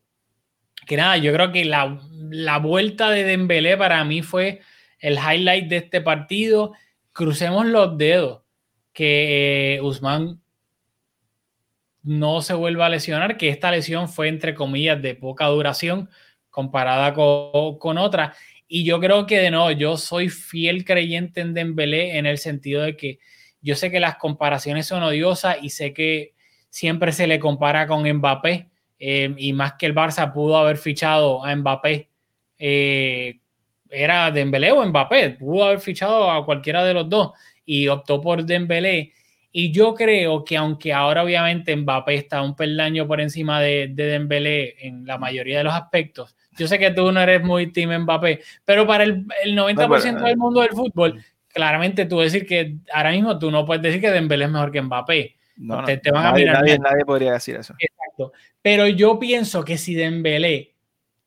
que 0.87 0.97
nada, 0.97 1.17
yo 1.17 1.33
creo 1.33 1.51
que 1.51 1.65
la, 1.65 1.99
la 2.29 2.57
vuelta 2.57 3.09
de 3.11 3.23
Dembélé 3.23 3.77
para 3.77 4.03
mí 4.05 4.21
fue 4.21 4.61
el 4.99 5.17
highlight 5.17 5.67
de 5.67 5.77
este 5.77 6.01
partido. 6.01 6.73
Crucemos 7.11 7.65
los 7.65 7.97
dedos 7.97 8.41
que 8.93 9.75
eh, 9.75 9.81
Usman 9.81 10.41
no 12.03 12.41
se 12.41 12.53
vuelva 12.53 12.85
a 12.85 12.89
lesionar, 12.89 13.37
que 13.37 13.49
esta 13.49 13.69
lesión 13.69 14.07
fue 14.07 14.29
entre 14.29 14.55
comillas 14.55 15.01
de 15.01 15.13
poca 15.13 15.45
duración 15.47 16.09
comparada 16.49 17.13
con, 17.13 17.77
con 17.77 17.97
otra. 17.97 18.33
Y 18.67 18.85
yo 18.85 18.99
creo 18.99 19.25
que 19.25 19.39
de 19.39 19.51
nuevo, 19.51 19.71
yo 19.71 19.97
soy 19.97 20.29
fiel 20.29 20.85
creyente 20.85 21.41
en 21.41 21.53
Dembélé 21.53 22.17
en 22.17 22.25
el 22.25 22.37
sentido 22.37 22.81
de 22.81 22.95
que 22.95 23.19
yo 23.61 23.75
sé 23.75 23.91
que 23.91 23.99
las 23.99 24.15
comparaciones 24.15 24.85
son 24.85 25.03
odiosas 25.03 25.57
y 25.61 25.69
sé 25.69 25.93
que 25.93 26.33
siempre 26.69 27.11
se 27.11 27.27
le 27.27 27.39
compara 27.39 27.87
con 27.87 28.09
Mbappé 28.09 28.69
eh, 28.99 29.33
y 29.37 29.53
más 29.53 29.73
que 29.73 29.85
el 29.85 29.95
Barça 29.95 30.31
pudo 30.33 30.57
haber 30.57 30.77
fichado 30.77 31.43
a 31.43 31.55
Mbappé. 31.55 32.09
Eh, 32.57 33.39
era 33.89 34.31
Dembélé 34.31 34.71
o 34.71 34.85
Mbappé, 34.85 35.31
pudo 35.31 35.65
haber 35.65 35.79
fichado 35.79 36.29
a 36.29 36.45
cualquiera 36.45 36.83
de 36.83 36.93
los 36.93 37.09
dos 37.09 37.31
y 37.65 37.87
optó 37.87 38.21
por 38.21 38.43
Dembélé. 38.43 39.13
Y 39.51 39.71
yo 39.71 39.93
creo 39.93 40.43
que 40.43 40.57
aunque 40.57 40.93
ahora 40.93 41.23
obviamente 41.23 41.75
Mbappé 41.75 42.15
está 42.15 42.41
un 42.41 42.55
peldaño 42.55 43.07
por 43.07 43.21
encima 43.21 43.61
de, 43.61 43.89
de 43.91 44.05
Dembélé 44.05 44.85
en 44.85 45.05
la 45.05 45.17
mayoría 45.17 45.59
de 45.59 45.63
los 45.63 45.73
aspectos, 45.73 46.35
yo 46.57 46.67
sé 46.67 46.79
que 46.79 46.91
tú 46.91 47.11
no 47.11 47.21
eres 47.21 47.43
muy 47.43 47.71
team 47.71 48.03
Mbappé, 48.03 48.41
pero 48.65 48.85
para 48.85 49.03
el, 49.03 49.25
el 49.43 49.57
90% 49.57 50.23
del 50.23 50.37
mundo 50.37 50.61
del 50.61 50.71
fútbol, 50.71 51.23
claramente 51.47 52.05
tú 52.05 52.19
decir 52.19 52.45
que 52.45 52.77
ahora 52.91 53.11
mismo 53.11 53.37
tú 53.39 53.51
no 53.51 53.65
puedes 53.65 53.81
decir 53.83 54.01
que 54.01 54.11
Dembélé 54.11 54.45
es 54.45 54.51
mejor 54.51 54.71
que 54.71 54.81
Mbappé. 54.81 55.35
No, 55.57 55.83
te, 55.83 55.99
van 56.11 56.23
nadie, 56.23 56.29
a 56.29 56.33
mirar 56.33 56.61
nadie, 56.61 56.79
nadie, 56.79 57.05
podría 57.05 57.33
decir 57.33 57.55
eso. 57.55 57.73
Pero 58.61 58.87
yo 58.87 59.19
pienso 59.19 59.63
que 59.63 59.77
si 59.77 59.95
Dembélé, 59.95 60.75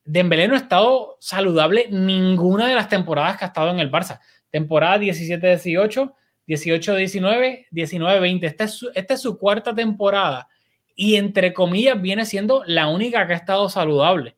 Dembélé 0.04 0.48
no 0.48 0.54
ha 0.54 0.58
estado 0.58 1.16
saludable 1.20 1.88
ninguna 1.90 2.66
de 2.66 2.74
las 2.74 2.88
temporadas 2.88 3.36
que 3.36 3.44
ha 3.44 3.48
estado 3.48 3.70
en 3.70 3.78
el 3.78 3.90
Barça. 3.90 4.20
Temporada 4.50 4.98
17-18, 4.98 6.12
18-19, 6.48 7.66
19-20. 7.70 8.44
Esta 8.44 8.64
es, 8.64 8.72
su, 8.72 8.90
esta 8.94 9.14
es 9.14 9.20
su 9.20 9.38
cuarta 9.38 9.74
temporada 9.74 10.48
y 10.94 11.16
entre 11.16 11.52
comillas 11.52 12.00
viene 12.00 12.26
siendo 12.26 12.62
la 12.66 12.88
única 12.88 13.26
que 13.26 13.34
ha 13.34 13.36
estado 13.36 13.68
saludable. 13.68 14.36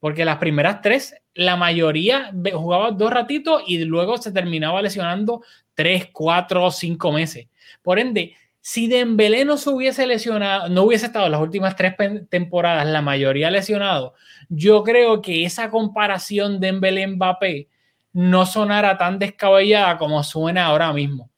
Porque 0.00 0.24
las 0.24 0.38
primeras 0.38 0.80
tres 0.82 1.14
la 1.36 1.56
mayoría 1.56 2.32
jugaba 2.54 2.90
dos 2.90 3.10
ratitos 3.12 3.62
y 3.66 3.78
luego 3.84 4.16
se 4.16 4.32
terminaba 4.32 4.80
lesionando 4.80 5.42
tres, 5.74 6.08
cuatro, 6.12 6.70
cinco 6.70 7.12
meses. 7.12 7.46
Por 7.82 7.98
ende, 7.98 8.34
si 8.68 8.88
Dembélé 8.88 9.44
no 9.44 9.58
se 9.58 9.70
hubiese 9.70 10.08
lesionado, 10.08 10.68
no 10.68 10.82
hubiese 10.82 11.06
estado 11.06 11.28
las 11.28 11.40
últimas 11.40 11.76
tres 11.76 11.94
temporadas, 12.28 12.84
la 12.84 13.00
mayoría 13.00 13.48
lesionado, 13.48 14.14
yo 14.48 14.82
creo 14.82 15.22
que 15.22 15.44
esa 15.44 15.70
comparación 15.70 16.58
de 16.58 16.72
Dembélé-Mbappé 16.72 17.68
no 18.12 18.44
sonara 18.44 18.98
tan 18.98 19.20
descabellada 19.20 19.98
como 19.98 20.20
suena 20.24 20.66
ahora 20.66 20.92
mismo. 20.92 21.30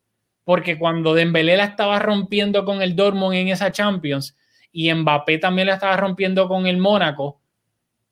Porque 0.42 0.78
cuando 0.78 1.12
Dembélé 1.12 1.58
la 1.58 1.64
estaba 1.64 1.98
rompiendo 1.98 2.64
con 2.64 2.80
el 2.80 2.96
Dortmund 2.96 3.34
en 3.34 3.48
esa 3.48 3.70
Champions 3.72 4.34
y 4.72 4.90
Mbappé 4.90 5.36
también 5.36 5.68
la 5.68 5.74
estaba 5.74 5.98
rompiendo 5.98 6.48
con 6.48 6.66
el 6.66 6.78
Mónaco, 6.78 7.42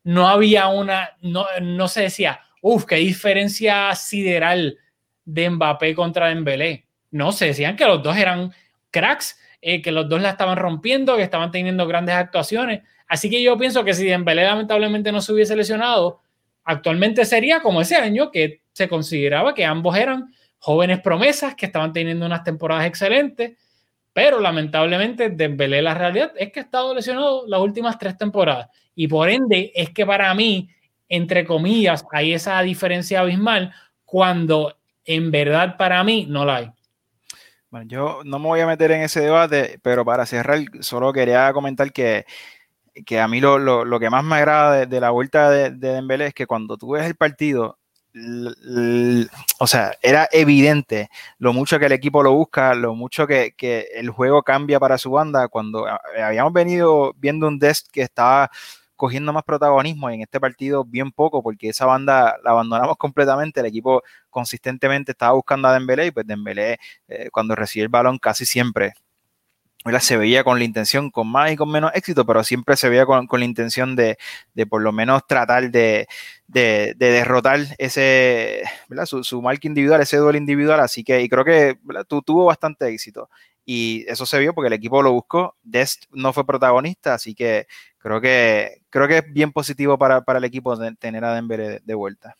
no 0.04 0.28
había 0.28 0.66
una, 0.68 1.16
no, 1.22 1.46
no 1.62 1.88
se 1.88 2.02
decía, 2.02 2.40
uff, 2.60 2.84
qué 2.84 2.96
diferencia 2.96 3.94
sideral 3.94 4.76
de 5.24 5.48
Mbappé 5.48 5.94
contra 5.94 6.28
Dembélé. 6.28 6.86
No, 7.12 7.32
se 7.32 7.46
decían 7.46 7.76
que 7.76 7.86
los 7.86 8.02
dos 8.02 8.14
eran 8.14 8.52
cracks, 8.96 9.38
eh, 9.60 9.82
que 9.82 9.92
los 9.92 10.08
dos 10.08 10.22
la 10.22 10.30
estaban 10.30 10.56
rompiendo, 10.56 11.16
que 11.16 11.22
estaban 11.22 11.50
teniendo 11.50 11.86
grandes 11.86 12.14
actuaciones. 12.14 12.82
Así 13.06 13.28
que 13.28 13.42
yo 13.42 13.58
pienso 13.58 13.84
que 13.84 13.92
si 13.92 14.06
Dembélé 14.06 14.44
lamentablemente 14.44 15.12
no 15.12 15.20
se 15.20 15.32
hubiese 15.32 15.54
lesionado, 15.54 16.22
actualmente 16.64 17.24
sería 17.26 17.60
como 17.60 17.80
ese 17.80 17.96
año 17.96 18.30
que 18.30 18.62
se 18.72 18.88
consideraba 18.88 19.54
que 19.54 19.64
ambos 19.64 19.96
eran 19.96 20.32
jóvenes 20.58 21.00
promesas 21.00 21.54
que 21.54 21.66
estaban 21.66 21.92
teniendo 21.92 22.24
unas 22.24 22.42
temporadas 22.42 22.86
excelentes, 22.86 23.52
pero 24.12 24.40
lamentablemente 24.40 25.28
Dembélé 25.28 25.82
la 25.82 25.94
realidad 25.94 26.32
es 26.36 26.50
que 26.50 26.60
ha 26.60 26.62
estado 26.62 26.94
lesionado 26.94 27.44
las 27.46 27.60
últimas 27.60 27.98
tres 27.98 28.16
temporadas 28.16 28.68
y 28.94 29.08
por 29.08 29.28
ende 29.28 29.72
es 29.74 29.90
que 29.90 30.06
para 30.06 30.34
mí, 30.34 30.70
entre 31.08 31.44
comillas, 31.44 32.04
hay 32.10 32.32
esa 32.32 32.60
diferencia 32.62 33.20
abismal 33.20 33.72
cuando 34.04 34.78
en 35.04 35.30
verdad 35.30 35.76
para 35.76 36.02
mí 36.02 36.26
no 36.28 36.44
la 36.44 36.56
hay. 36.56 36.70
Yo 37.84 38.22
no 38.24 38.38
me 38.38 38.46
voy 38.46 38.60
a 38.60 38.66
meter 38.66 38.92
en 38.92 39.02
ese 39.02 39.20
debate, 39.20 39.78
pero 39.82 40.04
para 40.04 40.26
cerrar, 40.26 40.60
solo 40.80 41.12
quería 41.12 41.52
comentar 41.52 41.92
que, 41.92 42.26
que 43.04 43.20
a 43.20 43.28
mí 43.28 43.40
lo, 43.40 43.58
lo, 43.58 43.84
lo, 43.84 44.00
que 44.00 44.10
más 44.10 44.24
me 44.24 44.36
agrada 44.36 44.86
de, 44.86 45.00
la 45.00 45.10
vuelta 45.10 45.50
de, 45.50 45.70
de 45.70 45.88
Dembélé 45.94 46.26
es 46.26 46.34
que 46.34 46.46
cuando 46.46 46.76
tú 46.76 46.90
ves 46.92 47.06
el 47.06 47.16
partido, 47.16 47.78
o 49.58 49.66
sea, 49.66 49.92
era 50.00 50.28
evidente 50.32 51.10
lo 51.38 51.52
mucho 51.52 51.78
que 51.78 51.86
el 51.86 51.92
equipo 51.92 52.22
lo 52.22 52.32
busca, 52.32 52.74
lo 52.74 52.94
mucho 52.94 53.26
que, 53.26 53.52
que, 53.56 53.88
el 53.94 54.10
juego 54.10 54.42
cambia 54.42 54.80
para 54.80 54.96
su 54.98 55.10
banda. 55.10 55.48
Cuando 55.48 55.86
habíamos 56.22 56.52
venido 56.52 57.12
viendo 57.16 57.46
un 57.46 57.58
Dest 57.58 57.88
que 57.92 58.02
estaba 58.02 58.50
cogiendo 58.96 59.32
más 59.32 59.44
protagonismo 59.44 60.10
en 60.10 60.22
este 60.22 60.40
partido 60.40 60.84
bien 60.84 61.12
poco, 61.12 61.42
porque 61.42 61.68
esa 61.68 61.86
banda 61.86 62.36
la 62.42 62.50
abandonamos 62.50 62.96
completamente. 62.96 63.60
El 63.60 63.66
equipo 63.66 64.02
consistentemente 64.30 65.12
estaba 65.12 65.32
buscando 65.32 65.68
a 65.68 65.72
Dembélé 65.74 66.06
y 66.06 66.10
pues 66.10 66.26
Dembélé 66.26 66.78
eh, 67.08 67.28
cuando 67.30 67.54
recibe 67.54 67.84
el 67.84 67.88
balón 67.90 68.18
casi 68.18 68.46
siempre 68.46 68.94
se 70.00 70.16
veía 70.16 70.44
con 70.44 70.58
la 70.58 70.64
intención, 70.64 71.10
con 71.10 71.28
más 71.28 71.52
y 71.52 71.56
con 71.56 71.70
menos 71.70 71.92
éxito, 71.94 72.26
pero 72.26 72.42
siempre 72.44 72.76
se 72.76 72.88
veía 72.88 73.06
con, 73.06 73.28
la 73.30 73.44
intención 73.44 73.96
de, 73.96 74.18
por 74.68 74.82
lo 74.82 74.92
menos 74.92 75.26
tratar 75.26 75.70
de 75.70 76.06
derrotar 76.48 77.60
ese, 77.78 78.62
Su, 79.06 79.22
su, 79.24 79.42
marca 79.42 79.68
individual, 79.68 80.00
ese 80.00 80.16
duelo 80.16 80.38
individual, 80.38 80.80
así 80.80 81.04
que 81.04 81.22
y 81.22 81.28
creo 81.28 81.44
que 81.44 81.78
tu, 82.08 82.22
tuvo 82.22 82.46
bastante 82.46 82.88
éxito. 82.88 83.28
Y 83.64 84.04
eso 84.08 84.26
se 84.26 84.38
vio 84.38 84.54
porque 84.54 84.68
el 84.68 84.74
equipo 84.74 85.02
lo 85.02 85.12
buscó, 85.12 85.56
Dest 85.62 86.04
no 86.12 86.32
fue 86.32 86.46
protagonista, 86.46 87.14
así 87.14 87.34
que 87.34 87.66
creo 88.06 88.20
que, 88.20 88.82
creo 88.88 89.08
que 89.08 89.18
es 89.18 89.32
bien 89.32 89.50
positivo 89.50 89.98
para, 89.98 90.20
para 90.22 90.38
el 90.38 90.44
equipo 90.44 90.78
tener 90.96 91.24
a 91.24 91.34
Denver 91.34 91.82
de, 91.82 91.94
vuelta. 91.94 92.36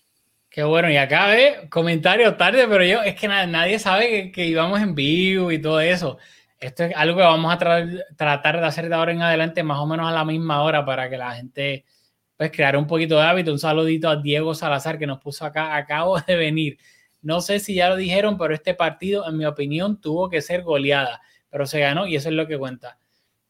Qué 0.48 0.62
bueno, 0.62 0.88
y 0.88 0.96
acá 0.96 1.26
ve 1.26 1.66
comentarios 1.68 2.36
tarde, 2.36 2.68
pero 2.68 2.84
yo 2.84 3.02
es 3.02 3.16
que 3.16 3.26
nadie 3.26 3.80
sabe 3.80 4.30
que, 4.30 4.46
íbamos 4.46 4.80
en 4.80 4.94
vivo 4.94 5.50
y 5.50 5.60
todo 5.60 5.80
eso. 5.80 6.18
Esto 6.60 6.84
es 6.84 6.94
algo 6.94 7.16
que 7.16 7.24
vamos 7.24 7.52
a 7.52 7.58
tra 7.58 7.84
tratar 8.16 8.60
de 8.60 8.66
hacer 8.66 8.88
de 8.88 8.94
ahora 8.94 9.10
en 9.10 9.22
adelante 9.22 9.64
más 9.64 9.78
o 9.80 9.86
menos 9.86 10.08
a 10.08 10.12
la 10.12 10.24
misma 10.24 10.62
hora 10.62 10.86
para 10.86 11.10
que 11.10 11.18
la 11.18 11.34
gente 11.34 11.84
pues 12.36 12.52
crear 12.52 12.76
un 12.76 12.86
poquito 12.86 13.16
de 13.16 13.22
hábito. 13.22 13.50
Un 13.50 13.58
saludito 13.58 14.08
a 14.08 14.16
Diego 14.16 14.54
Salazar 14.54 15.00
que 15.00 15.06
nos 15.08 15.18
puso 15.18 15.44
acá, 15.44 15.74
acabo 15.74 16.20
de 16.20 16.36
venir. 16.36 16.78
No 17.22 17.40
sé 17.40 17.58
si 17.58 17.74
ya 17.74 17.88
lo 17.88 17.96
dijeron, 17.96 18.38
pero 18.38 18.54
este 18.54 18.74
partido, 18.74 19.28
en 19.28 19.36
mi 19.36 19.46
opinión, 19.46 20.00
tuvo 20.00 20.30
que 20.30 20.40
ser 20.42 20.62
goleada, 20.62 21.20
pero 21.50 21.66
se 21.66 21.80
ganó 21.80 22.06
y 22.06 22.14
eso 22.14 22.28
es 22.28 22.36
lo 22.36 22.46
que 22.46 22.56
cuenta. 22.56 22.98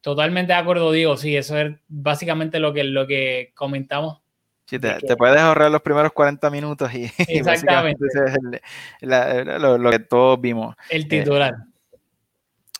Totalmente 0.06 0.52
de 0.52 0.58
acuerdo, 0.60 0.92
Diego. 0.92 1.16
Sí, 1.16 1.36
eso 1.36 1.58
es 1.58 1.74
básicamente 1.88 2.60
lo 2.60 2.72
que, 2.72 2.84
lo 2.84 3.08
que 3.08 3.50
comentamos. 3.56 4.20
Sí, 4.64 4.78
te, 4.78 5.00
te 5.00 5.16
puedes 5.16 5.36
ahorrar 5.36 5.68
los 5.68 5.82
primeros 5.82 6.12
40 6.12 6.48
minutos 6.48 6.94
y, 6.94 7.10
Exactamente. 7.26 8.04
Y 9.00 9.04
es 9.04 9.60
lo, 9.60 9.76
lo, 9.76 9.90
que 9.90 9.98
todos 9.98 10.40
vimos. 10.40 10.76
El 10.90 11.08
titular. 11.08 11.54
Eh, 11.54 11.98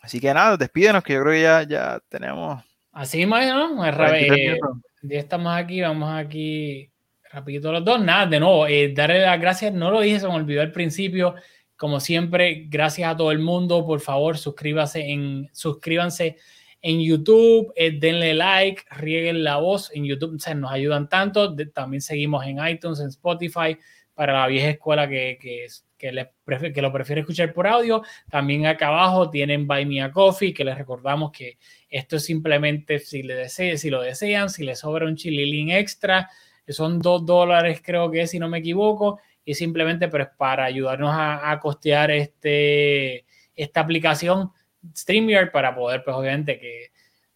Así 0.01 0.21
que 0.21 0.33
nada, 0.33 0.55
despídenos, 0.55 1.03
que 1.03 1.15
yo 1.15 1.21
creo 1.21 1.33
que 1.33 1.41
ya, 1.41 1.63
ya 1.63 1.99
tenemos. 2.07 2.63
Así 2.93 3.25
más, 3.25 3.45
¿no? 3.45 3.85
Eh, 3.85 4.57
ya 5.01 5.19
estamos 5.19 5.53
aquí, 5.53 5.81
vamos 5.81 6.09
aquí 6.09 6.89
rapidito 7.29 7.73
los 7.73 7.83
dos. 7.83 7.99
Nada, 7.99 8.25
de 8.25 8.39
nuevo, 8.39 8.67
eh, 8.67 8.93
darle 8.93 9.19
las 9.19 9.41
gracias, 9.41 9.73
no 9.73 9.91
lo 9.91 9.99
dije, 9.99 10.21
se 10.21 10.27
me 10.29 10.33
olvidó 10.33 10.61
al 10.61 10.71
principio. 10.71 11.35
Como 11.75 11.99
siempre, 11.99 12.67
gracias 12.69 13.11
a 13.11 13.17
todo 13.17 13.33
el 13.33 13.39
mundo. 13.39 13.85
Por 13.85 13.99
favor, 13.99 14.37
suscríbase 14.37 15.11
en, 15.11 15.49
suscríbanse 15.51 16.27
en 16.27 16.35
YouTube, 16.81 17.73
eh, 17.75 17.97
denle 17.99 18.33
like, 18.33 18.83
rieguen 18.91 19.43
la 19.43 19.57
voz 19.57 19.91
en 19.93 20.05
YouTube, 20.05 20.39
nos 20.55 20.71
ayudan 20.71 21.09
tanto. 21.09 21.55
también 21.73 22.01
seguimos 22.01 22.45
en 22.45 22.65
iTunes, 22.65 22.99
en 22.99 23.07
Spotify, 23.07 23.77
para 24.13 24.33
la 24.33 24.47
vieja 24.47 24.69
escuela 24.69 25.07
que, 25.07 25.37
que 25.39 25.65
es 25.65 25.87
que, 25.97 26.11
le 26.11 26.31
que 26.73 26.81
lo 26.81 26.91
prefiere 26.91 27.21
escuchar 27.21 27.53
por 27.53 27.67
audio. 27.67 28.03
También 28.29 28.65
acá 28.65 28.87
abajo 28.87 29.29
tienen 29.29 29.67
Buy 29.67 29.85
Me 29.85 30.01
a 30.01 30.11
Coffee, 30.11 30.53
que 30.53 30.63
les 30.63 30.77
recordamos 30.77 31.31
que 31.31 31.57
esto 31.89 32.17
es 32.17 32.25
simplemente 32.25 32.99
si, 32.99 33.23
le 33.23 33.35
desee, 33.35 33.77
si 33.77 33.89
lo 33.89 34.01
desean, 34.01 34.49
si 34.49 34.63
les 34.63 34.79
sobra 34.79 35.05
un 35.05 35.15
chililín 35.15 35.71
extra, 35.71 36.29
que 36.65 36.73
son 36.73 36.99
dos 36.99 37.25
dólares 37.25 37.81
creo 37.83 38.11
que 38.11 38.21
es, 38.21 38.31
si 38.31 38.39
no 38.39 38.49
me 38.49 38.59
equivoco, 38.59 39.19
y 39.43 39.53
simplemente 39.55 40.07
pues, 40.07 40.27
para 40.37 40.65
ayudarnos 40.65 41.11
a, 41.13 41.51
a 41.51 41.59
costear 41.59 42.11
este, 42.11 43.25
esta 43.55 43.81
aplicación 43.81 44.51
StreamYard 44.95 45.51
para 45.51 45.75
poder, 45.75 46.03
pues 46.03 46.15
obviamente 46.15 46.59
que 46.59 46.91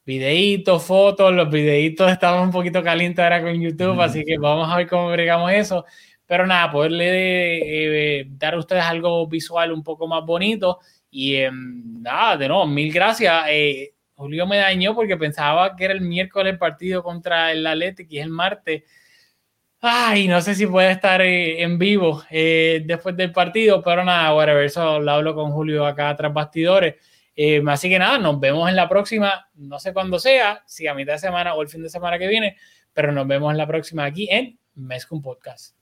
videitos, 0.05 0.83
fotos, 0.83 1.33
los 1.33 1.49
videitos 1.49 2.11
estaban 2.11 2.43
un 2.43 2.51
poquito 2.51 2.83
calientes 2.83 3.23
ahora 3.23 3.41
con 3.41 3.59
YouTube, 3.59 4.01
así 4.01 4.23
que 4.23 4.37
vamos 4.37 4.71
a 4.71 4.77
ver 4.77 4.87
cómo 4.87 5.09
agregamos 5.09 5.51
eso. 5.51 5.85
Pero 6.25 6.47
nada, 6.47 6.71
poderle 6.71 8.19
eh, 8.21 8.25
dar 8.29 8.53
a 8.53 8.59
ustedes 8.59 8.83
algo 8.83 9.27
visual 9.27 9.71
un 9.73 9.83
poco 9.83 10.07
más 10.07 10.25
bonito. 10.25 10.79
Y 11.09 11.35
eh, 11.35 11.51
nada, 11.51 12.37
de 12.37 12.47
nuevo, 12.47 12.65
mil 12.67 12.91
gracias. 12.93 13.45
Eh, 13.49 13.93
Julio 14.15 14.45
me 14.45 14.57
dañó 14.57 14.93
porque 14.95 15.17
pensaba 15.17 15.75
que 15.75 15.85
era 15.85 15.93
el 15.93 16.01
miércoles 16.01 16.53
el 16.53 16.59
partido 16.59 17.03
contra 17.03 17.51
el 17.51 17.65
Athletic 17.65 18.11
y 18.11 18.19
es 18.19 18.25
el 18.25 18.29
martes. 18.29 18.83
Ay, 19.83 20.27
no 20.27 20.39
sé 20.41 20.53
si 20.53 20.67
puede 20.67 20.91
estar 20.91 21.21
eh, 21.21 21.63
en 21.63 21.79
vivo 21.79 22.21
eh, 22.29 22.83
después 22.85 23.17
del 23.17 23.31
partido, 23.31 23.81
pero 23.81 24.03
nada, 24.03 24.35
whatever, 24.35 24.63
eso 24.63 24.99
lo 24.99 25.11
hablo 25.11 25.33
con 25.33 25.51
Julio 25.51 25.87
acá 25.87 26.15
tras 26.15 26.31
bastidores. 26.31 26.95
Eh, 27.35 27.61
así 27.67 27.89
que 27.89 27.99
nada, 27.99 28.17
nos 28.17 28.39
vemos 28.39 28.69
en 28.69 28.75
la 28.75 28.89
próxima, 28.89 29.49
no 29.55 29.79
sé 29.79 29.93
cuándo 29.93 30.19
sea, 30.19 30.63
si 30.67 30.87
a 30.87 30.93
mitad 30.93 31.13
de 31.13 31.19
semana 31.19 31.53
o 31.53 31.61
el 31.61 31.69
fin 31.69 31.81
de 31.81 31.89
semana 31.89 32.19
que 32.19 32.27
viene, 32.27 32.57
pero 32.93 33.11
nos 33.11 33.27
vemos 33.27 33.51
en 33.51 33.57
la 33.57 33.67
próxima 33.67 34.05
aquí 34.05 34.27
en 34.29 34.59
Mezcum 34.75 35.21
Podcast. 35.21 35.80